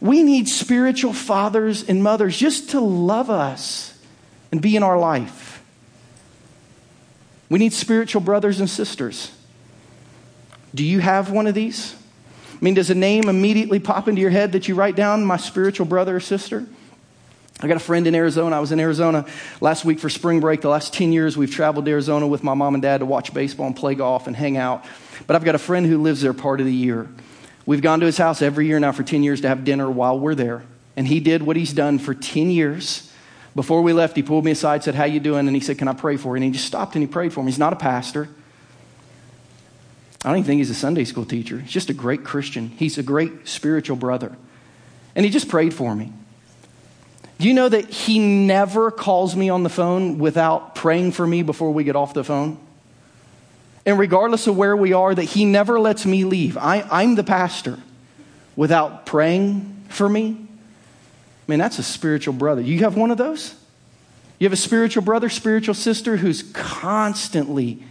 We 0.00 0.22
need 0.22 0.48
spiritual 0.48 1.12
fathers 1.12 1.88
and 1.88 2.04
mothers 2.04 2.38
just 2.38 2.70
to 2.70 2.80
love 2.80 3.30
us 3.30 3.98
and 4.52 4.62
be 4.62 4.76
in 4.76 4.84
our 4.84 4.96
life. 4.96 5.49
We 7.50 7.58
need 7.58 7.74
spiritual 7.74 8.22
brothers 8.22 8.60
and 8.60 8.70
sisters. 8.70 9.32
Do 10.74 10.84
you 10.84 11.00
have 11.00 11.30
one 11.30 11.46
of 11.46 11.54
these? 11.54 11.94
I 12.54 12.64
mean, 12.64 12.74
does 12.74 12.90
a 12.90 12.94
name 12.94 13.28
immediately 13.28 13.80
pop 13.80 14.08
into 14.08 14.20
your 14.20 14.30
head 14.30 14.52
that 14.52 14.68
you 14.68 14.74
write 14.74 14.96
down, 14.96 15.24
my 15.24 15.36
spiritual 15.36 15.86
brother 15.86 16.16
or 16.16 16.20
sister? 16.20 16.66
I 17.62 17.68
got 17.68 17.76
a 17.76 17.80
friend 17.80 18.06
in 18.06 18.14
Arizona. 18.14 18.56
I 18.56 18.60
was 18.60 18.72
in 18.72 18.80
Arizona 18.80 19.26
last 19.60 19.84
week 19.84 19.98
for 19.98 20.08
spring 20.08 20.40
break. 20.40 20.62
The 20.62 20.68
last 20.68 20.94
10 20.94 21.12
years, 21.12 21.36
we've 21.36 21.50
traveled 21.50 21.84
to 21.84 21.90
Arizona 21.90 22.26
with 22.26 22.42
my 22.42 22.54
mom 22.54 22.74
and 22.74 22.82
dad 22.82 22.98
to 22.98 23.06
watch 23.06 23.34
baseball 23.34 23.66
and 23.66 23.76
play 23.76 23.94
golf 23.94 24.26
and 24.26 24.36
hang 24.36 24.56
out. 24.56 24.84
But 25.26 25.36
I've 25.36 25.44
got 25.44 25.54
a 25.54 25.58
friend 25.58 25.84
who 25.84 26.00
lives 26.00 26.22
there 26.22 26.32
part 26.32 26.60
of 26.60 26.66
the 26.66 26.72
year. 26.72 27.08
We've 27.66 27.82
gone 27.82 28.00
to 28.00 28.06
his 28.06 28.16
house 28.16 28.40
every 28.40 28.66
year 28.66 28.80
now 28.80 28.92
for 28.92 29.02
10 29.02 29.22
years 29.22 29.42
to 29.42 29.48
have 29.48 29.64
dinner 29.64 29.90
while 29.90 30.18
we're 30.18 30.34
there. 30.34 30.62
And 30.96 31.06
he 31.06 31.20
did 31.20 31.42
what 31.42 31.56
he's 31.56 31.72
done 31.72 31.98
for 31.98 32.14
10 32.14 32.50
years. 32.50 33.09
Before 33.54 33.82
we 33.82 33.92
left, 33.92 34.16
he 34.16 34.22
pulled 34.22 34.44
me 34.44 34.52
aside, 34.52 34.84
said, 34.84 34.94
How 34.94 35.04
you 35.04 35.20
doing? 35.20 35.46
And 35.46 35.56
he 35.56 35.60
said, 35.60 35.78
Can 35.78 35.88
I 35.88 35.92
pray 35.92 36.16
for 36.16 36.30
you? 36.30 36.36
And 36.36 36.44
he 36.44 36.50
just 36.50 36.66
stopped 36.66 36.94
and 36.94 37.02
he 37.02 37.06
prayed 37.06 37.32
for 37.32 37.42
me. 37.42 37.50
He's 37.50 37.58
not 37.58 37.72
a 37.72 37.76
pastor. 37.76 38.28
I 40.24 40.28
don't 40.28 40.38
even 40.38 40.46
think 40.46 40.58
he's 40.58 40.70
a 40.70 40.74
Sunday 40.74 41.04
school 41.04 41.24
teacher. 41.24 41.58
He's 41.58 41.72
just 41.72 41.88
a 41.88 41.94
great 41.94 42.24
Christian. 42.24 42.68
He's 42.68 42.98
a 42.98 43.02
great 43.02 43.48
spiritual 43.48 43.96
brother. 43.96 44.36
And 45.14 45.24
he 45.24 45.30
just 45.30 45.48
prayed 45.48 45.72
for 45.72 45.94
me. 45.94 46.12
Do 47.38 47.48
you 47.48 47.54
know 47.54 47.68
that 47.68 47.88
he 47.88 48.18
never 48.18 48.90
calls 48.90 49.34
me 49.34 49.48
on 49.48 49.62
the 49.62 49.70
phone 49.70 50.18
without 50.18 50.74
praying 50.74 51.12
for 51.12 51.26
me 51.26 51.42
before 51.42 51.72
we 51.72 51.84
get 51.84 51.96
off 51.96 52.12
the 52.12 52.22
phone? 52.22 52.58
And 53.86 53.98
regardless 53.98 54.46
of 54.46 54.58
where 54.58 54.76
we 54.76 54.92
are, 54.92 55.14
that 55.14 55.24
he 55.24 55.46
never 55.46 55.80
lets 55.80 56.04
me 56.04 56.24
leave. 56.24 56.58
I, 56.58 56.86
I'm 56.90 57.14
the 57.14 57.24
pastor 57.24 57.78
without 58.56 59.06
praying 59.06 59.84
for 59.88 60.06
me. 60.06 60.48
Man, 61.50 61.58
that's 61.58 61.80
a 61.80 61.82
spiritual 61.82 62.32
brother. 62.32 62.60
You 62.60 62.78
have 62.84 62.96
one 62.96 63.10
of 63.10 63.18
those? 63.18 63.56
You 64.38 64.44
have 64.44 64.52
a 64.52 64.56
spiritual 64.56 65.02
brother, 65.02 65.28
spiritual 65.28 65.74
sister 65.74 66.16
who's 66.16 66.44
constantly 66.44 67.82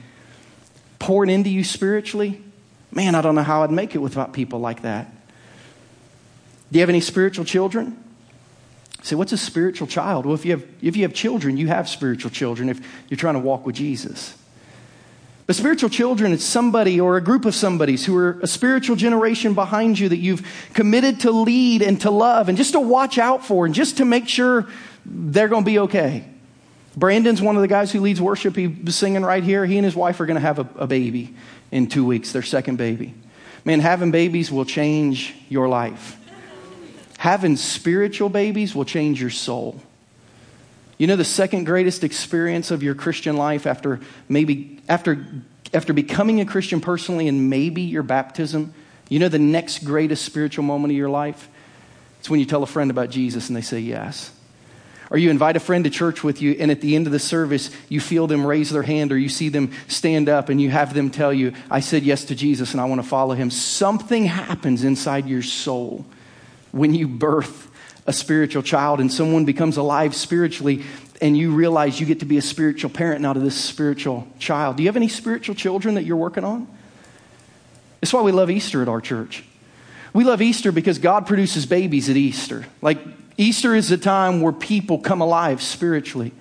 pouring 0.97 1.29
into 1.29 1.49
you 1.49 1.65
spiritually? 1.65 2.41
Man, 2.89 3.15
I 3.15 3.21
don't 3.21 3.35
know 3.35 3.43
how 3.43 3.63
I'd 3.63 3.71
make 3.71 3.95
it 3.95 3.97
without 3.97 4.31
people 4.31 4.59
like 4.61 4.83
that. 4.83 5.11
Do 6.71 6.79
you 6.79 6.79
have 6.79 6.87
any 6.87 7.01
spiritual 7.01 7.43
children? 7.43 8.01
Say, 9.01 9.17
what's 9.17 9.33
a 9.33 9.37
spiritual 9.37 9.87
child? 9.87 10.25
Well, 10.25 10.35
if 10.35 10.45
you 10.45 10.51
have, 10.51 10.65
if 10.81 10.95
you 10.95 11.03
have 11.03 11.13
children, 11.13 11.57
you 11.57 11.67
have 11.67 11.89
spiritual 11.89 12.31
children 12.31 12.69
if 12.69 12.79
you're 13.09 13.17
trying 13.17 13.33
to 13.33 13.41
walk 13.41 13.65
with 13.65 13.75
Jesus. 13.75 14.37
But 15.49 15.55
spiritual 15.55 15.89
children, 15.89 16.31
it's 16.31 16.43
somebody 16.43 17.01
or 17.01 17.17
a 17.17 17.21
group 17.21 17.43
of 17.43 17.55
somebodies 17.55 18.05
who 18.05 18.15
are 18.17 18.39
a 18.43 18.45
spiritual 18.45 18.95
generation 18.95 19.55
behind 19.55 19.97
you 19.97 20.09
that 20.09 20.17
you've 20.17 20.47
committed 20.75 21.21
to 21.21 21.31
lead 21.31 21.81
and 21.81 21.99
to 22.01 22.11
love 22.11 22.49
and 22.49 22.55
just 22.55 22.73
to 22.73 22.79
watch 22.79 23.17
out 23.17 23.43
for 23.43 23.65
and 23.65 23.73
just 23.73 23.97
to 23.97 24.05
make 24.05 24.29
sure 24.29 24.67
they're 25.07 25.47
going 25.47 25.63
to 25.63 25.65
be 25.65 25.79
okay. 25.79 26.23
Brandon's 26.95 27.41
one 27.41 27.55
of 27.55 27.63
the 27.63 27.67
guys 27.67 27.91
who 27.91 27.99
leads 27.99 28.21
worship. 28.21 28.55
He 28.55 28.67
was 28.67 28.95
singing 28.95 29.23
right 29.23 29.43
here. 29.43 29.65
He 29.65 29.79
and 29.79 29.85
his 29.85 29.95
wife 29.95 30.19
are 30.19 30.27
going 30.27 30.35
to 30.35 30.41
have 30.41 30.59
a, 30.59 30.69
a 30.75 30.85
baby 30.85 31.33
in 31.71 31.87
two 31.87 32.05
weeks, 32.05 32.31
their 32.31 32.43
second 32.43 32.75
baby. 32.75 33.15
Man, 33.65 33.79
having 33.79 34.11
babies 34.11 34.51
will 34.51 34.65
change 34.65 35.33
your 35.49 35.67
life. 35.67 36.15
Having 37.17 37.57
spiritual 37.57 38.29
babies 38.29 38.75
will 38.75 38.85
change 38.85 39.19
your 39.19 39.31
soul. 39.31 39.81
You 40.99 41.07
know 41.07 41.15
the 41.15 41.23
second 41.23 41.63
greatest 41.63 42.03
experience 42.03 42.71
of 42.71 42.83
your 42.83 42.93
Christian 42.93 43.37
life 43.37 43.65
after 43.65 44.01
maybe 44.27 44.81
after 44.89 45.25
after 45.73 45.93
becoming 45.93 46.41
a 46.41 46.45
Christian 46.45 46.81
personally 46.81 47.27
and 47.27 47.49
maybe 47.49 47.83
your 47.83 48.03
baptism, 48.03 48.73
you 49.07 49.17
know 49.17 49.29
the 49.29 49.39
next 49.39 49.85
greatest 49.85 50.25
spiritual 50.25 50.65
moment 50.65 50.91
of 50.91 50.97
your 50.97 51.09
life? 51.09 51.47
It's 52.19 52.29
when 52.29 52.41
you 52.41 52.45
tell 52.45 52.63
a 52.63 52.67
friend 52.67 52.91
about 52.91 53.09
Jesus 53.11 53.47
and 53.47 53.55
they 53.55 53.61
say 53.61 53.79
yes. 53.79 54.31
Or 55.09 55.17
you 55.17 55.29
invite 55.29 55.55
a 55.55 55.59
friend 55.59 55.85
to 55.85 55.89
church 55.89 56.23
with 56.23 56.41
you, 56.41 56.55
and 56.59 56.69
at 56.69 56.81
the 56.81 56.95
end 56.95 57.07
of 57.07 57.13
the 57.13 57.19
service, 57.19 57.71
you 57.87 57.99
feel 57.99 58.27
them 58.27 58.45
raise 58.45 58.69
their 58.69 58.83
hand 58.83 59.11
or 59.11 59.17
you 59.17 59.29
see 59.29 59.49
them 59.49 59.71
stand 59.87 60.29
up 60.29 60.49
and 60.49 60.61
you 60.61 60.69
have 60.69 60.93
them 60.93 61.09
tell 61.09 61.33
you, 61.33 61.53
I 61.71 61.79
said 61.79 62.03
yes 62.03 62.25
to 62.25 62.35
Jesus 62.35 62.73
and 62.73 62.81
I 62.81 62.85
want 62.85 63.01
to 63.01 63.07
follow 63.07 63.33
him. 63.33 63.49
Something 63.49 64.25
happens 64.25 64.83
inside 64.83 65.27
your 65.27 65.41
soul 65.41 66.05
when 66.71 66.93
you 66.93 67.07
birth 67.07 67.68
a 68.09 68.13
spiritual 68.13 68.63
child 68.63 68.99
and 68.99 69.13
someone 69.13 69.45
becomes 69.45 69.77
alive 69.77 70.15
spiritually 70.15 70.83
and 71.21 71.37
you 71.37 71.53
realize 71.53 71.99
you 71.99 72.07
get 72.07 72.21
to 72.21 72.25
be 72.25 72.37
a 72.37 72.41
spiritual 72.41 72.89
parent 72.89 73.21
now 73.21 73.33
to 73.33 73.39
this 73.39 73.55
spiritual 73.55 74.27
child. 74.39 74.77
Do 74.77 74.83
you 74.83 74.89
have 74.89 74.95
any 74.95 75.09
spiritual 75.09 75.53
children 75.53 75.93
that 75.93 76.05
you're 76.05 76.17
working 76.17 76.43
on? 76.43 76.67
That's 78.01 78.11
why 78.11 78.21
we 78.21 78.31
love 78.31 78.49
Easter 78.49 78.81
at 78.81 78.87
our 78.87 78.99
church. 78.99 79.43
We 80.11 80.23
love 80.23 80.41
Easter 80.41 80.71
because 80.71 80.97
God 80.97 81.27
produces 81.27 81.67
babies 81.67 82.09
at 82.09 82.17
Easter. 82.17 82.65
Like, 82.81 82.97
Easter 83.37 83.75
is 83.75 83.91
a 83.91 83.97
time 83.97 84.41
where 84.41 84.53
people 84.53 84.97
come 84.97 85.21
alive 85.21 85.61
spiritually. 85.61 86.31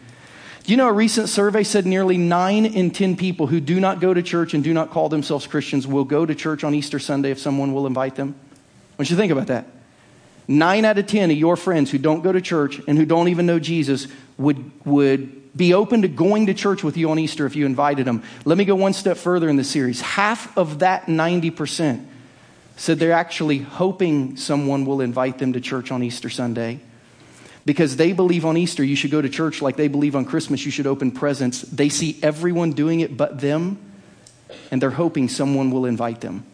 Do 0.63 0.73
you 0.73 0.79
know 0.79 0.89
a 0.89 0.93
recent 0.93 1.29
survey 1.29 1.65
said 1.65 1.85
nearly 1.85 2.17
nine 2.17 2.65
in 2.65 2.93
10 2.93 3.17
people 3.17 3.47
who 3.47 3.61
do 3.61 3.79
not 3.79 4.01
go 4.01 4.15
to 4.15 4.23
church 4.23 4.55
and 4.55 4.65
do 4.65 4.73
not 4.73 4.91
call 4.91 5.11
themselves 5.11 5.47
Christians 5.47 5.87
will 5.87 6.05
go 6.05 6.25
to 6.25 6.35
church 6.35 6.65
on 6.65 6.75
Easter 6.75 6.99
Sunday 6.99 7.31
if 7.31 7.39
someone 7.39 7.75
will 7.75 7.87
invite 7.87 8.15
them? 8.15 8.37
What 8.97 9.11
you 9.11 9.17
think 9.17 9.33
about 9.33 9.49
that? 9.49 9.67
Nine 10.49 10.87
out 10.87 10.97
of 10.97 11.07
10 11.07 11.31
of 11.31 11.37
your 11.37 11.57
friends 11.57 11.91
who 11.91 11.99
don't 11.99 12.23
go 12.23 12.33
to 12.33 12.41
church 12.41 12.81
and 12.89 12.97
who 12.97 13.05
don't 13.05 13.29
even 13.29 13.45
know 13.45 13.59
Jesus 13.59 14.09
would, 14.39 14.87
would 14.87 15.57
be 15.57 15.75
open 15.75 16.03
to 16.03 16.09
going 16.09 16.47
to 16.47 16.55
church 16.55 16.83
with 16.83 16.97
you 16.97 17.11
on 17.11 17.19
Easter 17.19 17.45
if 17.45 17.55
you 17.55 17.67
invited 17.67 18.07
them. 18.07 18.23
Let 18.47 18.57
me 18.57 18.65
go 18.65 18.75
one 18.75 18.95
step 18.95 19.19
further 19.19 19.51
in 19.51 19.57
the 19.57 19.65
series. 19.65 20.01
Half 20.01 20.57
of 20.57 20.79
that 20.79 21.07
90% 21.07 22.07
said 22.77 22.99
they're 22.99 23.13
actually 23.13 23.59
hoping 23.59 24.37
someone 24.39 24.87
will 24.87 25.03
invite 25.03 25.39
them 25.39 25.53
to 25.53 25.61
church 25.61 25.91
on 25.91 26.03
Easter 26.03 26.31
Sunday 26.31 26.81
because 27.67 27.97
they 27.97 28.15
believe 28.15 28.47
on 28.47 28.57
Easter 28.57 28.83
you 28.83 28.97
should 28.97 29.11
go 29.11 29.21
to 29.21 29.29
church 29.29 29.61
like 29.61 29.77
they 29.77 29.89
believe 29.89 30.17
on 30.17 30.25
Christmas 30.25 30.65
you 30.65 30.71
should 30.71 30.87
open 30.87 31.11
presents. 31.11 31.61
They 31.61 31.91
see 31.91 32.19
everyone 32.23 32.73
doing 32.73 33.01
it 33.01 33.17
but 33.17 33.41
them, 33.41 33.79
and 34.71 34.81
they're 34.81 34.91
hoping 34.91 35.29
someone 35.29 35.71
will 35.71 35.85
invite 35.85 36.23
them. 36.23 36.47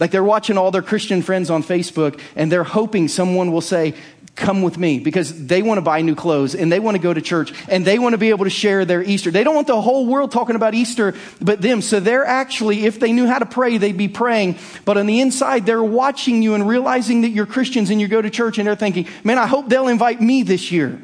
Like 0.00 0.10
they're 0.10 0.24
watching 0.24 0.58
all 0.58 0.70
their 0.70 0.82
Christian 0.82 1.22
friends 1.22 1.50
on 1.50 1.62
Facebook 1.62 2.18
and 2.34 2.50
they're 2.50 2.64
hoping 2.64 3.06
someone 3.06 3.52
will 3.52 3.60
say, 3.60 3.94
come 4.36 4.62
with 4.62 4.78
me 4.78 4.98
because 4.98 5.46
they 5.46 5.60
want 5.60 5.76
to 5.76 5.82
buy 5.82 6.00
new 6.00 6.14
clothes 6.14 6.54
and 6.54 6.72
they 6.72 6.80
want 6.80 6.96
to 6.96 7.02
go 7.02 7.12
to 7.12 7.20
church 7.20 7.52
and 7.68 7.84
they 7.84 7.98
want 7.98 8.14
to 8.14 8.18
be 8.18 8.30
able 8.30 8.44
to 8.44 8.50
share 8.50 8.84
their 8.84 9.02
Easter. 9.02 9.30
They 9.30 9.44
don't 9.44 9.54
want 9.54 9.66
the 9.66 9.80
whole 9.80 10.06
world 10.06 10.32
talking 10.32 10.56
about 10.56 10.74
Easter 10.74 11.14
but 11.40 11.60
them. 11.60 11.82
So 11.82 12.00
they're 12.00 12.24
actually, 12.24 12.86
if 12.86 12.98
they 12.98 13.12
knew 13.12 13.26
how 13.26 13.38
to 13.38 13.46
pray, 13.46 13.76
they'd 13.76 13.98
be 13.98 14.08
praying. 14.08 14.58
But 14.84 14.96
on 14.96 15.06
the 15.06 15.20
inside, 15.20 15.66
they're 15.66 15.84
watching 15.84 16.42
you 16.42 16.54
and 16.54 16.66
realizing 16.66 17.20
that 17.22 17.28
you're 17.28 17.46
Christians 17.46 17.90
and 17.90 18.00
you 18.00 18.08
go 18.08 18.22
to 18.22 18.30
church 18.30 18.58
and 18.58 18.66
they're 18.66 18.76
thinking, 18.76 19.06
man, 19.22 19.38
I 19.38 19.46
hope 19.46 19.68
they'll 19.68 19.88
invite 19.88 20.20
me 20.20 20.42
this 20.42 20.72
year 20.72 21.00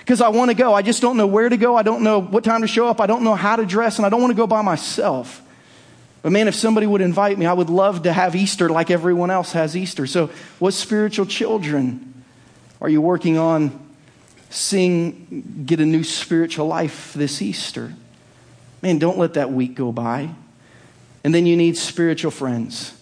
because 0.00 0.22
I 0.22 0.28
want 0.28 0.50
to 0.50 0.54
go. 0.54 0.72
I 0.72 0.80
just 0.80 1.02
don't 1.02 1.18
know 1.18 1.26
where 1.26 1.48
to 1.48 1.56
go. 1.58 1.76
I 1.76 1.82
don't 1.82 2.02
know 2.02 2.20
what 2.20 2.44
time 2.44 2.62
to 2.62 2.68
show 2.68 2.88
up. 2.88 3.00
I 3.00 3.06
don't 3.06 3.22
know 3.22 3.34
how 3.34 3.56
to 3.56 3.66
dress 3.66 3.98
and 3.98 4.06
I 4.06 4.08
don't 4.08 4.20
want 4.20 4.30
to 4.30 4.36
go 4.36 4.46
by 4.46 4.62
myself. 4.62 5.42
But 6.22 6.30
man, 6.30 6.46
if 6.46 6.54
somebody 6.54 6.86
would 6.86 7.00
invite 7.00 7.36
me, 7.36 7.46
I 7.46 7.52
would 7.52 7.68
love 7.68 8.04
to 8.04 8.12
have 8.12 8.36
Easter 8.36 8.68
like 8.68 8.90
everyone 8.90 9.30
else 9.30 9.52
has 9.52 9.76
Easter. 9.76 10.06
So, 10.06 10.30
what 10.60 10.72
spiritual 10.72 11.26
children 11.26 12.24
are 12.80 12.88
you 12.88 13.00
working 13.00 13.38
on 13.38 13.78
seeing 14.48 15.64
get 15.66 15.80
a 15.80 15.86
new 15.86 16.04
spiritual 16.04 16.68
life 16.68 17.12
this 17.14 17.42
Easter? 17.42 17.92
Man, 18.82 18.98
don't 18.98 19.18
let 19.18 19.34
that 19.34 19.52
week 19.52 19.74
go 19.74 19.90
by. 19.90 20.30
And 21.24 21.34
then 21.34 21.46
you 21.46 21.56
need 21.56 21.76
spiritual 21.76 22.30
friends. 22.30 22.92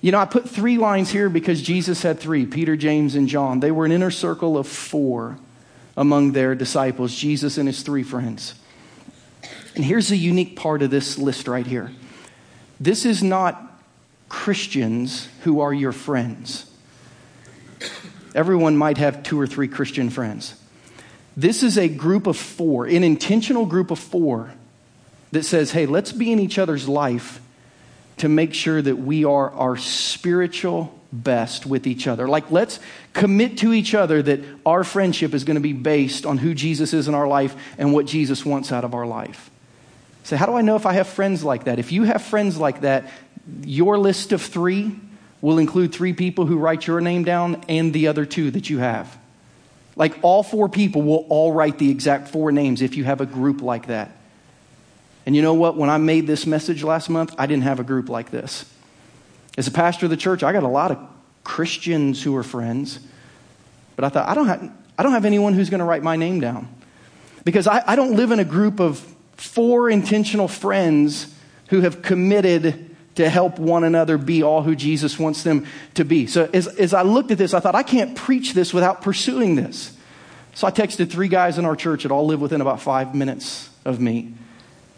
You 0.00 0.12
know, 0.12 0.18
I 0.18 0.24
put 0.24 0.48
three 0.48 0.78
lines 0.78 1.10
here 1.10 1.28
because 1.28 1.60
Jesus 1.60 2.02
had 2.02 2.18
three 2.18 2.46
Peter, 2.46 2.76
James, 2.76 3.14
and 3.14 3.28
John. 3.28 3.60
They 3.60 3.70
were 3.70 3.84
an 3.84 3.92
inner 3.92 4.10
circle 4.10 4.56
of 4.56 4.66
four 4.66 5.38
among 5.96 6.32
their 6.32 6.54
disciples, 6.54 7.14
Jesus 7.14 7.58
and 7.58 7.68
his 7.68 7.82
three 7.82 8.02
friends. 8.02 8.54
And 9.74 9.84
here's 9.84 10.10
a 10.10 10.16
unique 10.16 10.56
part 10.56 10.82
of 10.82 10.90
this 10.90 11.18
list 11.18 11.46
right 11.46 11.66
here 11.66 11.90
this 12.80 13.04
is 13.04 13.22
not 13.22 13.80
Christians 14.28 15.28
who 15.42 15.60
are 15.60 15.72
your 15.72 15.92
friends. 15.92 16.66
Everyone 18.34 18.76
might 18.76 18.98
have 18.98 19.22
two 19.22 19.38
or 19.38 19.46
three 19.46 19.68
Christian 19.68 20.08
friends. 20.08 20.54
This 21.36 21.62
is 21.62 21.76
a 21.76 21.88
group 21.88 22.26
of 22.26 22.36
four, 22.36 22.86
an 22.86 23.04
intentional 23.04 23.66
group 23.66 23.90
of 23.90 23.98
four 23.98 24.52
that 25.32 25.44
says, 25.44 25.72
hey, 25.72 25.86
let's 25.86 26.12
be 26.12 26.32
in 26.32 26.38
each 26.38 26.58
other's 26.58 26.88
life 26.88 27.40
to 28.18 28.28
make 28.28 28.54
sure 28.54 28.80
that 28.82 28.96
we 28.96 29.24
are 29.24 29.50
our 29.50 29.76
spiritual 29.76 30.98
best 31.12 31.66
with 31.66 31.86
each 31.86 32.06
other. 32.06 32.28
Like, 32.28 32.50
let's 32.50 32.78
commit 33.14 33.58
to 33.58 33.72
each 33.72 33.94
other 33.94 34.22
that 34.22 34.40
our 34.64 34.84
friendship 34.84 35.34
is 35.34 35.44
going 35.44 35.56
to 35.56 35.60
be 35.60 35.72
based 35.72 36.26
on 36.26 36.38
who 36.38 36.54
Jesus 36.54 36.92
is 36.92 37.08
in 37.08 37.14
our 37.14 37.26
life 37.26 37.56
and 37.78 37.92
what 37.92 38.06
Jesus 38.06 38.44
wants 38.44 38.72
out 38.72 38.84
of 38.84 38.94
our 38.94 39.06
life. 39.06 39.49
So, 40.30 40.36
how 40.36 40.46
do 40.46 40.54
I 40.54 40.60
know 40.60 40.76
if 40.76 40.86
I 40.86 40.92
have 40.92 41.08
friends 41.08 41.42
like 41.42 41.64
that? 41.64 41.80
If 41.80 41.90
you 41.90 42.04
have 42.04 42.22
friends 42.22 42.56
like 42.56 42.82
that, 42.82 43.10
your 43.64 43.98
list 43.98 44.30
of 44.30 44.40
three 44.40 44.94
will 45.40 45.58
include 45.58 45.92
three 45.92 46.12
people 46.12 46.46
who 46.46 46.56
write 46.56 46.86
your 46.86 47.00
name 47.00 47.24
down 47.24 47.64
and 47.68 47.92
the 47.92 48.06
other 48.06 48.24
two 48.24 48.52
that 48.52 48.70
you 48.70 48.78
have. 48.78 49.18
Like 49.96 50.16
all 50.22 50.44
four 50.44 50.68
people 50.68 51.02
will 51.02 51.26
all 51.30 51.50
write 51.50 51.78
the 51.78 51.90
exact 51.90 52.28
four 52.28 52.52
names 52.52 52.80
if 52.80 52.96
you 52.96 53.02
have 53.02 53.20
a 53.20 53.26
group 53.26 53.60
like 53.60 53.88
that. 53.88 54.16
And 55.26 55.34
you 55.34 55.42
know 55.42 55.54
what? 55.54 55.76
When 55.76 55.90
I 55.90 55.98
made 55.98 56.28
this 56.28 56.46
message 56.46 56.84
last 56.84 57.10
month, 57.10 57.34
I 57.36 57.46
didn't 57.48 57.64
have 57.64 57.80
a 57.80 57.84
group 57.84 58.08
like 58.08 58.30
this. 58.30 58.72
As 59.58 59.66
a 59.66 59.72
pastor 59.72 60.06
of 60.06 60.10
the 60.10 60.16
church, 60.16 60.44
I 60.44 60.52
got 60.52 60.62
a 60.62 60.68
lot 60.68 60.92
of 60.92 60.98
Christians 61.42 62.22
who 62.22 62.36
are 62.36 62.44
friends. 62.44 63.00
But 63.96 64.04
I 64.04 64.10
thought, 64.10 64.28
I 64.28 64.34
don't 64.34 64.46
have, 64.46 64.72
I 64.96 65.02
don't 65.02 65.12
have 65.12 65.24
anyone 65.24 65.54
who's 65.54 65.70
going 65.70 65.80
to 65.80 65.84
write 65.84 66.04
my 66.04 66.14
name 66.14 66.38
down. 66.38 66.72
Because 67.42 67.66
I, 67.66 67.82
I 67.84 67.96
don't 67.96 68.14
live 68.14 68.30
in 68.30 68.38
a 68.38 68.44
group 68.44 68.78
of 68.78 69.04
four 69.40 69.88
intentional 69.88 70.46
friends 70.46 71.34
who 71.68 71.80
have 71.80 72.02
committed 72.02 72.94
to 73.14 73.28
help 73.28 73.58
one 73.58 73.84
another 73.84 74.18
be 74.18 74.42
all 74.42 74.62
who 74.62 74.76
Jesus 74.76 75.18
wants 75.18 75.42
them 75.42 75.66
to 75.94 76.04
be. 76.04 76.26
So 76.26 76.48
as, 76.52 76.66
as 76.66 76.92
I 76.92 77.02
looked 77.02 77.30
at 77.30 77.38
this, 77.38 77.54
I 77.54 77.60
thought, 77.60 77.74
I 77.74 77.82
can't 77.82 78.14
preach 78.14 78.52
this 78.52 78.74
without 78.74 79.00
pursuing 79.00 79.56
this. 79.56 79.96
So 80.54 80.66
I 80.66 80.70
texted 80.70 81.10
three 81.10 81.28
guys 81.28 81.56
in 81.56 81.64
our 81.64 81.74
church 81.74 82.02
that 82.02 82.12
all 82.12 82.26
live 82.26 82.40
within 82.40 82.60
about 82.60 82.82
five 82.82 83.14
minutes 83.14 83.70
of 83.84 83.98
me. 83.98 84.34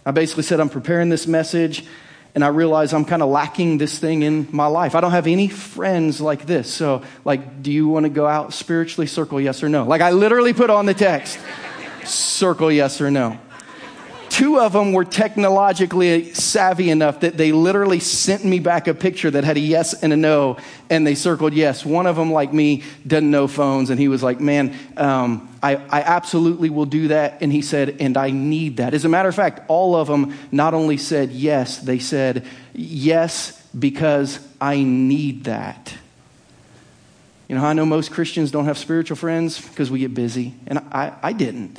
I 0.05 0.11
basically 0.11 0.43
said, 0.43 0.59
I'm 0.59 0.69
preparing 0.69 1.09
this 1.09 1.29
message, 1.29 1.85
and 2.35 2.43
I 2.43 2.49
realize 2.49 2.93
I'm 2.93 3.05
kind 3.05 3.23
of 3.23 3.29
lacking 3.29 3.79
this 3.79 3.99
thing 4.01 4.23
in 4.23 4.49
my 4.51 4.67
life. 4.67 4.97
I 4.97 5.01
don't 5.01 5.13
have 5.13 5.29
any 5.29 5.47
friends 5.47 6.21
like 6.21 6.47
this. 6.47 6.73
So, 6.73 7.05
like, 7.25 7.63
do 7.63 7.71
you 7.71 7.87
want 7.87 8.05
to 8.05 8.11
go 8.11 8.27
out 8.27 8.53
spiritually? 8.53 9.07
Circle 9.07 9.41
yes 9.41 9.63
or 9.63 9.69
no. 9.69 9.85
Like, 9.85 10.01
I 10.01 10.11
literally 10.11 10.53
put 10.53 10.69
on 10.69 10.87
the 10.87 10.95
text, 10.95 11.39
circle 12.05 12.73
yes 12.73 13.01
or 13.01 13.11
no. 13.11 13.39
Two 14.33 14.59
of 14.59 14.73
them 14.73 14.95
were 14.95 15.05
technologically 15.05 16.33
savvy 16.33 16.89
enough 16.89 17.21
that 17.21 17.37
they 17.37 17.53
literally 17.53 18.01
sent 18.01 18.47
me 18.47 18.61
back 18.61 18.89
a 18.89 18.95
picture 18.95 19.31
that 19.31 19.45
had 19.45 19.59
a 19.59 19.61
yes 19.61 19.93
and 19.93 20.11
a 20.11 20.17
no, 20.17 20.57
and 20.89 21.07
they 21.07 21.15
circled 21.15 21.53
yes. 21.53 21.85
One 21.85 22.07
of 22.07 22.17
them, 22.17 22.33
like 22.33 22.51
me, 22.51 22.83
doesn't 23.07 23.31
know 23.31 23.47
phones, 23.47 23.91
and 23.91 24.01
he 24.01 24.09
was 24.09 24.23
like, 24.23 24.41
Man, 24.41 24.75
um, 24.97 25.55
I, 25.63 25.77
I 25.77 26.01
absolutely 26.01 26.71
will 26.71 26.87
do 26.87 27.09
that. 27.09 27.43
And 27.43 27.53
he 27.53 27.61
said, 27.61 27.99
And 28.01 28.17
I 28.17 28.31
need 28.31 28.79
that. 28.79 28.95
As 28.95 29.05
a 29.05 29.09
matter 29.11 29.29
of 29.29 29.35
fact, 29.35 29.69
all 29.69 29.95
of 29.95 30.09
them 30.09 30.35
not 30.51 30.73
only 30.73 30.97
said 30.97 31.31
yes, 31.33 31.81
they 31.81 31.99
said, 31.99 32.47
Yes, 32.73 33.61
because 33.79 34.41
I 34.59 34.83
need 34.83 35.45
that. 35.45 35.93
You 37.51 37.57
know, 37.57 37.65
I 37.67 37.75
know 37.75 37.85
most 37.85 38.11
Christians 38.11 38.51
don't 38.51 38.65
have 38.65 38.79
spiritual 38.79 39.19
friends 39.19 39.61
because 39.61 39.91
we 39.91 39.99
get 39.99 40.15
busy, 40.15 40.55
and 40.67 40.79
I, 40.91 41.13
I 41.23 41.35
didn't. 41.35 41.79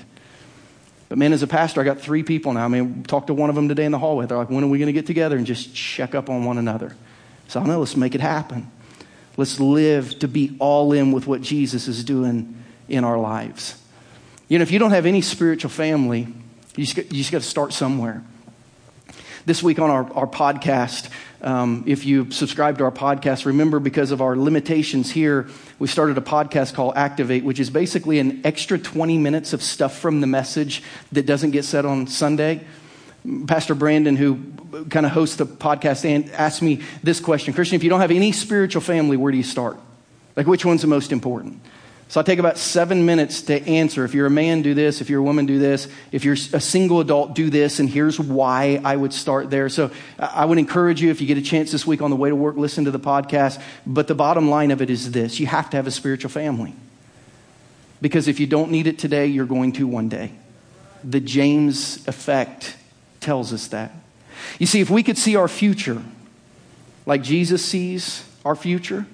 But 1.14 1.20
man, 1.20 1.32
as 1.32 1.43
a 1.43 1.47
pastor, 1.47 1.80
I 1.80 1.84
got 1.84 2.01
three 2.01 2.24
people 2.24 2.53
now. 2.53 2.66
I 2.66 2.68
mean, 2.68 3.03
talked 3.03 3.28
to 3.28 3.36
one 3.36 3.51
of 3.51 3.55
them 3.55 3.68
today 3.68 3.86
in 3.86 3.91
the 3.91 3.99
hallway. 3.99 4.26
They're 4.26 4.36
like, 4.36 4.49
when 4.49 4.64
are 4.64 4.68
we 4.68 4.80
going 4.80 4.88
to 4.88 4.93
get 4.93 5.05
together 5.05 5.38
and 5.38 5.45
just 5.45 5.76
check 5.76 6.16
up 6.16 6.28
on 6.28 6.43
one 6.43 6.57
another? 6.57 6.95
So 7.49 7.59
I 7.59 7.68
know, 7.68 7.78
let's 7.78 7.95
make 7.95 8.16
it 8.16 8.22
happen. 8.22 8.72
Let's 9.38 9.59
live 9.59 10.18
to 10.18 10.28
be 10.28 10.55
all 10.57 10.91
in 10.91 11.11
with 11.11 11.28
what 11.28 11.43
Jesus 11.43 11.88
is 11.88 12.03
doing 12.03 12.64
in 12.89 13.03
our 13.03 13.20
lives. 13.20 13.80
You 14.47 14.57
know, 14.57 14.64
if 14.64 14.72
you 14.72 14.80
don't 14.80 14.89
have 14.89 15.05
any 15.05 15.22
spiritual 15.22 15.70
family, 15.70 16.34
you 16.76 16.84
just, 16.84 16.97
you 16.97 17.20
just 17.20 17.32
got 17.32 17.43
to 17.43 17.47
start 17.47 17.74
somewhere. 17.74 18.24
This 19.46 19.62
week 19.62 19.78
on 19.78 19.89
our, 19.89 20.10
our 20.14 20.28
podcast, 20.28 21.10
um, 21.41 21.84
if 21.86 22.06
you 22.06 22.32
subscribe 22.32 22.78
to 22.78 22.86
our 22.86 22.94
podcast, 22.94 23.46
remember 23.46 23.82
because 23.82 24.12
of 24.12 24.22
our 24.22 24.38
limitations 24.38 25.12
here, 25.12 25.50
we 25.80 25.89
started 25.89 26.18
a 26.18 26.22
podcast 26.22 26.76
called 26.76 26.96
Activate, 26.96 27.44
which 27.44 27.60
is 27.60 27.70
basically 27.70 28.20
an 28.20 28.39
extra 28.46 28.80
20 28.80 29.18
minutes 29.18 29.52
of 29.52 29.62
stuff 29.62 30.00
from 30.00 30.22
the 30.22 30.28
message 30.28 30.82
that 31.12 31.26
doesn't 31.26 31.52
get 31.52 31.66
said 31.66 31.84
on 31.84 32.08
Sunday. 32.08 32.62
Pastor 33.46 33.76
Brandon, 33.76 34.16
who 34.16 34.39
kind 34.89 35.06
of 35.06 35.12
hosts 35.12 35.36
the 35.36 35.46
podcast, 35.46 36.06
and 36.06 36.32
asked 36.32 36.62
me 36.62 36.80
this 37.04 37.20
question 37.20 37.54
Christian, 37.54 37.76
if 37.76 37.84
you 37.84 37.89
don't 37.89 38.00
have 38.00 38.12
any 38.12 38.32
spiritual 38.32 38.82
family, 38.82 39.18
where 39.18 39.34
do 39.34 39.38
you 39.38 39.44
start? 39.44 39.78
Like, 40.38 40.48
which 40.48 40.64
one's 40.64 40.82
the 40.82 40.88
most 40.88 41.12
important? 41.12 41.60
So 42.14 42.20
I 42.20 42.24
take 42.24 42.38
about 42.38 42.59
seven 42.59 43.07
minutes 43.07 43.41
to 43.41 43.59
answer. 43.68 44.05
If 44.05 44.14
you're 44.14 44.28
a 44.28 44.30
man, 44.30 44.61
do 44.61 44.76
this. 44.76 45.01
If 45.01 45.09
you're 45.09 45.22
a 45.22 45.24
woman, 45.24 45.47
do 45.47 45.57
this. 45.57 45.88
If 46.11 46.24
you're 46.24 46.36
a 46.36 46.61
single 46.61 46.99
adult, 46.99 47.34
do 47.34 47.49
this. 47.49 47.80
And 47.80 47.89
here's 47.89 48.20
why 48.20 48.80
I 48.86 48.95
would 48.95 49.11
start 49.11 49.49
there. 49.49 49.68
So 49.68 49.89
I 50.20 50.45
would 50.45 50.59
encourage 50.59 51.01
you, 51.01 51.09
if 51.09 51.22
you 51.22 51.26
get 51.26 51.39
a 51.39 51.41
chance 51.41 51.72
this 51.72 51.88
week 51.88 52.03
on 52.03 52.11
the 52.11 52.16
way 52.16 52.30
to 52.30 52.36
work, 52.36 52.55
listen 52.55 52.86
to 52.86 52.91
the 52.91 52.99
podcast. 52.99 53.59
But 53.88 54.07
the 54.07 54.14
bottom 54.14 54.47
line 54.47 54.70
of 54.70 54.80
it 54.80 54.91
is 54.91 55.09
this 55.09 55.39
you 55.39 55.47
have 55.47 55.72
to 55.72 55.78
have 55.78 55.88
a 55.88 55.91
spiritual 55.91 56.30
family. 56.30 56.76
Because 57.99 58.28
if 58.28 58.39
you 58.39 58.45
don't 58.45 58.70
need 58.70 58.86
it 58.86 58.99
today, 58.99 59.26
you're 59.26 59.47
going 59.47 59.72
to 59.72 59.88
one 59.88 60.07
day. 60.07 60.34
The 61.03 61.20
James 61.20 62.07
effect 62.07 62.78
tells 63.22 63.51
us 63.51 63.70
that. 63.70 63.91
You 64.59 64.68
see, 64.68 64.82
if 64.82 64.91
we 64.91 65.01
could 65.01 65.18
see 65.18 65.36
our 65.36 65.47
future 65.47 66.03
like 67.07 67.24
Jesus 67.24 67.66
sees 67.66 68.24
our 68.45 68.55
future, 68.55 69.07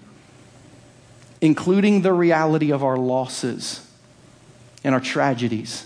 including 1.41 2.01
the 2.01 2.13
reality 2.13 2.71
of 2.71 2.83
our 2.83 2.97
losses 2.97 3.85
and 4.83 4.93
our 4.93 5.01
tragedies 5.01 5.85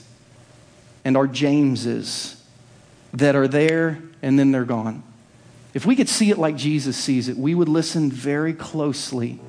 and 1.06 1.18
our 1.18 1.28
Jameses 1.28 2.41
that 3.14 3.36
are 3.36 3.47
there 3.47 3.99
and 4.22 4.39
then 4.39 4.51
they're 4.51 4.66
gone. 4.66 5.04
if 5.74 5.86
we 5.86 5.95
could 5.95 6.10
see 6.10 6.30
it 6.30 6.38
like 6.38 6.56
Jesus 6.56 6.95
sees 6.95 7.30
it, 7.30 7.38
we 7.38 7.56
would 7.56 7.70
listen 7.70 8.12
very 8.12 8.54
closely 8.54 9.39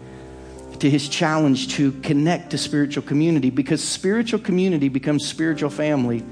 to 0.81 0.91
his 0.91 1.09
challenge 1.09 1.69
to 1.77 1.93
connect 2.03 2.51
to 2.51 2.59
spiritual 2.59 3.03
community 3.03 3.51
because 3.51 3.83
spiritual 3.83 4.41
community 4.41 4.89
becomes 4.89 5.27
spiritual 5.27 5.71
family 5.71 6.23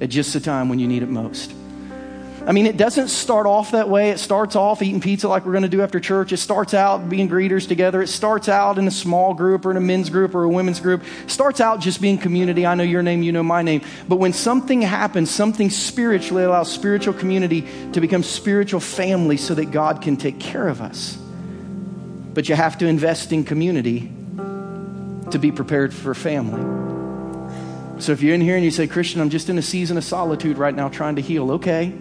at 0.00 0.10
just 0.10 0.32
the 0.32 0.40
time 0.40 0.68
when 0.68 0.78
you 0.78 0.86
need 0.86 1.02
it 1.02 1.08
most. 1.08 1.52
I 2.46 2.52
mean, 2.52 2.66
it 2.66 2.76
doesn't 2.76 3.08
start 3.08 3.46
off 3.46 3.72
that 3.72 3.88
way. 3.88 4.10
It 4.10 4.20
starts 4.20 4.54
off 4.54 4.80
eating 4.80 5.00
pizza 5.00 5.26
like 5.26 5.44
we're 5.44 5.52
going 5.52 5.64
to 5.64 5.68
do 5.68 5.82
after 5.82 5.98
church. 5.98 6.32
It 6.32 6.36
starts 6.36 6.74
out 6.74 7.08
being 7.08 7.28
greeters 7.28 7.66
together. 7.66 8.00
It 8.00 8.06
starts 8.06 8.48
out 8.48 8.78
in 8.78 8.86
a 8.86 8.90
small 8.92 9.34
group 9.34 9.66
or 9.66 9.72
in 9.72 9.76
a 9.76 9.80
men's 9.80 10.10
group 10.10 10.32
or 10.32 10.44
a 10.44 10.48
women's 10.48 10.78
group. 10.78 11.02
It 11.24 11.30
starts 11.30 11.60
out 11.60 11.80
just 11.80 12.00
being 12.00 12.18
community. 12.18 12.64
I 12.64 12.76
know 12.76 12.84
your 12.84 13.02
name, 13.02 13.24
you 13.24 13.32
know 13.32 13.42
my 13.42 13.62
name. 13.62 13.80
But 14.08 14.16
when 14.16 14.32
something 14.32 14.80
happens, 14.80 15.28
something 15.28 15.70
spiritually 15.70 16.44
allows 16.44 16.70
spiritual 16.70 17.14
community 17.14 17.66
to 17.92 18.00
become 18.00 18.22
spiritual 18.22 18.78
family 18.78 19.38
so 19.38 19.54
that 19.54 19.72
God 19.72 20.00
can 20.00 20.16
take 20.16 20.38
care 20.38 20.68
of 20.68 20.80
us. 20.80 21.16
But 21.16 22.48
you 22.48 22.54
have 22.54 22.78
to 22.78 22.86
invest 22.86 23.32
in 23.32 23.42
community 23.42 24.12
to 25.32 25.38
be 25.40 25.50
prepared 25.50 25.92
for 25.92 26.14
family. 26.14 26.62
So 28.00 28.12
if 28.12 28.22
you're 28.22 28.36
in 28.36 28.40
here 28.40 28.54
and 28.54 28.64
you 28.64 28.70
say, 28.70 28.86
Christian, 28.86 29.20
I'm 29.20 29.30
just 29.30 29.48
in 29.48 29.58
a 29.58 29.62
season 29.62 29.96
of 29.96 30.04
solitude 30.04 30.58
right 30.58 30.74
now 30.74 30.88
trying 30.88 31.16
to 31.16 31.22
heal, 31.22 31.50
okay. 31.52 31.92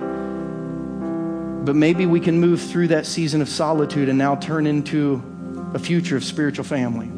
But 1.65 1.75
maybe 1.75 2.05
we 2.05 2.19
can 2.19 2.39
move 2.39 2.61
through 2.61 2.89
that 2.89 3.07
season 3.07 3.41
of 3.41 3.49
solitude 3.49 4.07
and 4.07 4.19
now 4.19 4.35
turn 4.35 4.67
into 4.67 5.23
a 5.73 5.79
future 5.79 6.15
of 6.15 6.23
spiritual 6.23 6.63
family. 6.63 7.09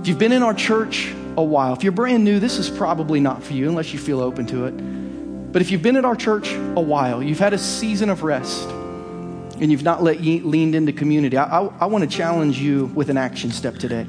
If 0.00 0.06
you've 0.06 0.20
been 0.20 0.30
in 0.30 0.44
our 0.44 0.54
church 0.54 1.12
a 1.36 1.42
while, 1.42 1.72
if 1.74 1.82
you're 1.82 1.92
brand 1.92 2.22
new, 2.22 2.38
this 2.38 2.58
is 2.58 2.70
probably 2.70 3.18
not 3.18 3.42
for 3.42 3.54
you 3.54 3.68
unless 3.68 3.92
you 3.92 3.98
feel 3.98 4.20
open 4.20 4.46
to 4.46 4.66
it. 4.66 4.72
But 5.52 5.62
if 5.62 5.72
you've 5.72 5.82
been 5.82 5.96
at 5.96 6.04
our 6.04 6.14
church 6.14 6.52
a 6.52 6.80
while, 6.80 7.22
you've 7.22 7.40
had 7.40 7.52
a 7.52 7.58
season 7.58 8.08
of 8.08 8.22
rest, 8.22 8.68
and 8.68 9.70
you've 9.70 9.82
not 9.82 10.02
let, 10.02 10.20
leaned 10.20 10.76
into 10.76 10.92
community, 10.92 11.36
I, 11.36 11.60
I, 11.60 11.72
I 11.80 11.86
want 11.86 12.08
to 12.08 12.16
challenge 12.16 12.58
you 12.58 12.86
with 12.94 13.10
an 13.10 13.16
action 13.16 13.50
step 13.50 13.78
today. 13.78 14.06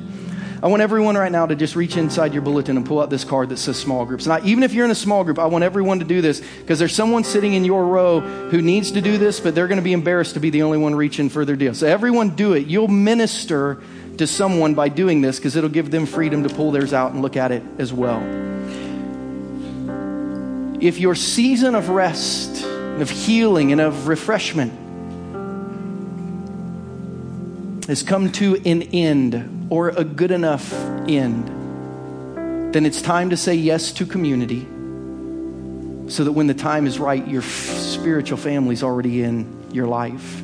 I 0.64 0.68
want 0.68 0.82
everyone 0.82 1.18
right 1.18 1.30
now 1.30 1.46
to 1.46 1.58
just 1.58 1.76
reach 1.76 1.98
inside 1.98 2.32
your 2.32 2.42
bulletin 2.42 2.78
and 2.78 2.86
pull 2.86 3.02
out 3.02 3.10
this 3.10 3.26
card 3.26 3.50
that 3.50 3.58
says 3.58 3.78
small 3.78 4.06
groups. 4.06 4.26
Now, 4.26 4.40
even 4.46 4.64
if 4.64 4.74
you're 4.74 4.86
in 4.86 4.92
a 4.92 4.96
small 4.96 5.26
group, 5.26 5.38
I 5.38 5.46
want 5.48 5.66
everyone 5.66 6.00
to 6.00 6.06
do 6.06 6.22
this 6.22 6.40
because 6.40 6.80
there's 6.80 6.96
someone 6.96 7.26
sitting 7.26 7.54
in 7.54 7.66
your 7.66 7.86
row 7.86 8.22
who 8.22 8.62
needs 8.62 8.92
to 8.94 9.02
do 9.02 9.18
this, 9.18 9.42
but 9.42 9.56
they're 9.56 9.68
going 9.68 9.80
to 9.80 9.84
be 9.84 9.92
embarrassed 9.92 10.36
to 10.36 10.40
be 10.40 10.52
the 10.52 10.64
only 10.64 10.78
one 10.78 10.96
reaching 10.96 11.28
for 11.28 11.44
their 11.44 11.58
deal. 11.58 11.74
So, 11.74 11.86
everyone 11.86 12.30
do 12.30 12.54
it. 12.54 12.66
You'll 12.66 12.88
minister 12.88 13.82
to 14.18 14.26
someone 14.26 14.74
by 14.74 14.88
doing 14.88 15.20
this 15.20 15.38
because 15.38 15.58
it'll 15.58 15.70
give 15.70 15.92
them 15.92 16.06
freedom 16.06 16.48
to 16.48 16.56
pull 16.56 16.72
theirs 16.72 16.94
out 16.94 17.12
and 17.12 17.22
look 17.22 17.36
at 17.36 17.52
it 17.52 17.62
as 17.78 17.92
well. 17.92 18.22
If 20.80 20.98
your 20.98 21.16
season 21.16 21.76
of 21.76 21.90
rest, 21.90 22.64
of 22.64 23.10
healing, 23.10 23.74
and 23.74 23.82
of 23.82 24.08
refreshment 24.08 24.72
has 27.88 28.04
come 28.04 28.32
to 28.34 28.56
an 28.66 28.82
end 28.82 29.68
or 29.70 29.90
a 29.90 30.04
good 30.04 30.32
enough 30.32 30.74
end, 31.08 31.48
then 32.74 32.86
it's 32.86 33.02
time 33.02 33.30
to 33.30 33.38
say 33.38 33.54
yes 33.54 33.92
to 33.94 34.06
community 34.06 34.68
so 36.10 36.24
that 36.24 36.32
when 36.32 36.48
the 36.48 36.54
time 36.54 36.88
is 36.88 37.00
right, 37.00 37.28
your 37.28 37.42
f- 37.42 37.48
spiritual 37.48 38.38
family's 38.38 38.84
already 38.84 39.24
in 39.24 39.72
your 39.72 39.88
life. 39.88 40.42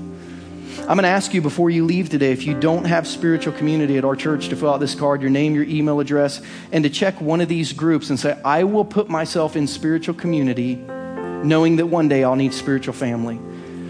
I'm 0.79 0.95
going 0.95 1.03
to 1.03 1.09
ask 1.09 1.33
you 1.33 1.41
before 1.41 1.69
you 1.69 1.85
leave 1.85 2.09
today 2.09 2.31
if 2.31 2.45
you 2.45 2.59
don't 2.59 2.85
have 2.85 3.07
spiritual 3.07 3.53
community 3.53 3.97
at 3.97 4.05
our 4.05 4.15
church 4.15 4.49
to 4.49 4.55
fill 4.55 4.73
out 4.73 4.79
this 4.79 4.95
card, 4.95 5.21
your 5.21 5.29
name, 5.29 5.53
your 5.53 5.65
email 5.65 5.99
address, 5.99 6.41
and 6.71 6.83
to 6.83 6.89
check 6.89 7.21
one 7.21 7.41
of 7.41 7.47
these 7.47 7.73
groups 7.73 8.09
and 8.09 8.19
say, 8.19 8.39
I 8.43 8.63
will 8.63 8.85
put 8.85 9.07
myself 9.09 9.55
in 9.55 9.67
spiritual 9.67 10.15
community 10.15 10.75
knowing 10.75 11.75
that 11.75 11.85
one 11.85 12.07
day 12.07 12.23
I'll 12.23 12.35
need 12.35 12.53
spiritual 12.53 12.93
family. 12.93 13.39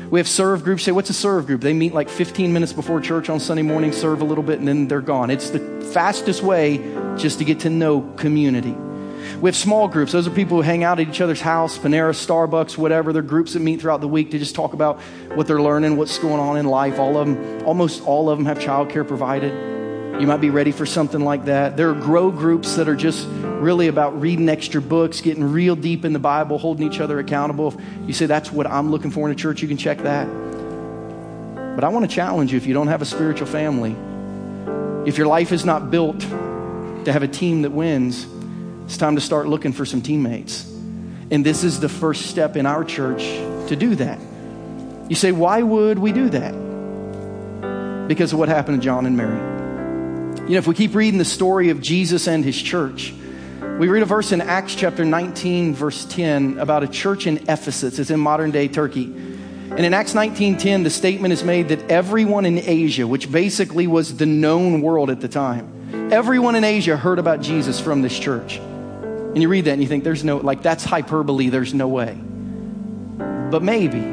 We 0.09 0.19
have 0.19 0.27
serve 0.27 0.63
groups. 0.63 0.83
Say, 0.83 0.91
what's 0.91 1.09
a 1.11 1.13
serve 1.13 1.45
group? 1.45 1.61
They 1.61 1.73
meet 1.73 1.93
like 1.93 2.09
15 2.09 2.51
minutes 2.51 2.73
before 2.73 2.99
church 2.99 3.29
on 3.29 3.39
Sunday 3.39 3.61
morning, 3.61 3.91
serve 3.91 4.21
a 4.21 4.25
little 4.25 4.43
bit, 4.43 4.57
and 4.57 4.67
then 4.67 4.87
they're 4.87 5.01
gone. 5.01 5.29
It's 5.29 5.51
the 5.51 5.59
fastest 5.93 6.41
way 6.41 6.77
just 7.17 7.37
to 7.39 7.45
get 7.45 7.59
to 7.61 7.69
know 7.69 8.01
community. 8.17 8.75
We 9.39 9.47
have 9.49 9.55
small 9.55 9.87
groups. 9.87 10.11
Those 10.11 10.27
are 10.27 10.31
people 10.31 10.57
who 10.57 10.63
hang 10.63 10.83
out 10.83 10.99
at 10.99 11.07
each 11.07 11.21
other's 11.21 11.41
house, 11.41 11.77
Panera, 11.77 12.11
Starbucks, 12.11 12.77
whatever. 12.77 13.13
They're 13.13 13.21
groups 13.21 13.53
that 13.53 13.59
meet 13.59 13.81
throughout 13.81 14.01
the 14.01 14.07
week 14.07 14.31
to 14.31 14.39
just 14.39 14.55
talk 14.55 14.73
about 14.73 14.99
what 15.35 15.45
they're 15.45 15.61
learning, 15.61 15.95
what's 15.95 16.17
going 16.17 16.39
on 16.39 16.57
in 16.57 16.65
life. 16.65 16.97
All 16.99 17.15
of 17.17 17.27
them, 17.27 17.65
almost 17.65 18.01
all 18.03 18.29
of 18.29 18.37
them 18.37 18.45
have 18.47 18.57
childcare 18.57 19.07
provided. 19.07 19.78
You 20.19 20.27
might 20.27 20.41
be 20.41 20.49
ready 20.49 20.73
for 20.73 20.85
something 20.85 21.21
like 21.21 21.45
that. 21.45 21.77
There 21.77 21.89
are 21.89 21.93
grow 21.93 22.29
groups 22.29 22.75
that 22.75 22.89
are 22.89 22.95
just 22.95 23.25
really 23.29 23.87
about 23.87 24.19
reading 24.19 24.49
extra 24.49 24.81
books, 24.81 25.21
getting 25.21 25.45
real 25.45 25.77
deep 25.77 26.03
in 26.03 26.11
the 26.11 26.19
Bible, 26.19 26.57
holding 26.57 26.91
each 26.91 26.99
other 26.99 27.19
accountable. 27.19 27.69
If 27.69 28.07
you 28.07 28.13
say 28.13 28.25
that's 28.25 28.51
what 28.51 28.67
I'm 28.67 28.91
looking 28.91 29.11
for 29.11 29.25
in 29.25 29.31
a 29.31 29.35
church, 29.35 29.61
you 29.61 29.69
can 29.69 29.77
check 29.77 29.99
that. 29.99 30.27
But 31.73 31.85
I 31.85 31.87
want 31.87 32.09
to 32.09 32.13
challenge 32.13 32.51
you 32.51 32.57
if 32.57 32.67
you 32.67 32.73
don't 32.73 32.89
have 32.89 33.01
a 33.01 33.05
spiritual 33.05 33.47
family, 33.47 33.95
if 35.07 35.17
your 35.17 35.27
life 35.27 35.53
is 35.53 35.63
not 35.63 35.89
built 35.89 36.19
to 36.19 37.13
have 37.13 37.23
a 37.23 37.27
team 37.29 37.61
that 37.61 37.71
wins, 37.71 38.27
it's 38.83 38.97
time 38.97 39.15
to 39.15 39.21
start 39.21 39.47
looking 39.47 39.71
for 39.71 39.85
some 39.85 40.01
teammates. 40.01 40.69
And 41.31 41.45
this 41.45 41.63
is 41.63 41.79
the 41.79 41.87
first 41.87 42.23
step 42.23 42.57
in 42.57 42.65
our 42.65 42.83
church 42.83 43.23
to 43.69 43.77
do 43.77 43.95
that. 43.95 44.19
You 45.07 45.15
say, 45.15 45.31
why 45.31 45.61
would 45.61 45.97
we 45.97 46.11
do 46.11 46.29
that? 46.31 48.07
Because 48.09 48.33
of 48.33 48.39
what 48.39 48.49
happened 48.49 48.81
to 48.81 48.85
John 48.85 49.05
and 49.05 49.15
Mary. 49.15 49.48
You 50.37 50.55
know, 50.55 50.57
if 50.57 50.67
we 50.67 50.75
keep 50.75 50.95
reading 50.95 51.17
the 51.17 51.25
story 51.25 51.69
of 51.69 51.81
Jesus 51.81 52.27
and 52.27 52.43
his 52.43 52.59
church, 52.59 53.13
we 53.77 53.87
read 53.87 54.03
a 54.03 54.05
verse 54.05 54.31
in 54.31 54.41
Acts 54.41 54.75
chapter 54.75 55.05
19, 55.05 55.75
verse 55.75 56.05
10, 56.05 56.57
about 56.57 56.83
a 56.83 56.87
church 56.87 57.27
in 57.27 57.37
Ephesus. 57.49 57.99
It's 57.99 58.09
in 58.09 58.19
modern 58.19 58.51
day 58.51 58.67
Turkey. 58.67 59.05
And 59.05 59.85
in 59.85 59.93
Acts 59.93 60.13
19:10, 60.13 60.83
the 60.83 60.89
statement 60.89 61.33
is 61.33 61.43
made 61.43 61.69
that 61.69 61.91
everyone 61.91 62.45
in 62.45 62.57
Asia, 62.57 63.05
which 63.05 63.31
basically 63.31 63.85
was 63.85 64.17
the 64.17 64.25
known 64.25 64.81
world 64.81 65.09
at 65.09 65.21
the 65.21 65.27
time, 65.27 66.09
everyone 66.11 66.55
in 66.55 66.63
Asia 66.63 66.97
heard 66.97 67.19
about 67.19 67.41
Jesus 67.41 67.79
from 67.79 68.01
this 68.01 68.17
church. 68.17 68.57
And 68.57 69.41
you 69.41 69.47
read 69.47 69.65
that 69.65 69.73
and 69.73 69.81
you 69.81 69.87
think, 69.87 70.03
there's 70.03 70.23
no, 70.23 70.37
like, 70.37 70.63
that's 70.63 70.83
hyperbole, 70.83 71.49
there's 71.49 71.73
no 71.73 71.87
way. 71.87 72.17
But 73.51 73.61
maybe, 73.61 74.03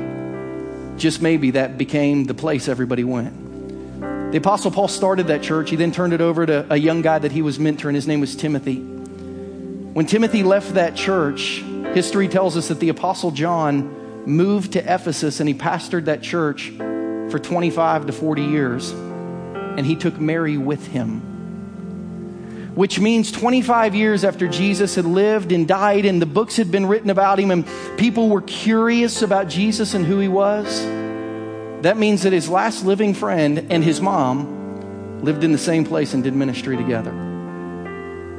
just 0.99 1.23
maybe, 1.23 1.53
that 1.53 1.79
became 1.79 2.25
the 2.25 2.35
place 2.35 2.69
everybody 2.69 3.05
went. 3.05 3.46
The 4.31 4.39
Apostle 4.39 4.73
Paul 4.73 4.89
started 4.89 5.29
that 5.29 5.41
church. 5.41 5.71
He 5.71 5.77
then 5.77 5.93
turned 5.93 6.13
it 6.13 6.21
over 6.21 6.45
to 6.45 6.67
a 6.69 6.77
young 6.77 7.01
guy 7.01 7.21
that 7.21 7.31
he 7.31 7.43
was 7.43 7.59
mentoring. 7.59 7.95
His 7.95 8.09
name 8.09 8.21
was 8.21 8.35
Timothy. 8.35 8.81
When 8.81 10.05
Timothy 10.07 10.43
left 10.43 10.75
that 10.75 10.97
church, 10.97 11.63
history 11.95 12.27
tells 12.27 12.57
us 12.57 12.67
that 12.69 12.81
the 12.81 12.89
Apostle 12.89 13.31
John 13.31 14.27
moved 14.27 14.73
to 14.73 14.81
Ephesus 14.81 15.39
and 15.39 15.49
he 15.49 15.55
pastored 15.55 16.07
that 16.07 16.23
church 16.23 16.71
for 17.31 17.39
25 17.39 18.07
to 18.07 18.13
40 18.13 18.43
years. 18.43 18.91
And 18.91 19.87
he 19.87 19.95
took 19.95 20.19
Mary 20.19 20.59
with 20.59 20.85
him. 20.89 22.75
Which 22.75 22.99
means 22.99 23.31
25 23.31 23.95
years 23.95 24.25
after 24.25 24.49
Jesus 24.49 24.97
had 24.97 25.05
lived 25.05 25.53
and 25.53 25.69
died, 25.69 26.05
and 26.05 26.21
the 26.21 26.27
books 26.27 26.57
had 26.57 26.73
been 26.73 26.87
written 26.87 27.11
about 27.11 27.39
him, 27.39 27.53
and 27.53 27.65
people 27.97 28.29
were 28.29 28.43
curious 28.43 29.23
about 29.23 29.49
Jesus 29.49 29.95
and 29.95 30.05
who 30.05 30.19
he 30.19 30.29
was 30.29 30.85
that 31.87 31.97
means 31.97 32.23
that 32.23 32.33
his 32.33 32.49
last 32.49 32.85
living 32.85 33.15
friend 33.15 33.67
and 33.71 33.85
his 33.85 34.01
mom 34.01 35.21
lived 35.23 35.45
in 35.45 35.53
the 35.53 35.59
same 35.59 35.85
place 35.85 36.15
and 36.15 36.25
did 36.25 36.35
ministry 36.35 36.77
together. 36.77 37.13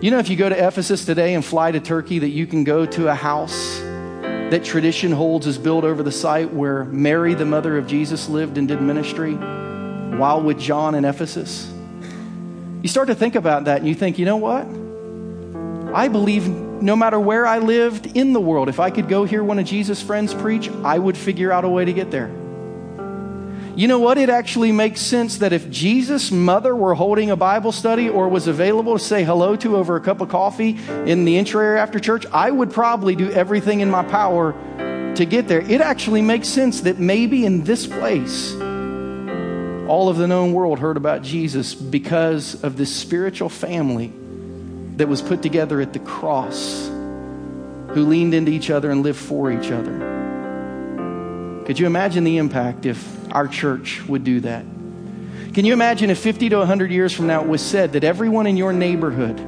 You 0.01 0.11
know, 0.11 0.19
if 0.19 0.29
you 0.29 0.35
go 0.35 0.49
to 0.49 0.67
Ephesus 0.67 1.05
today 1.05 1.33
and 1.33 1.43
fly 1.43 1.71
to 1.71 1.79
Turkey, 1.79 2.19
that 2.19 2.29
you 2.29 2.45
can 2.45 2.63
go 2.63 2.85
to 2.85 3.07
a 3.07 3.15
house 3.15 3.79
that 3.79 4.63
tradition 4.63 5.11
holds 5.11 5.47
is 5.47 5.57
built 5.57 5.83
over 5.83 6.03
the 6.03 6.11
site 6.11 6.53
where 6.53 6.85
Mary, 6.85 7.33
the 7.33 7.45
mother 7.45 7.77
of 7.77 7.87
Jesus, 7.87 8.29
lived 8.29 8.57
and 8.57 8.67
did 8.67 8.81
ministry 8.81 9.33
while 9.33 10.41
with 10.41 10.59
John 10.59 10.95
in 10.95 11.05
Ephesus. 11.05 11.71
You 12.81 12.89
start 12.89 13.07
to 13.07 13.15
think 13.15 13.35
about 13.35 13.65
that 13.65 13.79
and 13.79 13.87
you 13.87 13.95
think, 13.95 14.19
you 14.19 14.25
know 14.25 14.37
what? 14.37 14.65
I 15.95 16.07
believe 16.07 16.47
no 16.47 16.95
matter 16.95 17.19
where 17.19 17.47
I 17.47 17.59
lived 17.59 18.17
in 18.17 18.33
the 18.33 18.41
world, 18.41 18.69
if 18.69 18.79
I 18.79 18.91
could 18.91 19.09
go 19.09 19.25
hear 19.25 19.43
one 19.43 19.57
of 19.57 19.65
Jesus' 19.65 20.01
friends 20.01 20.33
preach, 20.33 20.69
I 20.83 20.97
would 20.99 21.17
figure 21.17 21.51
out 21.51 21.65
a 21.65 21.69
way 21.69 21.85
to 21.85 21.93
get 21.93 22.11
there. 22.11 22.31
You 23.77 23.87
know 23.87 23.99
what? 23.99 24.17
It 24.17 24.31
actually 24.31 24.71
makes 24.71 25.01
sense 25.01 25.37
that 25.37 25.53
if 25.53 25.69
Jesus' 25.69 26.31
mother 26.31 26.75
were 26.75 26.95
holding 26.95 27.29
a 27.29 27.35
Bible 27.35 27.71
study 27.71 28.09
or 28.09 28.27
was 28.27 28.47
available 28.47 28.97
to 28.97 29.03
say 29.03 29.23
hello 29.23 29.55
to 29.57 29.77
over 29.77 29.95
a 29.95 30.01
cup 30.01 30.19
of 30.19 30.29
coffee 30.29 30.79
in 31.05 31.25
the 31.25 31.37
entry 31.37 31.63
area 31.63 31.79
after 31.79 31.99
church, 31.99 32.25
I 32.33 32.49
would 32.49 32.71
probably 32.71 33.15
do 33.15 33.29
everything 33.29 33.81
in 33.81 33.91
my 33.91 34.03
power 34.03 34.53
to 35.15 35.25
get 35.25 35.47
there. 35.47 35.61
It 35.61 35.79
actually 35.79 36.23
makes 36.23 36.47
sense 36.47 36.81
that 36.81 36.97
maybe 36.97 37.45
in 37.45 37.65
this 37.65 37.85
place, 37.85 38.55
all 38.55 40.09
of 40.09 40.17
the 40.17 40.25
known 40.27 40.53
world 40.53 40.79
heard 40.79 40.97
about 40.97 41.21
Jesus 41.21 41.75
because 41.75 42.63
of 42.63 42.77
this 42.77 42.91
spiritual 42.91 43.49
family 43.49 44.11
that 44.95 45.07
was 45.07 45.21
put 45.21 45.43
together 45.43 45.79
at 45.81 45.93
the 45.93 45.99
cross 45.99 46.87
who 47.89 48.07
leaned 48.07 48.33
into 48.33 48.51
each 48.51 48.71
other 48.71 48.89
and 48.89 49.03
lived 49.03 49.19
for 49.19 49.51
each 49.51 49.69
other. 49.69 50.26
Could 51.67 51.77
you 51.77 51.85
imagine 51.85 52.23
the 52.23 52.37
impact 52.37 52.87
if 52.87 53.17
our 53.31 53.47
church 53.47 54.03
would 54.07 54.23
do 54.23 54.39
that. 54.41 54.63
Can 55.53 55.65
you 55.65 55.73
imagine 55.73 56.09
if 56.09 56.19
50 56.19 56.49
to 56.49 56.57
100 56.57 56.91
years 56.91 57.13
from 57.13 57.27
now 57.27 57.41
it 57.41 57.47
was 57.47 57.61
said 57.61 57.93
that 57.93 58.03
everyone 58.03 58.47
in 58.47 58.57
your 58.57 58.73
neighborhood 58.73 59.39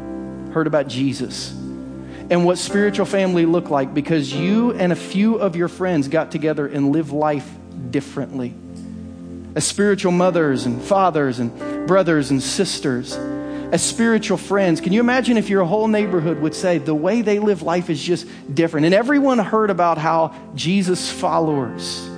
heard 0.54 0.68
about 0.68 0.88
Jesus 0.88 1.52
and 1.52 2.46
what 2.46 2.58
spiritual 2.58 3.06
family 3.06 3.46
looked 3.46 3.70
like 3.70 3.94
because 3.94 4.34
you 4.34 4.74
and 4.74 4.92
a 4.92 4.96
few 4.96 5.36
of 5.36 5.56
your 5.56 5.68
friends 5.68 6.08
got 6.08 6.32
together 6.32 6.68
and 6.68 6.92
lived 6.92 7.12
life 7.12 7.50
differently. 7.90 8.54
As 9.56 9.66
spiritual 9.66 10.12
mothers 10.12 10.66
and 10.66 10.82
fathers 10.82 11.40
and 11.40 11.88
brothers 11.88 12.32
and 12.32 12.42
sisters, 12.42 13.14
as 13.72 13.84
spiritual 13.84 14.38
friends, 14.38 14.82
can 14.82 14.94
you 14.94 15.00
imagine 15.00 15.38
if 15.38 15.50
your 15.50 15.64
whole 15.64 15.88
neighborhood 15.88 16.40
would 16.40 16.56
say 16.56 16.80
the 16.80 16.96
way 16.96 17.22
they 17.22 17.40
live 17.40 17.62
life 17.62 17.90
is 17.90 18.02
just 18.02 18.28
different? 18.52 18.86
And 18.86 18.96
everyone 18.96 19.38
heard 19.38 19.70
about 19.70 19.98
how 19.98 20.34
Jesus' 20.56 21.12
followers 21.12 22.09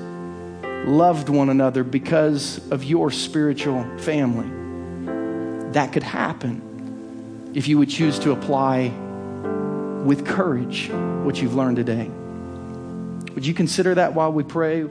loved 0.86 1.30
one 1.30 1.50
another 1.50 1.84
because 1.84 2.60
of 2.72 2.84
your 2.84 3.12
spiritual 3.12 3.84
family. 4.00 4.50
That 5.74 5.94
could 5.94 6.04
happen 6.04 7.52
if 7.54 7.68
you 7.68 7.78
would 7.78 7.90
choose 7.90 8.20
to 8.20 8.32
apply 8.32 8.90
with 10.06 10.26
courage 10.26 10.90
what 10.90 11.42
you've 11.42 11.56
learned 11.56 11.78
today. 11.78 12.10
Would 13.34 13.46
you 13.46 13.54
consider 13.54 13.96
that 13.96 14.14
while 14.14 14.32
we 14.32 14.44
pray? 14.44 14.88